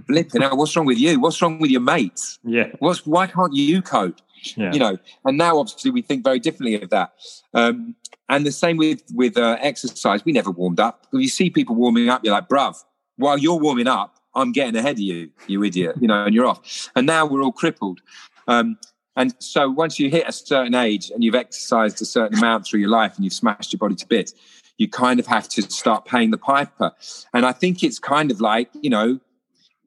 Flipping 0.08 0.42
out, 0.42 0.56
what's 0.58 0.76
wrong 0.76 0.86
with 0.86 0.98
you? 0.98 1.20
What's 1.20 1.42
wrong 1.42 1.60
with 1.60 1.70
your 1.70 1.82
mates? 1.82 2.40
Yeah. 2.44 2.72
What's 2.80 3.06
why 3.06 3.28
can't 3.28 3.54
you 3.54 3.82
cope? 3.82 4.20
Yeah. 4.56 4.72
You 4.72 4.80
know, 4.80 4.98
and 5.26 5.38
now 5.38 5.60
obviously 5.60 5.92
we 5.92 6.02
think 6.02 6.24
very 6.24 6.40
differently 6.40 6.82
of 6.82 6.90
that. 6.92 7.14
Um, 7.54 7.96
and 8.30 8.46
the 8.46 8.52
same 8.52 8.78
with 8.78 9.04
with 9.14 9.38
uh, 9.38 9.58
exercise. 9.60 10.24
We 10.26 10.32
never 10.32 10.52
warmed 10.52 10.80
up. 10.80 11.08
When 11.12 11.22
you 11.22 11.30
see 11.30 11.50
people 11.50 11.76
warming 11.76 12.10
up, 12.10 12.24
you're 12.24 12.34
like, 12.34 12.50
bruv, 12.50 12.84
while 13.18 13.38
you're 13.38 13.60
warming 13.60 13.88
up, 13.88 14.17
I'm 14.38 14.52
getting 14.52 14.76
ahead 14.76 14.96
of 14.96 15.00
you, 15.00 15.30
you 15.48 15.64
idiot, 15.64 15.96
you 16.00 16.08
know, 16.08 16.24
and 16.24 16.34
you're 16.34 16.46
off. 16.46 16.90
And 16.96 17.06
now 17.06 17.26
we're 17.26 17.44
all 17.44 17.52
crippled. 17.52 18.00
Um, 18.48 18.78
and 19.16 19.34
so 19.40 19.70
once 19.70 20.00
you 20.00 20.10
hit 20.12 20.26
a 20.28 20.32
certain 20.32 20.76
age 20.76 21.10
and 21.10 21.24
you've 21.24 21.36
exercised 21.36 22.02
a 22.02 22.06
certain 22.06 22.38
amount 22.38 22.68
through 22.68 22.80
your 22.80 22.90
life 22.90 23.16
and 23.16 23.26
you've 23.26 23.34
smashed 23.34 23.74
your 23.74 23.80
body 23.80 23.96
to 23.96 24.08
bits, 24.08 24.34
you 24.78 24.88
kind 24.88 25.20
of 25.20 25.26
have 25.26 25.50
to 25.50 25.64
start 25.64 26.06
paying 26.06 26.30
the 26.30 26.38
piper. 26.38 26.92
And 27.34 27.46
I 27.46 27.52
think 27.52 27.84
it's 27.84 27.98
kind 27.98 28.30
of 28.30 28.40
like, 28.40 28.70
you 28.80 28.92
know, 28.92 29.20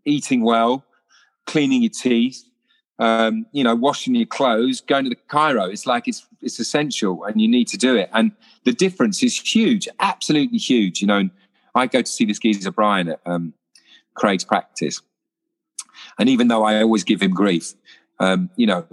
eating 0.04 0.42
well, 0.42 0.84
cleaning 1.46 1.82
your 1.82 1.90
teeth, 1.90 2.42
um, 2.98 3.46
you 3.52 3.62
know, 3.62 3.74
washing 3.74 4.16
your 4.16 4.26
clothes, 4.26 4.80
going 4.80 5.04
to 5.04 5.10
the 5.10 5.16
Chiro. 5.16 5.72
It's 5.72 5.86
like 5.86 6.08
it's 6.08 6.26
it's 6.42 6.58
essential 6.58 7.24
and 7.24 7.40
you 7.40 7.46
need 7.46 7.68
to 7.68 7.78
do 7.78 7.96
it. 7.96 8.10
And 8.12 8.32
the 8.64 8.72
difference 8.72 9.22
is 9.22 9.38
huge, 9.38 9.88
absolutely 10.00 10.58
huge. 10.58 11.00
You 11.00 11.06
know, 11.06 11.30
I 11.74 11.86
go 11.86 12.02
to 12.02 12.10
see 12.10 12.24
this 12.24 12.40
geezer 12.40 12.72
Brian 12.72 13.08
at 13.08 13.20
um, 13.26 13.54
Craig's 14.14 14.44
practice. 14.44 15.02
And 16.18 16.28
even 16.28 16.48
though 16.48 16.64
I 16.64 16.82
always 16.82 17.04
give 17.04 17.20
him 17.22 17.32
grief, 17.32 17.74
um, 18.18 18.50
you 18.56 18.66
know, 18.66 18.86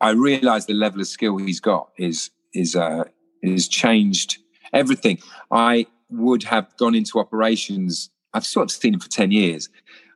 I 0.00 0.10
realize 0.10 0.66
the 0.66 0.74
level 0.74 1.00
of 1.00 1.08
skill 1.08 1.36
he's 1.38 1.60
got 1.60 1.90
is 1.98 2.30
is 2.54 2.76
uh, 2.76 3.04
is 3.42 3.68
changed 3.68 4.38
everything. 4.72 5.18
I 5.50 5.86
would 6.10 6.44
have 6.44 6.76
gone 6.76 6.94
into 6.94 7.18
operations. 7.18 8.10
I've 8.34 8.46
sort 8.46 8.64
of 8.64 8.70
seen 8.70 8.94
him 8.94 9.00
for 9.00 9.08
ten 9.08 9.30
years. 9.30 9.68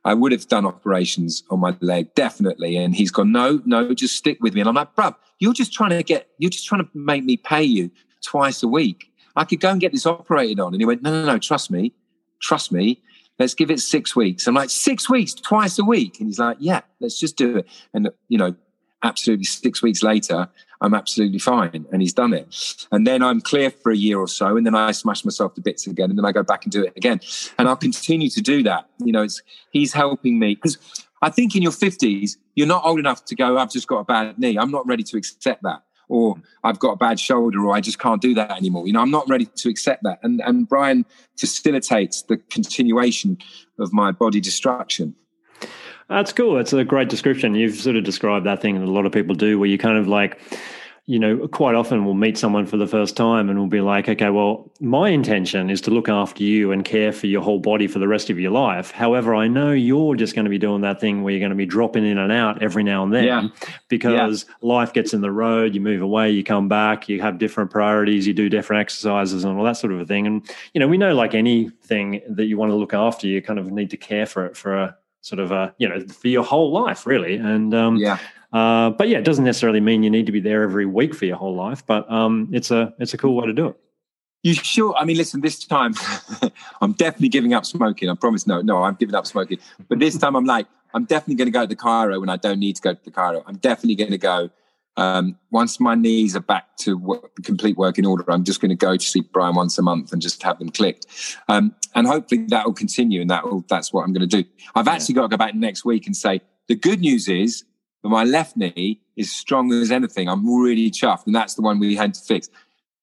I 0.05 0.13
would 0.13 0.31
have 0.31 0.47
done 0.47 0.65
operations 0.65 1.43
on 1.49 1.59
my 1.59 1.75
leg 1.79 2.13
definitely, 2.13 2.75
and 2.75 2.95
he's 2.95 3.11
gone. 3.11 3.31
No, 3.31 3.61
no, 3.65 3.93
just 3.93 4.15
stick 4.15 4.37
with 4.41 4.53
me. 4.53 4.61
And 4.61 4.69
I'm 4.69 4.75
like, 4.75 4.95
bruv, 4.95 5.15
you're 5.39 5.53
just 5.53 5.73
trying 5.73 5.91
to 5.91 6.03
get. 6.03 6.29
You're 6.37 6.49
just 6.49 6.65
trying 6.65 6.83
to 6.83 6.89
make 6.93 7.23
me 7.23 7.37
pay 7.37 7.63
you 7.63 7.91
twice 8.21 8.63
a 8.63 8.67
week. 8.67 9.11
I 9.35 9.45
could 9.45 9.59
go 9.59 9.69
and 9.69 9.81
get 9.81 9.91
this 9.91 10.05
operated 10.05 10.59
on. 10.59 10.73
And 10.73 10.81
he 10.81 10.85
went, 10.85 11.01
no, 11.01 11.11
no, 11.11 11.25
no, 11.25 11.39
trust 11.39 11.71
me, 11.71 11.93
trust 12.41 12.71
me. 12.71 13.01
Let's 13.39 13.53
give 13.53 13.71
it 13.71 13.79
six 13.79 14.15
weeks. 14.15 14.47
I'm 14.47 14.53
like, 14.53 14.69
six 14.69 15.09
weeks, 15.09 15.33
twice 15.33 15.79
a 15.79 15.83
week. 15.83 16.19
And 16.19 16.27
he's 16.27 16.39
like, 16.39 16.57
yeah, 16.59 16.81
let's 16.99 17.19
just 17.19 17.35
do 17.35 17.57
it. 17.57 17.67
And, 17.93 18.09
you 18.29 18.37
know, 18.37 18.55
absolutely 19.01 19.45
six 19.45 19.81
weeks 19.81 20.03
later, 20.03 20.47
I'm 20.81 20.93
absolutely 20.93 21.39
fine. 21.39 21.85
And 21.91 22.01
he's 22.01 22.13
done 22.13 22.33
it. 22.33 22.85
And 22.91 23.07
then 23.07 23.23
I'm 23.23 23.41
clear 23.41 23.71
for 23.71 23.91
a 23.91 23.95
year 23.95 24.19
or 24.19 24.27
so. 24.27 24.55
And 24.55 24.65
then 24.65 24.75
I 24.75 24.91
smash 24.91 25.25
myself 25.25 25.55
to 25.55 25.61
bits 25.61 25.87
again. 25.87 26.09
And 26.09 26.17
then 26.17 26.25
I 26.25 26.31
go 26.31 26.43
back 26.43 26.63
and 26.63 26.71
do 26.71 26.83
it 26.83 26.93
again. 26.95 27.21
And 27.57 27.67
I'll 27.67 27.75
continue 27.75 28.29
to 28.29 28.41
do 28.41 28.63
that. 28.63 28.87
You 28.99 29.11
know, 29.11 29.23
it's, 29.23 29.41
he's 29.71 29.93
helping 29.93 30.39
me 30.39 30.55
because 30.55 30.77
I 31.21 31.29
think 31.29 31.55
in 31.55 31.63
your 31.63 31.71
50s, 31.71 32.37
you're 32.55 32.67
not 32.67 32.85
old 32.85 32.99
enough 32.99 33.25
to 33.25 33.35
go, 33.35 33.57
I've 33.57 33.71
just 33.71 33.87
got 33.87 33.99
a 33.99 34.03
bad 34.03 34.37
knee. 34.37 34.57
I'm 34.57 34.71
not 34.71 34.85
ready 34.85 35.03
to 35.03 35.17
accept 35.17 35.63
that 35.63 35.81
or 36.13 36.35
I've 36.63 36.77
got 36.77 36.91
a 36.91 36.95
bad 36.95 37.19
shoulder, 37.19 37.65
or 37.65 37.73
I 37.73 37.81
just 37.81 37.97
can't 37.97 38.21
do 38.21 38.35
that 38.35 38.51
anymore. 38.51 38.85
You 38.85 38.93
know, 38.93 39.01
I'm 39.01 39.09
not 39.09 39.27
ready 39.27 39.45
to 39.45 39.69
accept 39.69 40.03
that. 40.03 40.19
And 40.21 40.41
and 40.41 40.69
Brian 40.69 41.05
facilitates 41.37 42.21
the 42.21 42.37
continuation 42.37 43.39
of 43.79 43.91
my 43.91 44.11
body 44.11 44.39
destruction. 44.39 45.15
That's 46.09 46.31
cool. 46.31 46.55
That's 46.55 46.71
a 46.71 46.83
great 46.83 47.09
description. 47.09 47.55
You've 47.55 47.75
sort 47.75 47.95
of 47.95 48.03
described 48.03 48.45
that 48.45 48.61
thing 48.61 48.79
that 48.79 48.85
a 48.85 48.91
lot 48.91 49.07
of 49.07 49.11
people 49.11 49.33
do, 49.33 49.57
where 49.57 49.67
you 49.67 49.79
kind 49.79 49.97
of 49.97 50.07
like 50.07 50.39
you 51.05 51.19
know, 51.19 51.49
quite 51.49 51.75
often 51.75 52.05
we'll 52.05 52.13
meet 52.13 52.37
someone 52.37 52.65
for 52.65 52.77
the 52.77 52.87
first 52.87 53.17
time 53.17 53.49
and 53.49 53.59
we'll 53.59 53.67
be 53.67 53.81
like, 53.81 54.07
okay, 54.07 54.29
well, 54.29 54.71
my 54.79 55.09
intention 55.09 55.69
is 55.69 55.81
to 55.81 55.91
look 55.91 56.07
after 56.07 56.43
you 56.43 56.71
and 56.71 56.85
care 56.85 57.11
for 57.11 57.27
your 57.27 57.41
whole 57.41 57.59
body 57.59 57.87
for 57.87 57.99
the 57.99 58.07
rest 58.07 58.29
of 58.29 58.39
your 58.39 58.51
life. 58.51 58.91
However, 58.91 59.35
I 59.35 59.49
know 59.49 59.71
you're 59.71 60.15
just 60.15 60.33
going 60.33 60.45
to 60.45 60.49
be 60.49 60.57
doing 60.57 60.79
that 60.81 61.01
thing 61.01 61.21
where 61.21 61.33
you're 61.33 61.41
going 61.41 61.49
to 61.49 61.57
be 61.57 61.65
dropping 61.65 62.05
in 62.05 62.17
and 62.17 62.31
out 62.31 62.63
every 62.63 62.85
now 62.85 63.03
and 63.03 63.13
then 63.13 63.25
yeah. 63.25 63.47
because 63.89 64.45
yeah. 64.47 64.55
life 64.61 64.93
gets 64.93 65.13
in 65.13 65.19
the 65.19 65.31
road, 65.31 65.75
you 65.75 65.81
move 65.81 66.01
away, 66.01 66.31
you 66.31 66.41
come 66.41 66.69
back, 66.69 67.09
you 67.09 67.21
have 67.21 67.37
different 67.37 67.69
priorities, 67.69 68.25
you 68.25 68.33
do 68.33 68.47
different 68.47 68.79
exercises 68.79 69.43
and 69.43 69.57
all 69.57 69.65
that 69.65 69.75
sort 69.75 69.91
of 69.91 69.99
a 69.99 70.05
thing. 70.05 70.25
And, 70.25 70.49
you 70.73 70.79
know, 70.79 70.87
we 70.87 70.97
know 70.97 71.13
like 71.13 71.35
anything 71.35 72.21
that 72.29 72.45
you 72.45 72.57
want 72.57 72.71
to 72.71 72.75
look 72.75 72.93
after, 72.93 73.27
you 73.27 73.41
kind 73.41 73.59
of 73.59 73.69
need 73.73 73.89
to 73.89 73.97
care 73.97 74.25
for 74.25 74.45
it 74.45 74.55
for 74.55 74.77
a 74.77 74.95
sort 75.23 75.39
of 75.39 75.51
a, 75.51 75.73
you 75.79 75.89
know, 75.89 75.99
for 76.07 76.27
your 76.27 76.43
whole 76.43 76.71
life, 76.71 77.07
really. 77.07 77.35
And, 77.35 77.73
um, 77.73 77.97
yeah 77.97 78.19
uh, 78.53 78.91
but 78.91 79.09
yeah, 79.09 79.17
it 79.17 79.25
doesn't 79.25 79.43
necessarily 79.43 79.79
mean 79.79 80.03
you 80.03 80.11
need 80.11 80.27
to 80.27 80.31
be 80.31 80.39
there 80.39 80.61
every 80.61 80.85
week 80.85 81.15
for 81.15 81.25
your 81.25 81.37
whole 81.37 81.55
life, 81.55 81.83
but 81.85 82.09
um, 82.09 82.47
it's 82.53 82.69
a 82.69 82.93
it's 82.99 83.13
a 83.13 83.17
cool 83.17 83.35
way 83.35 83.47
to 83.47 83.53
do 83.53 83.67
it. 83.67 83.77
You 84.43 84.53
sure? 84.53 84.93
I 84.95 85.05
mean, 85.05 85.17
listen, 85.17 85.41
this 85.41 85.65
time 85.65 85.95
I'm 86.81 86.93
definitely 86.93 87.29
giving 87.29 87.53
up 87.53 87.65
smoking. 87.65 88.09
I 88.09 88.15
promise. 88.15 88.45
No, 88.45 88.61
no, 88.61 88.83
I'm 88.83 88.93
giving 88.93 89.15
up 89.15 89.25
smoking. 89.25 89.57
But 89.89 89.97
this 89.97 90.17
time 90.17 90.35
I'm 90.35 90.45
like, 90.45 90.67
I'm 90.93 91.05
definitely 91.05 91.35
going 91.35 91.47
to 91.47 91.51
go 91.51 91.61
to 91.61 91.67
the 91.67 91.75
chiro 91.75 92.19
when 92.19 92.29
I 92.29 92.37
don't 92.37 92.59
need 92.59 92.75
to 92.75 92.81
go 92.83 92.93
to 92.93 93.03
the 93.03 93.09
chiro. 93.09 93.43
I'm 93.47 93.55
definitely 93.55 93.95
going 93.95 94.11
to 94.11 94.19
go 94.19 94.51
um, 94.97 95.37
once 95.51 95.79
my 95.79 95.95
knees 95.95 96.35
are 96.35 96.41
back 96.41 96.77
to 96.77 96.97
work, 96.97 97.31
complete 97.43 97.77
working 97.77 98.05
order. 98.05 98.23
I'm 98.27 98.43
just 98.43 98.61
going 98.61 98.69
to 98.69 98.75
go 98.75 98.95
to 98.95 99.03
see 99.03 99.21
Brian 99.21 99.55
once 99.55 99.77
a 99.77 99.81
month 99.81 100.13
and 100.13 100.21
just 100.21 100.41
have 100.43 100.59
them 100.59 100.69
clicked, 100.69 101.37
um, 101.47 101.75
and 101.95 102.07
hopefully 102.07 102.45
that 102.49 102.65
will 102.65 102.73
continue. 102.73 103.21
And 103.21 103.29
that 103.29 103.43
will, 103.45 103.65
that's 103.69 103.91
what 103.91 104.03
I'm 104.03 104.13
going 104.13 104.27
to 104.27 104.43
do. 104.43 104.47
I've 104.75 104.87
actually 104.87 105.15
yeah. 105.15 105.21
got 105.21 105.23
to 105.23 105.29
go 105.29 105.37
back 105.37 105.55
next 105.55 105.85
week 105.85 106.05
and 106.05 106.15
say 106.15 106.41
the 106.67 106.75
good 106.75 106.99
news 106.99 107.27
is 107.27 107.63
that 108.03 108.09
my 108.09 108.23
left 108.23 108.55
knee 108.55 109.01
is 109.15 109.33
strong 109.33 109.71
as 109.73 109.91
anything. 109.91 110.27
I'm 110.27 110.47
really 110.47 110.91
chuffed, 110.91 111.25
and 111.25 111.35
that's 111.35 111.55
the 111.55 111.61
one 111.61 111.79
we 111.79 111.95
had 111.95 112.13
to 112.13 112.21
fix. 112.21 112.49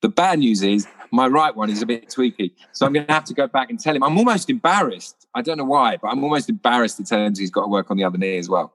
The 0.01 0.09
bad 0.09 0.39
news 0.39 0.63
is 0.63 0.87
my 1.13 1.27
right 1.27 1.55
one 1.55 1.71
is 1.71 1.83
a 1.83 1.87
bit 1.87 2.09
tweaky. 2.09 2.53
So 2.73 2.87
I'm 2.87 2.93
going 2.93 3.07
to 3.07 3.13
have 3.13 3.25
to 3.25 3.35
go 3.35 3.47
back 3.47 3.71
and 3.71 3.79
tell 3.79 3.95
him. 3.95 4.03
I'm 4.03 4.17
almost 4.17 4.49
embarrassed. 4.49 5.27
I 5.35 5.43
don't 5.43 5.59
know 5.59 5.65
why, 5.65 5.97
but 5.97 6.09
I'm 6.09 6.23
almost 6.25 6.49
embarrassed 6.49 6.97
to 6.99 7.05
tell 7.05 7.21
him 7.21 7.35
he's 7.37 7.51
got 7.51 7.63
to 7.63 7.69
work 7.69 7.91
on 7.91 7.97
the 7.97 8.05
other 8.05 8.19
knee 8.19 8.39
as 8.39 8.49
well. 8.49 8.73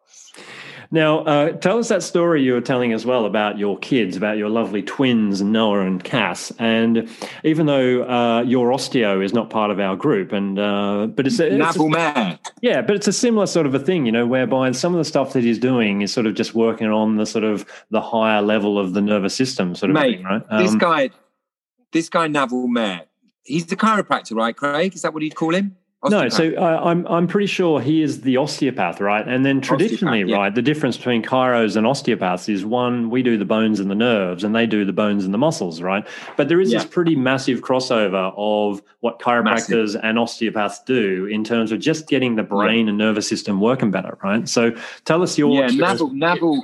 Now, 0.96 1.26
uh, 1.26 1.52
tell 1.52 1.78
us 1.78 1.90
that 1.90 2.04
story 2.04 2.42
you 2.42 2.54
were 2.54 2.62
telling 2.62 2.94
as 2.94 3.06
well 3.06 3.26
about 3.26 3.58
your 3.58 3.78
kids, 3.80 4.16
about 4.16 4.38
your 4.38 4.48
lovely 4.48 4.82
twins, 4.82 5.42
Noah 5.42 5.82
and 5.82 6.02
Cass. 6.02 6.54
And 6.58 7.10
even 7.44 7.66
though 7.66 8.04
uh, 8.04 8.44
your 8.44 8.70
osteo 8.70 9.22
is 9.22 9.34
not 9.34 9.50
part 9.50 9.72
of 9.72 9.80
our 9.82 9.98
group, 9.98 10.32
and 10.32 10.58
uh, 10.58 11.08
but 11.08 11.28
it's, 11.28 11.38
a, 11.42 11.48
it's 11.48 11.76
a, 11.76 12.40
yeah, 12.62 12.82
but 12.82 12.96
it's 12.96 13.10
a 13.10 13.12
similar 13.12 13.46
sort 13.46 13.66
of 13.66 13.76
a 13.76 13.80
thing, 13.80 14.06
you 14.06 14.12
know, 14.14 14.26
whereby 14.26 14.72
some 14.72 14.94
of 14.94 14.98
the 14.98 15.04
stuff 15.04 15.34
that 15.34 15.44
he's 15.44 15.60
doing 15.60 16.02
is 16.02 16.14
sort 16.14 16.28
of 16.28 16.34
just 16.34 16.56
working 16.56 16.88
on 16.88 17.18
the 17.18 17.26
sort 17.26 17.44
of 17.44 17.66
the 17.90 18.00
higher 18.00 18.42
level 18.42 18.80
of 18.80 18.94
the 18.94 19.02
nervous 19.02 19.36
system, 19.36 19.76
sort 19.76 19.90
of 19.90 19.96
Mate, 19.96 20.16
thing, 20.16 20.24
right? 20.24 20.44
Um, 20.50 20.64
this 20.64 20.76
guy, 20.76 21.10
this 21.92 22.08
guy 22.08 22.30
Naval 22.30 22.70
Mayer, 22.70 23.02
he's 23.44 23.70
a 23.70 23.76
chiropractor, 23.76 24.34
right, 24.34 24.56
Craig? 24.56 24.96
Is 24.96 25.02
that 25.02 25.14
what 25.14 25.24
you'd 25.24 25.36
call 25.36 25.54
him? 25.54 25.76
No, 26.10 26.30
so 26.30 26.54
uh, 26.58 26.82
I'm 26.84 27.06
I'm 27.08 27.28
pretty 27.28 27.48
sure 27.48 27.80
he 27.82 28.02
is 28.02 28.22
the 28.22 28.38
osteopath, 28.38 29.00
right? 29.00 29.28
And 29.28 29.46
then 29.46 29.62
traditionally, 29.62 30.24
yeah. 30.24 30.36
right, 30.36 30.56
the 30.56 30.62
difference 30.62 30.98
between 30.98 31.24
chiros 31.24 31.76
and 31.76 31.86
osteopaths 31.86 32.50
is 32.50 32.66
one 32.66 33.10
we 33.10 33.24
do 33.24 33.38
the 33.38 33.46
bones 33.46 33.80
and 33.80 33.90
the 33.90 33.96
nerves, 33.96 34.44
and 34.44 34.56
they 34.56 34.66
do 34.66 34.86
the 34.86 34.94
bones 34.94 35.26
and 35.26 35.34
the 35.34 35.38
muscles, 35.38 35.82
right? 35.82 36.06
But 36.38 36.48
there 36.48 36.60
is 36.60 36.72
yeah. 36.72 36.80
this 36.80 36.88
pretty 36.88 37.16
massive 37.16 37.62
crossover 37.62 38.34
of 38.38 38.82
what 39.00 39.20
chiropractors 39.20 39.94
massive. 39.94 40.02
and 40.04 40.20
osteopaths 40.20 40.82
do 40.84 41.26
in 41.26 41.44
terms 41.44 41.72
of 41.72 41.80
just 41.80 42.08
getting 42.08 42.36
the 42.36 42.44
brain 42.44 42.86
yeah. 42.86 42.90
and 42.90 42.98
nervous 42.98 43.28
system 43.28 43.60
working 43.60 43.92
better, 43.92 44.18
right? 44.24 44.48
So 44.48 44.72
tell 45.06 45.22
us 45.22 45.38
your 45.38 45.54
yeah, 45.54 45.68
Naval, 45.68 46.12
Naval. 46.12 46.64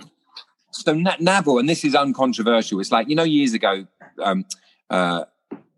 So 0.71 0.93
Naval, 0.93 1.59
and 1.59 1.67
this 1.67 1.83
is 1.83 1.95
uncontroversial. 1.95 2.79
It's 2.79 2.91
like 2.91 3.09
you 3.09 3.15
know, 3.15 3.23
years 3.23 3.53
ago. 3.53 3.85
Um, 4.21 4.45
uh, 4.89 5.23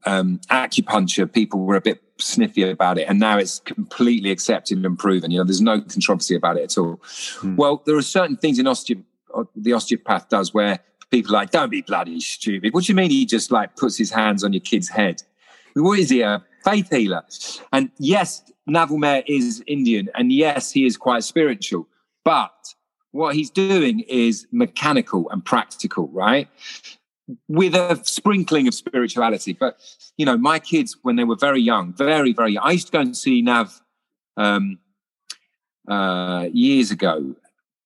um, 0.06 0.40
acupuncture, 0.50 1.32
people 1.32 1.62
were 1.62 1.76
a 1.76 1.82
bit 1.82 2.02
sniffy 2.24 2.70
about 2.70 2.98
it, 2.98 3.08
and 3.08 3.20
now 3.20 3.38
it's 3.38 3.60
completely 3.60 4.32
accepted 4.32 4.84
and 4.86 4.98
proven. 4.98 5.32
You 5.32 5.40
know, 5.40 5.44
there's 5.44 5.62
no 5.62 5.82
controversy 5.82 6.36
about 6.36 6.58
it 6.58 6.64
at 6.64 6.78
all. 6.78 7.02
Hmm. 7.40 7.56
Well, 7.56 7.84
there 7.86 7.96
are 7.98 8.02
certain 8.02 8.38
things 8.38 8.60
in 8.60 8.66
osteo- 8.66 9.04
the 9.56 9.74
osteopath 9.74 10.30
does 10.30 10.54
where 10.54 10.80
people 11.12 11.36
are 11.36 11.40
like, 11.40 11.52
"Don't 11.52 11.70
be 11.70 11.82
bloody 11.82 12.20
stupid." 12.20 12.74
What 12.74 12.86
do 12.86 12.92
you 12.92 12.96
mean? 12.96 13.10
He 13.10 13.26
just 13.26 13.52
like 13.52 13.76
puts 13.76 13.98
his 13.98 14.12
hands 14.12 14.44
on 14.44 14.54
your 14.54 14.62
kid's 14.62 14.90
head? 14.90 15.24
What 15.76 16.00
is 16.00 16.10
he 16.10 16.22
a 16.22 16.44
faith 16.64 16.90
healer? 16.90 17.24
And 17.72 17.90
yes, 17.98 18.44
Naval 18.68 19.00
is 19.28 19.64
Indian, 19.68 20.10
and 20.16 20.32
yes, 20.32 20.72
he 20.72 20.86
is 20.86 20.98
quite 20.98 21.24
spiritual, 21.24 21.88
but 22.24 22.74
what 23.12 23.36
he's 23.36 23.50
doing 23.50 24.02
is 24.02 24.48
mechanical 24.52 25.30
and 25.30 25.46
practical, 25.46 26.08
right? 26.10 26.48
With 27.48 27.76
a 27.76 28.00
sprinkling 28.04 28.68
of 28.68 28.74
spirituality. 28.74 29.54
But 29.54 29.78
you 30.18 30.26
know, 30.26 30.38
my 30.38 30.60
kids 30.60 30.98
when 31.02 31.16
they 31.16 31.24
were 31.24 31.36
very 31.36 31.62
young, 31.62 31.94
very 31.94 32.34
very, 32.34 32.54
young, 32.54 32.64
I 32.66 32.72
used 32.72 32.88
to 32.88 32.92
go 32.92 33.02
and 33.02 33.16
see 33.16 33.42
Nav 33.42 33.82
um, 34.38 34.80
uh, 35.88 36.48
years 36.52 36.92
ago, 36.92 37.36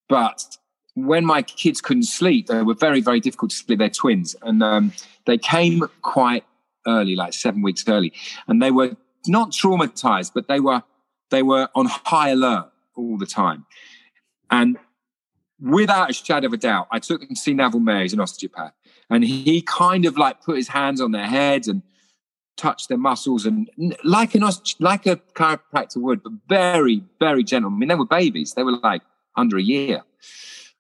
but 0.10 0.58
when 0.96 1.26
my 1.26 1.44
kids 1.44 1.80
couldn't 1.80 2.04
sleep, 2.04 2.48
they 2.48 2.64
were 2.64 2.74
very 2.74 3.02
very 3.02 3.20
difficult 3.20 3.52
to 3.52 3.58
sleep. 3.58 3.80
They're 3.80 3.90
twins, 3.90 4.36
and 4.42 4.64
um, 4.64 4.94
they 5.26 5.38
came 5.38 5.84
quite 6.02 6.44
early, 6.88 7.16
like 7.16 7.34
seven 7.34 7.62
weeks 7.62 7.84
early, 7.88 8.14
and 8.48 8.62
they 8.62 8.72
were 8.72 8.96
not 9.28 9.52
traumatized, 9.52 10.32
but 10.34 10.48
they 10.48 10.60
were 10.60 10.84
they 11.30 11.44
were 11.44 11.70
on 11.76 11.86
high 11.86 12.30
alert 12.30 12.72
all 12.96 13.18
the 13.18 13.26
time. 13.26 13.66
And 14.50 14.78
without 15.60 16.10
a 16.10 16.14
shadow 16.14 16.48
of 16.48 16.54
a 16.54 16.58
doubt, 16.58 16.88
I 16.92 17.00
took 17.00 17.22
them 17.22 17.30
to 17.30 17.36
see 17.36 17.54
Naval 17.54 17.80
Mayer, 17.80 18.04
he's 18.04 18.14
an 18.14 18.20
osteopath, 18.20 18.74
and 19.10 19.24
he 19.24 19.62
kind 19.62 20.06
of 20.06 20.18
like 20.18 20.42
put 20.42 20.58
his 20.58 20.68
hands 20.68 21.02
on 21.02 21.12
their 21.12 21.28
heads 21.28 21.68
and 21.68 21.82
touched 22.58 22.90
their 22.90 22.98
muscles 22.98 23.46
and 23.46 23.70
like 24.04 24.36
an 24.36 24.44
like 24.80 25.06
a 25.06 25.18
chiropractor 25.36 25.98
would, 25.98 26.24
but 26.24 26.34
very 26.50 27.04
very 27.20 27.44
gentle. 27.44 27.72
I 27.72 27.74
mean, 27.74 27.90
they 27.90 27.96
were 27.96 28.06
babies; 28.06 28.54
they 28.54 28.64
were 28.64 28.78
like 28.78 29.02
under 29.36 29.58
a 29.58 29.62
year. 29.62 30.04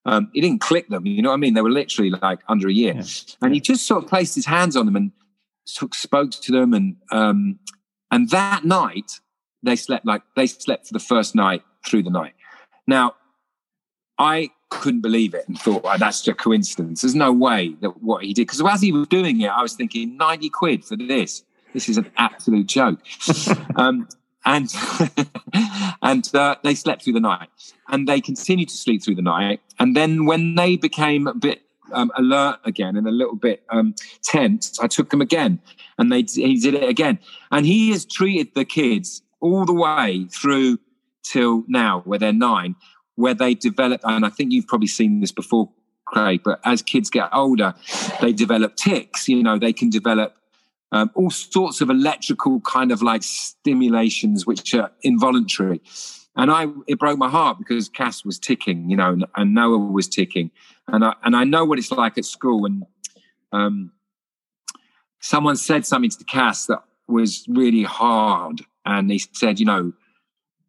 Um, 0.05 0.29
he 0.33 0.39
didn't 0.39 0.61
click 0.61 0.87
them, 0.87 1.05
you 1.05 1.21
know 1.21 1.29
what 1.29 1.35
I 1.35 1.37
mean? 1.37 1.53
They 1.53 1.61
were 1.61 1.69
literally 1.69 2.11
like 2.11 2.39
under 2.47 2.69
a 2.69 2.73
year, 2.73 2.95
yeah. 2.95 3.03
and 3.41 3.53
he 3.53 3.59
just 3.59 3.85
sort 3.85 4.03
of 4.03 4.09
placed 4.09 4.35
his 4.35 4.45
hands 4.45 4.77
on 4.77 4.85
them 4.85 4.95
and 4.95 5.11
of 5.81 5.93
spoke 5.93 6.31
to 6.31 6.51
them, 6.51 6.73
and 6.73 6.95
um, 7.11 7.59
and 8.09 8.29
that 8.29 8.63
night 8.63 9.19
they 9.63 9.75
slept 9.75 10.05
like 10.05 10.21
they 10.35 10.47
slept 10.47 10.87
for 10.87 10.93
the 10.93 10.99
first 10.99 11.35
night 11.35 11.61
through 11.85 12.03
the 12.03 12.09
night. 12.09 12.33
Now, 12.87 13.15
I 14.17 14.49
couldn't 14.69 15.01
believe 15.01 15.33
it 15.33 15.47
and 15.47 15.59
thought, 15.59 15.83
well, 15.83 15.97
that's 15.97 16.21
just 16.21 16.27
a 16.27 16.33
coincidence. 16.33 17.01
There's 17.01 17.15
no 17.15 17.31
way 17.31 17.75
that 17.81 18.01
what 18.01 18.23
he 18.23 18.33
did. 18.33 18.47
Because 18.47 18.61
as 18.61 18.81
he 18.81 18.91
was 18.91 19.07
doing 19.07 19.41
it, 19.41 19.47
I 19.47 19.61
was 19.61 19.73
thinking, 19.73 20.17
90 20.17 20.49
quid 20.49 20.85
for 20.85 20.95
this. 20.95 21.43
This 21.73 21.89
is 21.89 21.97
an 21.97 22.11
absolute 22.17 22.67
joke. 22.67 22.99
um, 23.75 24.07
and 24.45 24.73
and 26.01 26.33
uh, 26.33 26.55
they 26.63 26.73
slept 26.73 27.03
through 27.03 27.13
the 27.13 27.19
night 27.19 27.49
and 27.89 28.07
they 28.07 28.21
continued 28.21 28.69
to 28.69 28.77
sleep 28.77 29.03
through 29.03 29.15
the 29.15 29.21
night. 29.21 29.59
And 29.77 29.95
then 29.95 30.25
when 30.25 30.55
they 30.55 30.77
became 30.77 31.27
a 31.27 31.33
bit 31.33 31.61
um, 31.93 32.11
alert 32.17 32.59
again 32.63 32.95
and 32.95 33.07
a 33.07 33.11
little 33.11 33.35
bit 33.35 33.63
um, 33.69 33.93
tense, 34.23 34.79
I 34.79 34.87
took 34.87 35.09
them 35.09 35.21
again 35.21 35.59
and 35.97 36.11
they 36.11 36.21
he 36.21 36.59
did 36.59 36.73
it 36.73 36.87
again. 36.87 37.19
And 37.51 37.65
he 37.65 37.91
has 37.91 38.05
treated 38.05 38.53
the 38.55 38.65
kids 38.65 39.21
all 39.41 39.65
the 39.65 39.73
way 39.73 40.27
through 40.31 40.79
till 41.23 41.63
now, 41.67 42.01
where 42.05 42.17
they're 42.17 42.33
nine, 42.33 42.75
where 43.17 43.33
they 43.33 43.55
develop, 43.55 43.99
and 44.03 44.25
I 44.25 44.29
think 44.29 44.53
you've 44.53 44.67
probably 44.67 44.87
seen 44.87 45.19
this 45.19 45.31
before, 45.31 45.69
Craig, 46.05 46.41
but 46.45 46.61
as 46.63 46.81
kids 46.81 47.09
get 47.09 47.29
older, 47.33 47.73
they 48.21 48.31
develop 48.31 48.75
tics. 48.75 49.27
You 49.27 49.43
know, 49.43 49.59
they 49.59 49.73
can 49.73 49.89
develop 49.89 50.35
um, 50.91 51.11
all 51.15 51.31
sorts 51.31 51.81
of 51.81 51.89
electrical 51.89 52.61
kind 52.61 52.91
of 52.91 53.01
like 53.01 53.23
stimulations 53.23 54.45
which 54.45 54.73
are 54.73 54.91
involuntary. 55.01 55.81
And 56.35 56.51
I, 56.51 56.67
it 56.85 56.99
broke 56.99 57.17
my 57.17 57.27
heart 57.27 57.57
because 57.57 57.89
Cass 57.89 58.23
was 58.23 58.37
ticking, 58.37 58.89
you 58.89 58.95
know, 58.95 59.17
and, 59.35 59.55
Noah 59.55 59.79
was 59.79 60.07
ticking, 60.07 60.51
and 60.87 61.03
I 61.03 61.15
and 61.23 61.35
I 61.35 61.43
know 61.43 61.65
what 61.65 61.79
it's 61.79 61.91
like 61.91 62.19
at 62.19 62.25
school. 62.25 62.67
And 62.67 62.85
um, 63.51 63.91
someone 65.19 65.55
said 65.55 65.87
something 65.87 66.11
to 66.11 66.23
Cass 66.25 66.67
that 66.67 66.83
was 67.07 67.45
really 67.49 67.83
hard, 67.83 68.61
and 68.85 69.09
he 69.09 69.17
said, 69.17 69.59
you 69.59 69.65
know, 69.65 69.93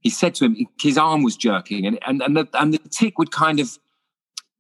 he 0.01 0.11
said 0.11 0.35
to 0.37 0.45
him, 0.45 0.67
his 0.81 0.97
arm 0.97 1.23
was 1.23 1.37
jerking, 1.37 1.87
and 1.87 1.99
and 2.07 2.23
and 2.23 2.37
the, 2.37 2.49
and 2.55 2.75
the 2.75 2.79
tic 2.91 3.19
would 3.19 3.33
kind 3.33 3.61
of 3.61 3.79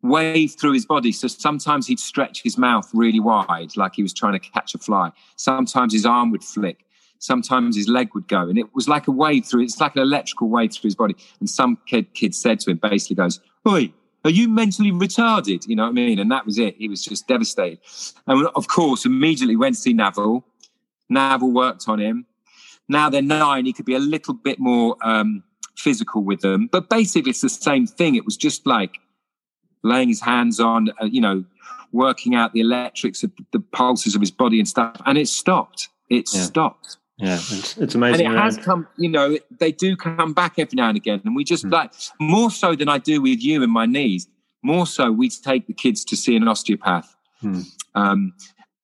wave 0.02 0.54
through 0.58 0.72
his 0.72 0.86
body. 0.86 1.12
So 1.12 1.28
sometimes 1.28 1.86
he'd 1.86 1.98
stretch 1.98 2.42
his 2.42 2.56
mouth 2.56 2.88
really 2.94 3.20
wide, 3.20 3.76
like 3.76 3.94
he 3.94 4.02
was 4.02 4.12
trying 4.12 4.34
to 4.34 4.38
catch 4.38 4.74
a 4.74 4.78
fly. 4.78 5.10
Sometimes 5.36 5.92
his 5.92 6.06
arm 6.06 6.30
would 6.30 6.44
flick. 6.44 6.84
Sometimes 7.20 7.76
his 7.76 7.88
leg 7.88 8.10
would 8.14 8.28
go, 8.28 8.42
and 8.48 8.58
it 8.58 8.72
was 8.74 8.88
like 8.88 9.08
a 9.08 9.10
wave 9.10 9.44
through. 9.44 9.62
It's 9.62 9.80
like 9.80 9.96
an 9.96 10.02
electrical 10.02 10.48
wave 10.48 10.72
through 10.72 10.88
his 10.88 10.94
body. 10.94 11.16
And 11.40 11.50
some 11.50 11.78
kid 11.86 12.14
kid 12.14 12.34
said 12.34 12.60
to 12.60 12.70
him, 12.70 12.78
basically 12.78 13.16
goes, 13.16 13.40
"Oi, 13.66 13.92
are 14.24 14.30
you 14.30 14.48
mentally 14.48 14.92
retarded?" 14.92 15.66
You 15.66 15.74
know 15.74 15.82
what 15.82 15.90
I 15.90 15.92
mean? 15.92 16.20
And 16.20 16.30
that 16.30 16.46
was 16.46 16.58
it. 16.58 16.76
He 16.76 16.88
was 16.88 17.02
just 17.02 17.26
devastated. 17.26 17.80
And 18.28 18.46
of 18.54 18.68
course, 18.68 19.04
immediately 19.04 19.56
went 19.56 19.74
to 19.74 19.80
see 19.80 19.92
Naval. 19.92 20.44
Naval 21.08 21.50
worked 21.50 21.88
on 21.88 21.98
him. 21.98 22.26
Now 22.88 23.10
they're 23.10 23.22
nine, 23.22 23.66
he 23.66 23.72
could 23.72 23.84
be 23.84 23.94
a 23.94 24.00
little 24.00 24.34
bit 24.34 24.58
more 24.58 24.96
um, 25.02 25.42
physical 25.76 26.22
with 26.24 26.40
them. 26.40 26.68
But 26.70 26.88
basically, 26.88 27.30
it's 27.30 27.40
the 27.40 27.48
same 27.48 27.86
thing. 27.86 28.14
It 28.14 28.24
was 28.24 28.36
just 28.36 28.66
like 28.66 28.98
laying 29.82 30.08
his 30.08 30.20
hands 30.20 30.58
on, 30.58 30.90
uh, 31.00 31.04
you 31.04 31.20
know, 31.20 31.44
working 31.92 32.34
out 32.34 32.52
the 32.52 32.60
electrics 32.60 33.22
of 33.22 33.32
the 33.52 33.60
pulses 33.60 34.14
of 34.14 34.20
his 34.20 34.30
body 34.30 34.58
and 34.58 34.68
stuff. 34.68 35.00
And 35.06 35.18
it 35.18 35.28
stopped. 35.28 35.88
It 36.10 36.28
yeah. 36.32 36.42
stopped. 36.42 36.96
Yeah, 37.18 37.34
it's, 37.34 37.76
it's, 37.78 37.94
amazing. 37.96 38.26
And 38.26 38.36
it 38.36 38.38
has 38.38 38.56
come, 38.58 38.86
you 38.96 39.08
know, 39.08 39.38
they 39.58 39.72
do 39.72 39.96
come 39.96 40.32
back 40.32 40.54
every 40.58 40.76
now 40.76 40.88
and 40.88 40.96
again. 40.96 41.20
And 41.24 41.34
we 41.34 41.42
just 41.42 41.64
mm. 41.64 41.72
like, 41.72 41.92
more 42.20 42.50
so 42.50 42.76
than 42.76 42.88
I 42.88 42.98
do 42.98 43.20
with 43.20 43.42
you 43.42 43.62
and 43.62 43.72
my 43.72 43.86
knees, 43.86 44.28
more 44.62 44.86
so 44.86 45.10
we 45.10 45.28
take 45.28 45.66
the 45.66 45.72
kids 45.72 46.04
to 46.06 46.16
see 46.16 46.36
an 46.36 46.46
osteopath 46.46 47.16
mm. 47.42 47.64
um, 47.96 48.34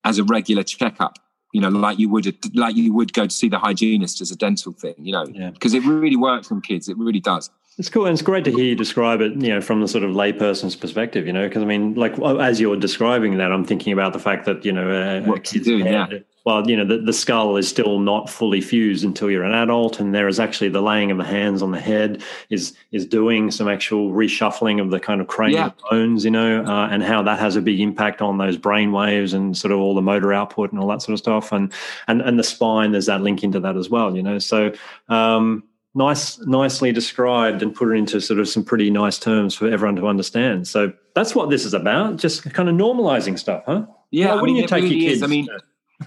as 0.02 0.18
a 0.18 0.24
regular 0.24 0.64
checkup 0.64 1.18
you 1.54 1.60
know, 1.60 1.68
like 1.68 2.00
you 2.00 2.08
would 2.08 2.26
like 2.56 2.74
you 2.74 2.92
would 2.92 3.12
go 3.12 3.26
to 3.26 3.34
see 3.34 3.48
the 3.48 3.60
hygienist 3.60 4.20
as 4.20 4.32
a 4.32 4.36
dental 4.36 4.72
thing, 4.72 4.96
you 4.98 5.12
know, 5.12 5.24
because 5.52 5.72
yeah. 5.72 5.80
it 5.80 5.86
really 5.86 6.16
works 6.16 6.50
on 6.50 6.60
kids. 6.60 6.88
It 6.88 6.98
really 6.98 7.20
does. 7.20 7.48
It's 7.78 7.88
cool, 7.88 8.06
and 8.06 8.12
it's 8.12 8.22
great 8.22 8.44
to 8.44 8.50
hear 8.50 8.64
you 8.64 8.74
describe 8.74 9.20
it, 9.20 9.32
you 9.34 9.54
know, 9.54 9.60
from 9.60 9.80
the 9.80 9.86
sort 9.86 10.02
of 10.02 10.10
layperson's 10.10 10.74
perspective, 10.74 11.28
you 11.28 11.32
know, 11.32 11.46
because 11.46 11.62
I 11.62 11.66
mean, 11.66 11.94
like 11.94 12.18
as 12.18 12.60
you're 12.60 12.76
describing 12.76 13.38
that, 13.38 13.52
I'm 13.52 13.64
thinking 13.64 13.92
about 13.92 14.12
the 14.12 14.18
fact 14.18 14.46
that 14.46 14.64
you 14.64 14.72
know, 14.72 14.90
uh, 14.90 15.22
what 15.22 15.44
to 15.44 15.60
do, 15.60 15.78
yeah. 15.78 16.08
Well, 16.44 16.68
you 16.68 16.76
know, 16.76 16.84
the, 16.84 16.98
the 16.98 17.12
skull 17.12 17.56
is 17.56 17.66
still 17.66 17.98
not 17.98 18.28
fully 18.28 18.60
fused 18.60 19.02
until 19.02 19.30
you're 19.30 19.44
an 19.44 19.54
adult, 19.54 19.98
and 19.98 20.14
there 20.14 20.28
is 20.28 20.38
actually 20.38 20.68
the 20.68 20.82
laying 20.82 21.10
of 21.10 21.16
the 21.16 21.24
hands 21.24 21.62
on 21.62 21.70
the 21.70 21.80
head 21.80 22.22
is 22.50 22.76
is 22.92 23.06
doing 23.06 23.50
some 23.50 23.66
actual 23.66 24.12
reshuffling 24.12 24.80
of 24.80 24.90
the 24.90 25.00
kind 25.00 25.22
of 25.22 25.26
cranial 25.26 25.66
yeah. 25.66 25.90
bones, 25.90 26.22
you 26.24 26.30
know, 26.30 26.62
uh, 26.64 26.88
and 26.88 27.02
how 27.02 27.22
that 27.22 27.38
has 27.38 27.56
a 27.56 27.62
big 27.62 27.80
impact 27.80 28.20
on 28.20 28.36
those 28.36 28.58
brain 28.58 28.92
waves 28.92 29.32
and 29.32 29.56
sort 29.56 29.72
of 29.72 29.78
all 29.78 29.94
the 29.94 30.02
motor 30.02 30.34
output 30.34 30.70
and 30.70 30.80
all 30.80 30.88
that 30.88 31.00
sort 31.00 31.14
of 31.14 31.18
stuff, 31.18 31.50
and 31.50 31.72
and 32.08 32.20
and 32.20 32.38
the 32.38 32.44
spine. 32.44 32.92
There's 32.92 33.06
that 33.06 33.22
link 33.22 33.42
into 33.42 33.60
that 33.60 33.76
as 33.76 33.88
well, 33.88 34.14
you 34.14 34.22
know. 34.22 34.38
So. 34.38 34.72
Um, 35.08 35.64
nice, 35.96 36.38
nicely 36.40 36.90
described 36.90 37.62
and 37.62 37.72
put 37.72 37.88
it 37.92 37.92
into 37.92 38.20
sort 38.20 38.40
of 38.40 38.48
some 38.48 38.64
pretty 38.64 38.90
nice 38.90 39.16
terms 39.16 39.54
for 39.54 39.70
everyone 39.70 39.94
to 39.94 40.08
understand. 40.08 40.66
So 40.66 40.92
that's 41.14 41.36
what 41.36 41.50
this 41.50 41.64
is 41.64 41.72
about, 41.72 42.16
just 42.16 42.52
kind 42.52 42.68
of 42.68 42.74
normalizing 42.74 43.38
stuff, 43.38 43.62
huh? 43.64 43.86
Yeah, 44.10 44.26
well, 44.26 44.40
wouldn't 44.40 44.58
you 44.58 44.66
take 44.66 44.82
really 44.82 44.96
your 44.96 45.10
kids? 45.10 45.18
Is. 45.18 45.22
I 45.22 45.26
mean, 45.28 45.46
to 45.46 45.60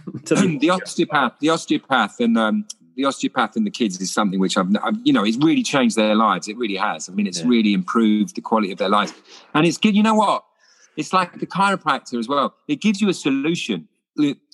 the, 0.23 0.57
the 0.61 0.69
osteopath, 0.69 1.33
the 1.39 1.49
osteopath, 1.49 2.19
and 2.19 2.37
um, 2.37 2.67
the 2.95 3.05
osteopath 3.05 3.55
and 3.55 3.65
the 3.65 3.71
kids 3.71 3.99
is 4.01 4.13
something 4.13 4.39
which 4.39 4.57
I've, 4.57 4.67
I've, 4.83 4.95
you 5.03 5.13
know, 5.13 5.23
it's 5.23 5.37
really 5.37 5.63
changed 5.63 5.95
their 5.95 6.15
lives. 6.15 6.47
It 6.47 6.57
really 6.57 6.75
has. 6.75 7.09
I 7.09 7.13
mean, 7.13 7.27
it's 7.27 7.41
yeah. 7.41 7.47
really 7.47 7.73
improved 7.73 8.35
the 8.35 8.41
quality 8.41 8.71
of 8.71 8.77
their 8.77 8.89
lives, 8.89 9.13
and 9.53 9.65
it's 9.65 9.77
good. 9.77 9.95
You 9.95 10.03
know 10.03 10.15
what? 10.15 10.43
It's 10.95 11.13
like 11.13 11.39
the 11.39 11.45
chiropractor 11.45 12.17
as 12.17 12.27
well. 12.27 12.55
It 12.67 12.81
gives 12.81 13.01
you 13.01 13.09
a 13.09 13.13
solution 13.13 13.87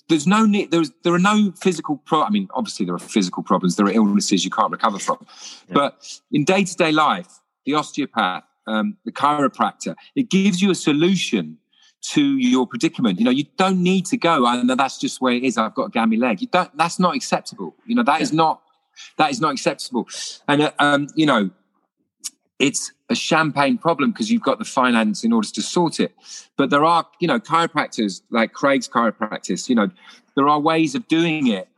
there's 0.08 0.26
no 0.26 0.44
need 0.44 0.70
there's 0.70 0.90
there 1.02 1.14
are 1.14 1.18
no 1.18 1.52
physical 1.52 1.96
pro 2.04 2.22
i 2.22 2.30
mean 2.30 2.48
obviously 2.54 2.84
there 2.84 2.94
are 2.94 2.98
physical 2.98 3.42
problems 3.42 3.76
there 3.76 3.86
are 3.86 3.92
illnesses 3.92 4.44
you 4.44 4.50
can't 4.50 4.70
recover 4.70 4.98
from 4.98 5.18
yeah. 5.20 5.74
but 5.74 6.20
in 6.32 6.44
day-to-day 6.44 6.92
life 6.92 7.40
the 7.64 7.74
osteopath 7.74 8.44
um, 8.66 8.96
the 9.04 9.12
chiropractor 9.12 9.94
it 10.14 10.30
gives 10.30 10.62
you 10.62 10.70
a 10.70 10.74
solution 10.74 11.58
to 12.12 12.36
your 12.36 12.66
predicament 12.66 13.18
you 13.18 13.24
know 13.24 13.30
you 13.30 13.44
don't 13.56 13.82
need 13.82 14.04
to 14.04 14.16
go 14.16 14.46
and 14.46 14.68
that's 14.68 14.98
just 14.98 15.20
where 15.20 15.32
it 15.32 15.42
is 15.42 15.56
i've 15.56 15.74
got 15.74 15.84
a 15.84 15.90
gammy 15.90 16.16
leg 16.16 16.40
you 16.42 16.46
don't 16.48 16.76
that's 16.76 16.98
not 16.98 17.16
acceptable 17.16 17.74
you 17.86 17.94
know 17.94 18.02
that 18.02 18.18
yeah. 18.18 18.22
is 18.22 18.32
not 18.32 18.60
that 19.16 19.30
is 19.30 19.40
not 19.40 19.52
acceptable 19.52 20.06
and 20.46 20.62
uh, 20.62 20.70
um, 20.78 21.06
you 21.14 21.24
know 21.24 21.50
it's 22.58 22.92
a 23.10 23.14
champagne 23.14 23.78
problem 23.78 24.10
because 24.10 24.30
you've 24.30 24.42
got 24.42 24.58
the 24.58 24.64
finance 24.64 25.24
in 25.24 25.32
order 25.32 25.48
to 25.48 25.62
sort 25.62 26.00
it. 26.00 26.14
But 26.56 26.70
there 26.70 26.84
are, 26.84 27.06
you 27.20 27.28
know, 27.28 27.40
chiropractors 27.40 28.22
like 28.30 28.52
Craig's 28.52 28.88
chiropractic. 28.88 29.68
you 29.68 29.74
know, 29.74 29.90
there 30.36 30.48
are 30.48 30.60
ways 30.60 30.94
of 30.94 31.06
doing 31.08 31.48
it, 31.48 31.68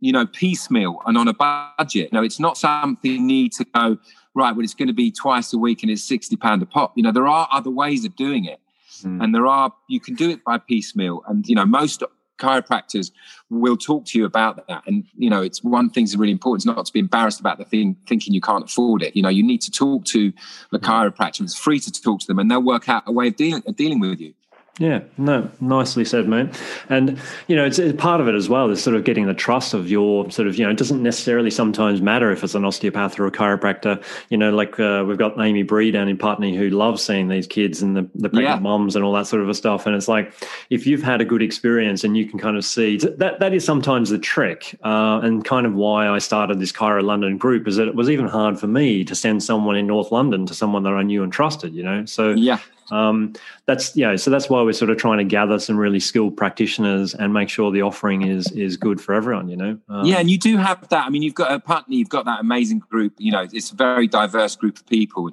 you 0.00 0.12
know, 0.12 0.26
piecemeal 0.26 1.00
and 1.06 1.16
on 1.16 1.28
a 1.28 1.34
budget. 1.34 2.12
No, 2.12 2.22
it's 2.22 2.40
not 2.40 2.56
something 2.56 3.10
you 3.10 3.20
need 3.20 3.52
to 3.52 3.64
go, 3.64 3.98
right, 4.34 4.52
well, 4.54 4.64
it's 4.64 4.74
going 4.74 4.88
to 4.88 4.94
be 4.94 5.10
twice 5.10 5.52
a 5.52 5.58
week 5.58 5.82
and 5.82 5.90
it's 5.90 6.02
60 6.02 6.36
pound 6.36 6.62
a 6.62 6.66
pop. 6.66 6.92
You 6.96 7.02
know, 7.02 7.12
there 7.12 7.26
are 7.26 7.48
other 7.52 7.70
ways 7.70 8.04
of 8.04 8.16
doing 8.16 8.44
it. 8.44 8.60
Mm. 9.02 9.22
And 9.22 9.34
there 9.34 9.46
are, 9.46 9.72
you 9.88 10.00
can 10.00 10.14
do 10.14 10.30
it 10.30 10.44
by 10.44 10.58
piecemeal. 10.58 11.22
And, 11.26 11.46
you 11.46 11.54
know, 11.54 11.64
most 11.64 12.02
chiropractors 12.38 13.10
will 13.50 13.76
talk 13.76 14.04
to 14.06 14.18
you 14.18 14.24
about 14.24 14.66
that. 14.68 14.82
And, 14.86 15.04
you 15.16 15.28
know, 15.28 15.42
it's 15.42 15.62
one 15.62 15.90
thing 15.90 16.04
that's 16.04 16.16
really 16.16 16.32
important 16.32 16.62
is 16.62 16.66
not 16.66 16.86
to 16.86 16.92
be 16.92 17.00
embarrassed 17.00 17.40
about 17.40 17.58
the 17.58 17.64
thing, 17.64 17.96
thinking 18.06 18.32
you 18.32 18.40
can't 18.40 18.64
afford 18.64 19.02
it. 19.02 19.16
You 19.16 19.22
know, 19.22 19.28
you 19.28 19.42
need 19.42 19.60
to 19.62 19.70
talk 19.70 20.04
to 20.06 20.32
the 20.70 20.78
chiropractor. 20.78 21.42
It's 21.42 21.58
free 21.58 21.80
to 21.80 21.92
talk 21.92 22.20
to 22.20 22.26
them 22.26 22.38
and 22.38 22.50
they'll 22.50 22.62
work 22.62 22.88
out 22.88 23.02
a 23.06 23.12
way 23.12 23.28
of 23.28 23.36
dealing, 23.36 23.62
of 23.66 23.76
dealing 23.76 24.00
with 24.00 24.20
you. 24.20 24.34
Yeah, 24.78 25.00
no, 25.16 25.50
nicely 25.60 26.04
said, 26.04 26.28
mate. 26.28 26.48
And 26.88 27.20
you 27.48 27.56
know, 27.56 27.64
it's, 27.64 27.80
it's, 27.80 28.00
part 28.00 28.20
of 28.20 28.28
it 28.28 28.36
as 28.36 28.48
well 28.48 28.70
is 28.70 28.82
sort 28.82 28.94
of 28.94 29.02
getting 29.04 29.26
the 29.26 29.34
trust 29.34 29.74
of 29.74 29.90
your 29.90 30.30
sort 30.30 30.46
of 30.46 30.56
you 30.56 30.64
know. 30.64 30.70
It 30.70 30.76
doesn't 30.76 31.02
necessarily 31.02 31.50
sometimes 31.50 32.00
matter 32.00 32.30
if 32.30 32.44
it's 32.44 32.54
an 32.54 32.64
osteopath 32.64 33.18
or 33.18 33.26
a 33.26 33.32
chiropractor. 33.32 34.02
You 34.28 34.38
know, 34.38 34.54
like 34.54 34.78
uh, 34.78 35.04
we've 35.06 35.18
got 35.18 35.38
Amy 35.40 35.64
Bree 35.64 35.90
down 35.90 36.08
in 36.08 36.16
Putney 36.16 36.56
who 36.56 36.70
loves 36.70 37.02
seeing 37.02 37.28
these 37.28 37.46
kids 37.46 37.82
and 37.82 37.96
the, 37.96 38.08
the 38.14 38.28
pregnant 38.28 38.58
yeah. 38.58 38.60
moms 38.60 38.94
and 38.94 39.04
all 39.04 39.12
that 39.14 39.26
sort 39.26 39.42
of 39.42 39.56
stuff. 39.56 39.84
And 39.84 39.96
it's 39.96 40.06
like 40.06 40.32
if 40.70 40.86
you've 40.86 41.02
had 41.02 41.20
a 41.20 41.24
good 41.24 41.42
experience 41.42 42.04
and 42.04 42.16
you 42.16 42.26
can 42.26 42.38
kind 42.38 42.56
of 42.56 42.64
see 42.64 42.98
that 42.98 43.40
that 43.40 43.52
is 43.52 43.64
sometimes 43.64 44.10
the 44.10 44.18
trick, 44.18 44.78
uh, 44.84 45.20
and 45.24 45.44
kind 45.44 45.66
of 45.66 45.74
why 45.74 46.08
I 46.08 46.18
started 46.18 46.60
this 46.60 46.70
Chiro 46.70 47.02
London 47.02 47.36
group 47.36 47.66
is 47.66 47.76
that 47.76 47.88
it 47.88 47.96
was 47.96 48.08
even 48.08 48.28
hard 48.28 48.60
for 48.60 48.68
me 48.68 49.02
to 49.04 49.14
send 49.16 49.42
someone 49.42 49.76
in 49.76 49.88
North 49.88 50.12
London 50.12 50.46
to 50.46 50.54
someone 50.54 50.84
that 50.84 50.92
I 50.92 51.02
knew 51.02 51.24
and 51.24 51.32
trusted. 51.32 51.74
You 51.74 51.82
know, 51.82 52.04
so 52.04 52.30
yeah, 52.30 52.58
um, 52.90 53.34
that's 53.66 53.96
you 53.96 54.04
know, 54.04 54.16
so 54.16 54.30
that's 54.30 54.48
why 54.48 54.62
we're 54.62 54.72
sort 54.72 54.90
of 54.90 54.96
trying 54.96 55.18
to 55.18 55.24
gather 55.24 55.58
some 55.58 55.76
really 55.76 56.00
skilled 56.00 56.36
practitioners 56.36 57.14
and 57.14 57.32
make 57.32 57.48
sure 57.48 57.70
the 57.70 57.82
offering 57.82 58.22
is 58.22 58.50
is 58.52 58.76
good 58.76 59.00
for 59.00 59.14
everyone. 59.14 59.48
You 59.48 59.56
know. 59.56 59.78
Um, 59.88 60.06
yeah, 60.06 60.18
and 60.18 60.30
you 60.30 60.38
do 60.38 60.56
have 60.56 60.88
that. 60.88 61.06
I 61.06 61.10
mean, 61.10 61.22
you've 61.22 61.34
got 61.34 61.52
a 61.52 61.60
Putney, 61.60 61.96
you've 61.96 62.08
got 62.08 62.24
that 62.24 62.40
amazing 62.40 62.80
group. 62.80 63.14
You 63.18 63.32
know, 63.32 63.46
it's 63.52 63.70
a 63.70 63.74
very 63.76 64.06
diverse 64.06 64.56
group 64.56 64.78
of 64.78 64.86
people, 64.86 65.30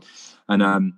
and 0.49 0.61
um, 0.61 0.97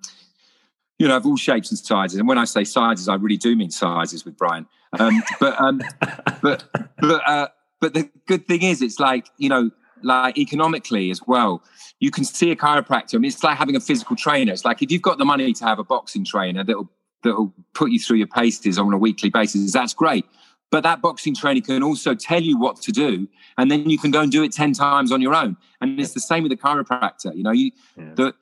you 0.99 1.07
know, 1.07 1.17
of 1.17 1.25
all 1.25 1.37
shapes 1.37 1.69
and 1.69 1.77
sizes. 1.77 2.19
And 2.19 2.27
when 2.27 2.37
I 2.37 2.45
say 2.45 2.63
sizes, 2.63 3.07
I 3.07 3.15
really 3.15 3.37
do 3.37 3.55
mean 3.55 3.69
sizes 3.69 4.25
with 4.25 4.37
Brian. 4.37 4.67
Um, 4.97 5.21
but 5.39 5.59
um, 5.59 5.81
but 6.41 6.63
but 6.99 7.27
uh, 7.27 7.47
but 7.79 7.93
the 7.93 8.09
good 8.25 8.47
thing 8.47 8.63
is, 8.63 8.81
it's 8.81 8.99
like 8.99 9.27
you 9.37 9.49
know, 9.49 9.71
like 10.03 10.37
economically 10.37 11.11
as 11.11 11.21
well 11.27 11.63
you 11.99 12.11
can 12.11 12.23
see 12.23 12.51
a 12.51 12.55
chiropractor. 12.55 13.15
I 13.15 13.17
mean, 13.17 13.29
it's 13.29 13.43
like 13.43 13.57
having 13.57 13.75
a 13.75 13.79
physical 13.79 14.15
trainer. 14.15 14.53
It's 14.53 14.65
like 14.65 14.81
if 14.81 14.91
you've 14.91 15.01
got 15.01 15.17
the 15.17 15.25
money 15.25 15.51
to 15.51 15.65
have 15.65 15.79
a 15.79 15.83
boxing 15.83 16.23
trainer 16.23 16.63
that'll 16.63 16.89
that'll 17.23 17.53
put 17.73 17.91
you 17.91 17.99
through 17.99 18.17
your 18.17 18.27
paces 18.27 18.77
on 18.77 18.93
a 18.93 18.97
weekly 18.97 19.29
basis, 19.29 19.71
that's 19.71 19.93
great. 19.93 20.25
But 20.69 20.83
that 20.83 21.01
boxing 21.01 21.33
trainer 21.33 21.61
can 21.61 21.81
also 21.81 22.13
tell 22.13 22.41
you 22.41 22.57
what 22.57 22.81
to 22.81 22.91
do, 22.91 23.27
and 23.57 23.71
then 23.71 23.89
you 23.89 23.97
can 23.97 24.11
go 24.11 24.21
and 24.21 24.31
do 24.31 24.43
it 24.43 24.51
ten 24.51 24.73
times 24.73 25.11
on 25.11 25.21
your 25.21 25.33
own. 25.33 25.57
And 25.81 25.99
it's 25.99 26.13
the 26.13 26.19
same 26.19 26.43
with 26.43 26.51
the 26.51 26.57
chiropractor. 26.57 27.35
You 27.35 27.43
know, 27.43 27.51
you 27.51 27.71
yeah. 27.97 28.13
the 28.15 28.33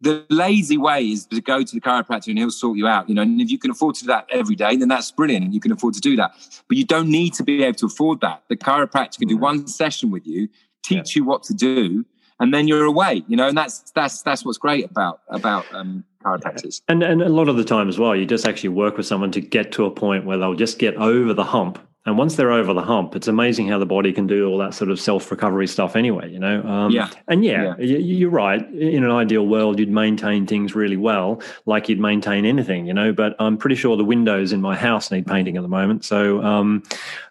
the 0.00 0.26
lazy 0.28 0.76
way 0.76 1.04
is 1.04 1.26
to 1.26 1.40
go 1.40 1.62
to 1.62 1.74
the 1.74 1.80
chiropractor 1.80 2.28
and 2.28 2.38
he'll 2.38 2.50
sort 2.50 2.76
you 2.76 2.88
out. 2.88 3.08
You 3.08 3.14
know, 3.14 3.22
and 3.22 3.40
if 3.40 3.48
you 3.48 3.58
can 3.58 3.70
afford 3.70 3.94
to 3.94 4.00
do 4.02 4.08
that 4.08 4.26
every 4.28 4.56
day, 4.56 4.76
then 4.76 4.88
that's 4.88 5.10
brilliant, 5.12 5.44
and 5.46 5.54
you 5.54 5.60
can 5.60 5.72
afford 5.72 5.94
to 5.94 6.00
do 6.00 6.16
that. 6.16 6.32
But 6.68 6.76
you 6.76 6.84
don't 6.84 7.08
need 7.08 7.32
to 7.34 7.42
be 7.42 7.62
able 7.62 7.76
to 7.76 7.86
afford 7.86 8.20
that. 8.20 8.42
The 8.48 8.56
chiropractor 8.56 9.18
can 9.18 9.28
do 9.28 9.38
one 9.38 9.66
session 9.66 10.10
with 10.10 10.26
you, 10.26 10.48
teach 10.82 11.16
yeah. 11.16 11.20
you 11.20 11.24
what 11.24 11.42
to 11.44 11.54
do, 11.54 12.04
and 12.40 12.54
then 12.54 12.68
you're 12.68 12.84
away 12.84 13.22
you 13.26 13.36
know 13.36 13.48
and 13.48 13.56
that's 13.56 13.90
that's 13.92 14.22
that's 14.22 14.44
what's 14.44 14.58
great 14.58 14.84
about 14.84 15.20
about 15.28 15.64
um 15.74 16.04
chiropractors 16.22 16.82
and 16.88 17.02
and 17.02 17.22
a 17.22 17.28
lot 17.28 17.48
of 17.48 17.56
the 17.56 17.64
time 17.64 17.88
as 17.88 17.98
well 17.98 18.14
you 18.14 18.24
just 18.26 18.46
actually 18.46 18.68
work 18.68 18.96
with 18.96 19.06
someone 19.06 19.30
to 19.30 19.40
get 19.40 19.72
to 19.72 19.84
a 19.84 19.90
point 19.90 20.24
where 20.24 20.38
they'll 20.38 20.54
just 20.54 20.78
get 20.78 20.94
over 20.96 21.34
the 21.34 21.44
hump 21.44 21.78
and 22.08 22.16
once 22.16 22.36
they're 22.36 22.52
over 22.52 22.72
the 22.72 22.80
hump, 22.80 23.14
it's 23.14 23.28
amazing 23.28 23.68
how 23.68 23.78
the 23.78 23.84
body 23.84 24.14
can 24.14 24.26
do 24.26 24.48
all 24.48 24.56
that 24.58 24.72
sort 24.72 24.90
of 24.90 24.98
self 24.98 25.30
recovery 25.30 25.66
stuff 25.66 25.94
anyway, 25.94 26.30
you 26.32 26.38
know? 26.38 26.62
Um, 26.62 26.90
yeah. 26.90 27.10
And 27.26 27.44
yeah, 27.44 27.74
yeah, 27.78 27.98
you're 27.98 28.30
right. 28.30 28.66
In 28.72 29.04
an 29.04 29.10
ideal 29.10 29.46
world, 29.46 29.78
you'd 29.78 29.90
maintain 29.90 30.46
things 30.46 30.74
really 30.74 30.96
well, 30.96 31.42
like 31.66 31.86
you'd 31.90 32.00
maintain 32.00 32.46
anything, 32.46 32.86
you 32.86 32.94
know? 32.94 33.12
But 33.12 33.36
I'm 33.38 33.58
pretty 33.58 33.76
sure 33.76 33.94
the 33.94 34.06
windows 34.06 34.54
in 34.54 34.62
my 34.62 34.74
house 34.74 35.10
need 35.10 35.26
painting 35.26 35.58
at 35.58 35.62
the 35.62 35.68
moment. 35.68 36.02
So, 36.02 36.42
um, 36.42 36.82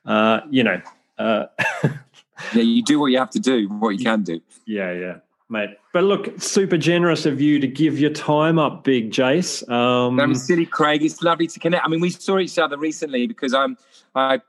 uh, 0.06 0.41
you 0.52 0.64
know, 0.64 0.80
uh, 1.18 1.48
yeah, 2.53 2.61
you 2.61 2.83
do 2.83 2.99
what 2.99 3.07
you 3.07 3.17
have 3.17 3.29
to 3.31 3.39
do, 3.39 3.67
what 3.67 3.91
you 3.91 4.03
can 4.03 4.23
do. 4.23 4.41
Yeah, 4.65 4.91
yeah, 4.91 5.15
mate. 5.49 5.71
But 5.93 6.03
look, 6.03 6.41
super 6.41 6.77
generous 6.77 7.25
of 7.25 7.41
you 7.41 7.59
to 7.59 7.67
give 7.67 7.99
your 7.99 8.11
time 8.11 8.59
up, 8.59 8.83
Big 8.83 9.11
Jace. 9.11 9.67
Um, 9.69 10.19
I'm 10.19 10.35
silly, 10.35 10.65
Craig. 10.65 11.03
It's 11.03 11.21
lovely 11.21 11.47
to 11.47 11.59
connect. 11.59 11.85
I 11.85 11.89
mean, 11.89 12.01
we 12.01 12.09
saw 12.09 12.39
each 12.39 12.57
other 12.57 12.77
recently 12.77 13.27
because 13.27 13.53
I'm 13.53 13.77
I 14.15 14.41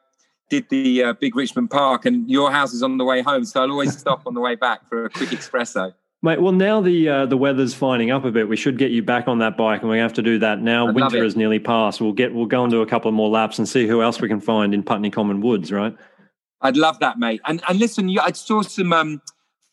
did 0.49 0.68
the 0.70 1.03
uh, 1.05 1.12
Big 1.14 1.36
Richmond 1.36 1.70
Park, 1.70 2.05
and 2.07 2.28
your 2.30 2.51
house 2.51 2.72
is 2.72 2.82
on 2.82 2.99
the 2.99 3.05
way 3.05 3.22
home, 3.22 3.45
so 3.45 3.62
I'll 3.62 3.70
always 3.70 3.97
stop 3.99 4.26
on 4.26 4.34
the 4.34 4.41
way 4.41 4.55
back 4.55 4.89
for 4.89 5.07
a 5.07 5.11
quick 5.11 5.30
espresso. 5.30 5.95
Mate, 6.20 6.43
well 6.43 6.53
now 6.53 6.80
the 6.80 7.09
uh, 7.09 7.26
the 7.26 7.36
weather's 7.36 7.74
finding 7.74 8.11
up 8.11 8.24
a 8.24 8.32
bit. 8.32 8.49
We 8.49 8.57
should 8.57 8.76
get 8.76 8.91
you 8.91 9.03
back 9.05 9.28
on 9.28 9.39
that 9.39 9.57
bike, 9.57 9.82
and 9.82 9.91
we 9.91 9.99
have 9.99 10.12
to 10.14 10.22
do 10.22 10.39
that 10.41 10.61
now. 10.61 10.89
I'd 10.89 10.95
Winter 10.97 11.24
is 11.24 11.36
nearly 11.36 11.61
past. 11.61 12.01
We'll 12.01 12.12
get 12.12 12.34
we'll 12.34 12.47
go 12.47 12.64
and 12.64 12.72
do 12.72 12.82
a 12.82 12.86
couple 12.86 13.09
of 13.09 13.14
more 13.14 13.28
laps 13.28 13.59
and 13.59 13.68
see 13.68 13.86
who 13.86 14.03
else 14.03 14.20
we 14.20 14.26
can 14.26 14.41
find 14.41 14.74
in 14.74 14.82
Putney 14.82 15.11
Common 15.11 15.41
Woods, 15.41 15.70
right? 15.70 15.97
I'd 16.61 16.77
love 16.77 16.99
that, 17.01 17.19
mate. 17.19 17.41
And 17.47 17.63
and 17.69 17.79
listen, 17.79 18.09
you, 18.09 18.21
I 18.21 18.33
saw 18.33 18.63
some 18.63 18.93
um, 18.93 19.23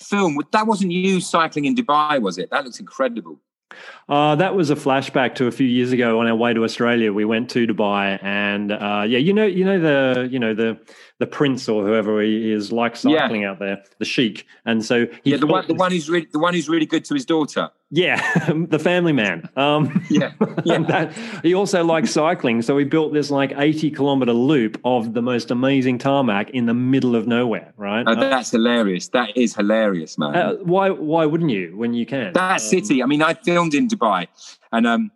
film. 0.02 0.40
That 0.52 0.68
wasn't 0.68 0.92
you 0.92 1.20
cycling 1.20 1.66
in 1.66 1.76
Dubai, 1.76 2.22
was 2.22 2.38
it? 2.38 2.50
That 2.52 2.66
looks 2.66 2.80
incredible. 2.80 3.40
Uh, 4.08 4.36
that 4.36 4.56
was 4.56 4.70
a 4.70 4.76
flashback 4.76 5.36
to 5.36 5.48
a 5.48 5.52
few 5.52 5.68
years 5.68 5.92
ago 5.92 6.20
on 6.20 6.28
our 6.28 6.36
way 6.36 6.54
to 6.54 6.64
Australia. 6.64 7.12
We 7.12 7.26
went 7.26 7.50
to 7.52 7.66
Dubai, 7.68 8.24
and 8.24 8.72
uh, 8.72 9.04
yeah, 9.08 9.18
you 9.18 9.34
know, 9.34 9.46
you 9.46 9.66
know 9.66 9.80
the, 9.80 10.30
you 10.32 10.40
know 10.40 10.54
the 10.54 10.80
the 11.20 11.28
prince 11.28 11.70
or 11.70 11.86
whoever 11.86 12.22
he 12.22 12.52
is 12.52 12.72
like 12.72 12.96
cycling 12.96 13.42
yeah. 13.42 13.52
out 13.52 13.60
there, 13.60 13.84
the 14.00 14.06
sheik, 14.06 14.46
and 14.66 14.84
so 14.84 15.08
yeah, 15.24 15.38
the 15.38 15.48
one, 15.48 15.66
the 15.68 15.74
one 15.74 15.92
who's 15.92 16.10
really, 16.10 16.28
the 16.32 16.40
one 16.40 16.54
who's 16.54 16.68
really 16.68 16.86
good 16.86 17.06
to 17.06 17.14
his 17.14 17.26
daughter. 17.26 17.70
Yeah, 17.90 18.50
the 18.68 18.80
family 18.80 19.14
man. 19.14 19.48
Um, 19.56 20.06
yeah, 20.10 20.34
yeah. 20.66 20.80
That, 20.80 21.14
he 21.42 21.54
also 21.54 21.86
likes 21.86 22.12
cycling, 22.12 22.62
so 22.62 22.78
he 22.78 22.84
built 22.84 23.14
this 23.14 23.32
like 23.32 23.54
eighty 23.56 23.90
kilometer 23.92 24.34
loop 24.34 24.80
of 24.84 25.14
the 25.14 25.22
most 25.22 25.52
amazing 25.52 26.00
tarmac 26.00 26.50
in 26.50 26.66
the 26.66 26.74
middle 26.74 27.16
of 27.16 27.28
nowhere. 27.28 27.74
Right? 27.78 28.04
Oh, 28.06 28.16
that's 28.16 28.54
uh, 28.54 28.58
hilarious. 28.58 29.08
That 29.10 29.38
is 29.38 29.56
hilarious, 29.56 30.18
man. 30.18 30.36
Uh, 30.36 30.54
why? 30.64 30.90
Why 30.90 31.26
wouldn't 31.26 31.52
you 31.52 31.78
when 31.78 31.94
you 31.94 32.06
can? 32.06 32.34
That 32.34 32.54
um, 32.54 32.60
city. 32.60 33.02
I 33.02 33.06
mean, 33.06 33.22
I 33.22 33.36
filmed 33.36 33.74
in 33.74 33.88
Dubai, 33.88 34.28
and 34.74 34.86
um, 34.86 35.12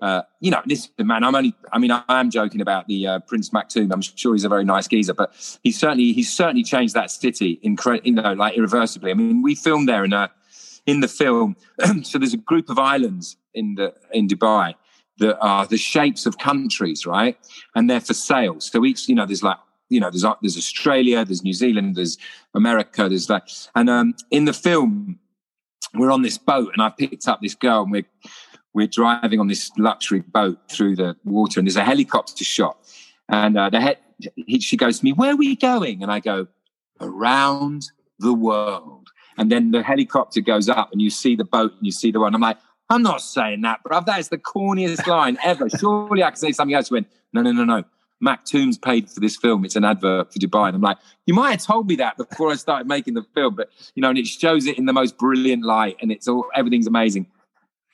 uh, 0.00 0.22
you 0.40 0.50
know, 0.50 0.60
listen, 0.66 0.90
man, 0.98 1.24
I'm 1.24 1.34
only, 1.34 1.54
I 1.72 1.78
mean, 1.78 1.90
I 1.90 2.02
am 2.08 2.30
joking 2.30 2.60
about 2.60 2.86
the 2.86 3.06
uh, 3.06 3.18
Prince 3.20 3.50
Maktoum. 3.50 3.92
I'm 3.92 4.02
sure 4.02 4.34
he's 4.34 4.44
a 4.44 4.48
very 4.48 4.64
nice 4.64 4.86
geezer, 4.86 5.14
but 5.14 5.34
he's 5.62 5.78
certainly, 5.78 6.12
he's 6.12 6.32
certainly 6.32 6.62
changed 6.62 6.94
that 6.94 7.10
city, 7.10 7.60
incre- 7.64 8.04
you 8.04 8.12
know, 8.12 8.32
like 8.34 8.56
irreversibly. 8.56 9.10
I 9.10 9.14
mean, 9.14 9.42
we 9.42 9.54
filmed 9.54 9.88
there 9.88 10.04
in 10.04 10.12
a, 10.12 10.30
in 10.86 11.00
the 11.00 11.08
film. 11.08 11.56
so 12.02 12.18
there's 12.18 12.34
a 12.34 12.38
group 12.38 12.68
of 12.68 12.78
islands 12.78 13.36
in 13.54 13.76
the, 13.76 13.94
in 14.12 14.28
Dubai 14.28 14.74
that 15.18 15.38
are 15.38 15.66
the 15.66 15.78
shapes 15.78 16.26
of 16.26 16.36
countries, 16.38 17.06
right? 17.06 17.38
And 17.74 17.88
they're 17.88 18.00
for 18.00 18.14
sale. 18.14 18.60
So 18.60 18.84
each, 18.84 19.08
you 19.08 19.14
know, 19.14 19.24
there's 19.24 19.42
like 19.42 19.56
you 19.88 20.00
know, 20.00 20.10
there's 20.10 20.24
there's 20.42 20.56
Australia, 20.56 21.24
there's 21.24 21.44
New 21.44 21.52
Zealand, 21.52 21.96
there's 21.96 22.18
America, 22.54 23.08
there's 23.08 23.28
that. 23.28 23.68
And 23.74 23.88
um, 23.88 24.14
in 24.30 24.44
the 24.44 24.52
film, 24.52 25.18
we're 25.94 26.10
on 26.10 26.22
this 26.22 26.38
boat, 26.38 26.70
and 26.72 26.82
I 26.82 26.90
picked 26.90 27.28
up 27.28 27.40
this 27.40 27.54
girl, 27.54 27.82
and 27.82 27.92
we're 27.92 28.06
we're 28.76 28.86
driving 28.86 29.40
on 29.40 29.48
this 29.48 29.70
luxury 29.78 30.20
boat 30.20 30.58
through 30.70 30.94
the 30.96 31.16
water, 31.24 31.58
and 31.58 31.66
there's 31.66 31.76
a 31.76 31.84
helicopter 31.84 32.44
shot, 32.44 32.76
and 33.28 33.56
uh, 33.56 33.70
the 33.70 33.80
head, 33.80 33.98
she 34.60 34.76
goes 34.76 34.98
to 34.98 35.04
me, 35.04 35.12
"Where 35.14 35.32
are 35.32 35.36
we 35.36 35.56
going?" 35.56 36.02
And 36.02 36.12
I 36.12 36.20
go, 36.20 36.46
"Around 37.00 37.90
the 38.18 38.34
world." 38.34 39.08
And 39.38 39.50
then 39.50 39.70
the 39.70 39.82
helicopter 39.82 40.42
goes 40.42 40.68
up, 40.68 40.92
and 40.92 41.00
you 41.00 41.08
see 41.08 41.36
the 41.36 41.44
boat, 41.44 41.72
and 41.72 41.86
you 41.86 41.90
see 41.90 42.10
the 42.10 42.20
one. 42.20 42.34
I'm 42.34 42.40
like, 42.40 42.58
I'm 42.90 43.02
not 43.02 43.22
saying 43.22 43.62
that, 43.62 43.82
bro. 43.82 44.00
That 44.00 44.20
is 44.20 44.28
the 44.28 44.38
corniest 44.38 45.06
line 45.06 45.38
ever. 45.42 45.68
Surely 45.70 46.22
I 46.22 46.30
can 46.30 46.36
say 46.36 46.52
something 46.52 46.74
else. 46.74 46.90
When 46.90 47.06
no, 47.32 47.40
no, 47.42 47.52
no, 47.52 47.64
no. 47.64 47.84
Maktoum's 48.24 48.78
paid 48.78 49.10
for 49.10 49.20
this 49.20 49.36
film. 49.36 49.64
It's 49.64 49.76
an 49.76 49.84
advert 49.84 50.32
for 50.32 50.38
Dubai. 50.38 50.68
And 50.68 50.76
I'm 50.76 50.80
like, 50.80 50.96
you 51.26 51.34
might 51.34 51.50
have 51.50 51.62
told 51.62 51.86
me 51.86 51.96
that 51.96 52.16
before 52.16 52.50
I 52.50 52.54
started 52.54 52.88
making 52.88 53.12
the 53.12 53.24
film, 53.34 53.54
but 53.56 53.68
you 53.94 54.00
know, 54.00 54.08
and 54.08 54.18
it 54.18 54.26
shows 54.26 54.66
it 54.66 54.78
in 54.78 54.86
the 54.86 54.92
most 54.92 55.18
brilliant 55.18 55.64
light, 55.64 55.96
and 56.00 56.12
it's 56.12 56.28
all 56.28 56.46
everything's 56.54 56.86
amazing. 56.86 57.26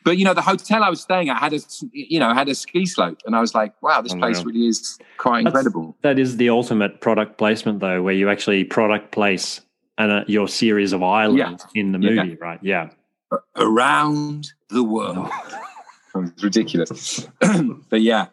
But 0.05 0.19
you 0.19 0.25
know, 0.25 0.35
the 0.35 0.43
hotel 0.43 0.83
I 0.83 0.91
was 0.91 1.01
staying 1.01 1.29
at 1.29 1.39
had 1.39 1.53
a 1.53 1.61
you 1.93 2.19
know 2.19 2.33
had 2.35 2.49
a 2.49 2.55
ski 2.55 2.87
slope, 2.87 3.19
and 3.27 3.37
I 3.37 3.41
was 3.41 3.55
like, 3.55 3.81
wow, 3.83 4.01
this 4.01 4.15
place 4.15 4.43
really 4.45 4.67
is 4.67 4.99
quite 5.19 5.45
That's, 5.45 5.55
incredible. 5.55 5.97
That 6.03 6.19
is 6.19 6.37
the 6.37 6.49
ultimate 6.51 7.01
product 7.01 7.39
placement, 7.39 7.81
though, 7.81 8.03
where 8.03 8.15
you 8.15 8.29
actually 8.31 8.65
product 8.65 9.13
place 9.13 9.61
and 9.99 10.13
uh, 10.13 10.25
your 10.27 10.49
series 10.49 10.93
of 10.93 11.03
islands 11.03 11.65
yeah. 11.75 11.81
in 11.81 11.93
the 11.93 11.99
movie, 11.99 12.15
yeah. 12.15 12.35
right? 12.41 12.59
Yeah, 12.63 12.91
around 13.57 14.53
the 14.71 14.83
world. 14.83 15.29
it's 16.15 16.43
ridiculous, 16.43 17.29
but 17.91 18.01
yeah, 18.01 18.27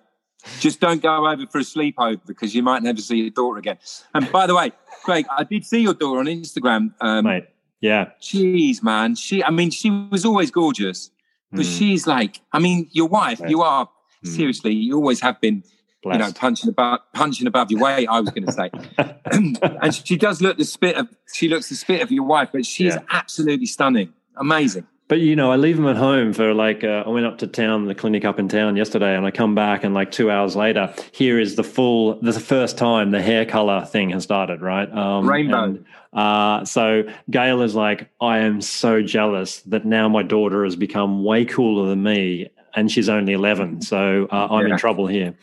just 0.60 0.80
don't 0.80 1.02
go 1.02 1.28
over 1.28 1.46
for 1.48 1.60
a 1.60 1.64
sleepover 1.64 2.22
because 2.26 2.56
you 2.56 2.64
might 2.64 2.84
never 2.84 3.02
see 3.02 3.18
your 3.18 3.30
daughter 3.30 3.60
again. 3.60 3.78
And 4.14 4.32
by 4.32 4.48
the 4.48 4.56
way, 4.56 4.72
Craig, 5.04 5.26
I 5.36 5.44
did 5.44 5.66
see 5.66 5.82
your 5.82 5.94
daughter 5.94 6.20
on 6.20 6.26
Instagram. 6.26 6.94
Um, 7.02 7.26
Mate, 7.26 7.48
yeah. 7.82 8.12
Jeez, 8.22 8.84
man. 8.84 9.16
She, 9.16 9.44
I 9.44 9.52
mean, 9.52 9.70
she 9.70 9.90
was 9.90 10.26
always 10.26 10.52
gorgeous, 10.52 11.12
but 11.52 11.62
mm. 11.62 11.78
she's 11.78 12.08
like, 12.08 12.42
I 12.52 12.60
mean, 12.60 12.90
your 12.92 13.08
wife, 13.08 13.42
you 13.48 13.62
are 13.62 13.90
mm. 14.26 14.36
seriously, 14.36 14.74
you 14.74 14.96
always 14.96 15.22
have 15.22 15.40
been. 15.42 15.64
Blessed. 16.02 16.18
You 16.18 16.26
know, 16.28 16.32
punching 16.32 16.70
above, 16.70 17.00
punching 17.14 17.46
above 17.46 17.72
your 17.72 17.82
weight. 17.82 18.08
I 18.08 18.22
was 18.22 18.30
going 18.30 18.46
to 18.46 18.54
say, 18.54 18.72
and 19.82 19.94
she 19.94 20.16
does 20.16 20.42
look 20.42 20.58
the 20.58 20.64
spit 20.64 20.96
of. 20.96 21.10
She 21.34 21.50
looks 21.50 21.68
the 21.68 21.76
spit 21.76 22.02
of 22.02 22.10
your 22.10 22.24
wife, 22.24 22.52
but 22.54 22.66
she's 22.66 22.96
yeah. 22.96 23.02
absolutely 23.12 23.66
stunning, 23.66 24.14
amazing. 24.38 24.88
But 25.10 25.22
you 25.22 25.36
know, 25.36 25.52
I 25.52 25.56
leave 25.56 25.76
them 25.76 25.88
at 25.88 25.98
home 25.98 26.34
for 26.34 26.54
like 26.54 26.84
uh, 26.84 27.04
I 27.06 27.10
went 27.10 27.26
up 27.26 27.40
to 27.40 27.48
town, 27.48 27.86
the 27.86 27.96
clinic 27.96 28.24
up 28.26 28.38
in 28.38 28.48
town 28.48 28.78
yesterday, 28.78 29.18
and 29.18 29.26
I 29.26 29.32
come 29.32 29.56
back, 29.56 29.84
and 29.84 29.94
like 29.96 30.12
two 30.12 30.30
hours 30.30 30.56
later, 30.56 30.94
here 31.12 31.40
is 31.40 31.56
the 31.56 31.64
full, 31.64 32.22
the 32.22 32.32
first 32.32 32.78
time 32.78 33.10
the 33.10 33.22
hair 33.22 33.44
color 33.44 33.84
thing 33.86 34.12
has 34.12 34.22
started, 34.22 34.62
right? 34.62 34.88
Um, 34.94 35.28
Rainbow. 35.28 35.64
And, 35.64 35.86
uh, 36.14 36.64
so 36.64 37.04
Gail 37.28 37.64
is 37.64 37.74
like, 37.74 38.08
I 38.22 38.40
am 38.40 38.62
so 38.62 39.02
jealous 39.02 39.62
that 39.62 39.84
now 39.84 40.10
my 40.10 40.22
daughter 40.22 40.64
has 40.64 40.76
become 40.76 41.24
way 41.24 41.44
cooler 41.44 41.90
than 41.90 42.04
me, 42.04 42.52
and 42.76 42.92
she's 42.92 43.10
only 43.10 43.34
eleven, 43.34 43.82
so 43.82 44.28
uh, 44.32 44.48
I'm 44.52 44.68
yeah. 44.68 44.74
in 44.74 44.80
trouble 44.80 45.08
here. 45.08 45.36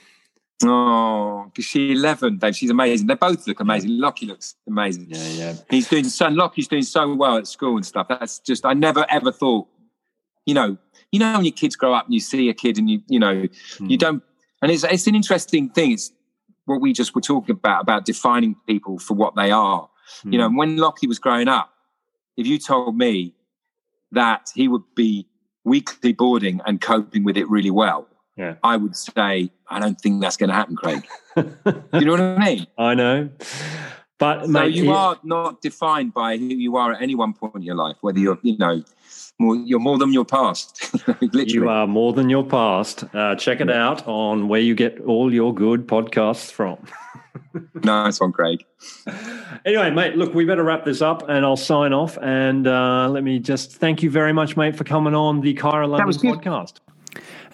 Oh, 0.64 1.44
because 1.46 1.66
she's 1.66 1.98
11, 1.98 2.38
Dave. 2.38 2.56
She's 2.56 2.70
amazing. 2.70 3.06
They 3.06 3.14
both 3.14 3.46
look 3.46 3.60
amazing. 3.60 3.90
Lockie 4.00 4.26
looks 4.26 4.54
amazing. 4.66 5.06
Yeah, 5.08 5.28
yeah. 5.28 5.54
He's 5.68 5.88
doing 5.88 6.04
so, 6.04 6.28
Lockie's 6.28 6.68
doing 6.68 6.82
so 6.82 7.14
well 7.14 7.36
at 7.36 7.46
school 7.46 7.76
and 7.76 7.84
stuff. 7.84 8.06
That's 8.08 8.38
just, 8.38 8.64
I 8.64 8.72
never 8.72 9.04
ever 9.10 9.30
thought, 9.32 9.68
you 10.46 10.54
know, 10.54 10.78
you 11.12 11.18
know, 11.18 11.34
when 11.34 11.44
your 11.44 11.52
kids 11.52 11.76
grow 11.76 11.92
up 11.92 12.06
and 12.06 12.14
you 12.14 12.20
see 12.20 12.48
a 12.48 12.54
kid 12.54 12.78
and 12.78 12.88
you, 12.88 13.02
you 13.06 13.18
know, 13.18 13.34
mm. 13.34 13.90
you 13.90 13.98
don't, 13.98 14.22
and 14.62 14.70
it's, 14.70 14.84
it's 14.84 15.06
an 15.06 15.14
interesting 15.14 15.68
thing. 15.68 15.92
It's 15.92 16.10
what 16.64 16.80
we 16.80 16.92
just 16.92 17.14
were 17.14 17.20
talking 17.20 17.54
about, 17.54 17.82
about 17.82 18.06
defining 18.06 18.56
people 18.66 18.98
for 18.98 19.14
what 19.14 19.36
they 19.36 19.50
are. 19.50 19.88
Mm. 20.24 20.32
You 20.32 20.38
know, 20.38 20.48
hmm. 20.48 20.56
when 20.56 20.76
Lockie 20.78 21.06
was 21.06 21.18
growing 21.18 21.48
up, 21.48 21.70
if 22.36 22.46
you 22.46 22.58
told 22.58 22.96
me 22.96 23.34
that 24.12 24.50
he 24.54 24.68
would 24.68 24.82
be 24.94 25.26
weekly 25.64 26.12
boarding 26.12 26.60
and 26.64 26.80
coping 26.80 27.24
with 27.24 27.36
it 27.36 27.48
really 27.50 27.70
well, 27.70 28.08
yeah. 28.36 28.56
I 28.62 28.76
would 28.76 28.96
say, 28.96 29.50
I 29.68 29.80
don't 29.80 30.00
think 30.00 30.20
that's 30.20 30.36
going 30.36 30.50
to 30.50 30.54
happen, 30.54 30.76
Craig. 30.76 31.06
you 31.36 32.04
know 32.04 32.12
what 32.12 32.20
I 32.20 32.38
mean? 32.38 32.66
I 32.78 32.94
know. 32.94 33.30
But 34.18 34.46
so 34.46 34.50
mate, 34.50 34.74
you 34.74 34.92
are 34.92 35.18
not 35.22 35.60
defined 35.60 36.14
by 36.14 36.36
who 36.36 36.46
you 36.46 36.76
are 36.76 36.92
at 36.92 37.02
any 37.02 37.14
one 37.14 37.34
point 37.34 37.56
in 37.56 37.62
your 37.62 37.74
life, 37.74 37.96
whether 38.00 38.18
you're, 38.18 38.38
you 38.42 38.56
know, 38.56 38.82
more, 39.38 39.56
you're 39.56 39.80
more 39.80 39.98
than 39.98 40.12
your 40.12 40.24
past. 40.24 40.94
Literally. 41.20 41.52
you 41.52 41.68
are 41.68 41.86
more 41.86 42.12
than 42.12 42.30
your 42.30 42.44
past. 42.44 43.04
Uh, 43.14 43.34
check 43.34 43.60
it 43.60 43.70
out 43.70 44.06
on 44.06 44.48
where 44.48 44.60
you 44.60 44.74
get 44.74 45.00
all 45.00 45.32
your 45.32 45.54
good 45.54 45.86
podcasts 45.86 46.50
from. 46.50 46.78
nice 47.82 48.20
one, 48.20 48.32
Craig. 48.32 48.64
Anyway, 49.66 49.90
mate, 49.90 50.16
look, 50.16 50.34
we 50.34 50.46
better 50.46 50.64
wrap 50.64 50.84
this 50.84 51.02
up 51.02 51.28
and 51.28 51.44
I'll 51.44 51.56
sign 51.56 51.92
off. 51.92 52.16
And 52.22 52.66
uh, 52.66 53.08
let 53.10 53.22
me 53.22 53.38
just 53.38 53.76
thank 53.76 54.02
you 54.02 54.10
very 54.10 54.32
much, 54.32 54.56
mate, 54.56 54.76
for 54.76 54.84
coming 54.84 55.14
on 55.14 55.42
the 55.42 55.54
Chiro 55.54 55.88
London 55.88 56.08
podcast. 56.08 56.80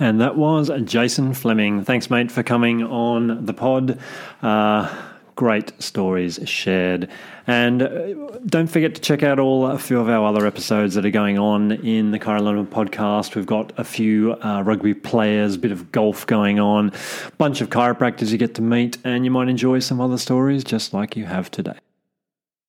And 0.03 0.21
that 0.21 0.37
was 0.37 0.69
Jason 0.83 1.31
Flemyng. 1.31 1.87
Thanks, 1.87 2.11
mate, 2.11 2.33
for 2.33 2.43
coming 2.43 2.83
on 2.83 3.47
the 3.47 3.55
pod. 3.55 4.01
Uh, 4.43 4.93
great 5.37 5.81
stories 5.81 6.41
shared. 6.45 7.09
And 7.47 7.83
uh, 7.83 8.15
don't 8.45 8.67
forget 8.67 8.97
to 8.97 9.01
check 9.01 9.23
out 9.23 9.39
all 9.39 9.65
a 9.65 9.79
few 9.79 10.01
of 10.01 10.09
our 10.09 10.27
other 10.27 10.45
episodes 10.45 10.97
that 10.97 11.07
are 11.07 11.11
going 11.11 11.39
on 11.39 11.71
in 11.71 12.11
the 12.11 12.19
London 12.19 12.67
podcast. 12.67 13.37
We've 13.37 13.47
got 13.47 13.73
a 13.79 13.85
few 13.85 14.33
uh, 14.33 14.63
rugby 14.63 14.93
players, 14.93 15.55
a 15.55 15.59
bit 15.59 15.71
of 15.71 15.93
golf 15.93 16.27
going 16.27 16.59
on, 16.59 16.91
bunch 17.39 17.61
of 17.61 17.71
chiropractors 17.71 18.33
you 18.33 18.39
get 18.39 18.57
to 18.57 18.63
meet, 18.63 18.99
and 19.05 19.25
you 19.25 19.31
might 19.31 19.49
enjoy 19.49 19.79
some 19.79 20.01
other 20.01 20.19
stories 20.19 20.65
just 20.65 20.93
like 20.93 21.17
you 21.17 21.27
have 21.27 21.49
today. 21.49 21.79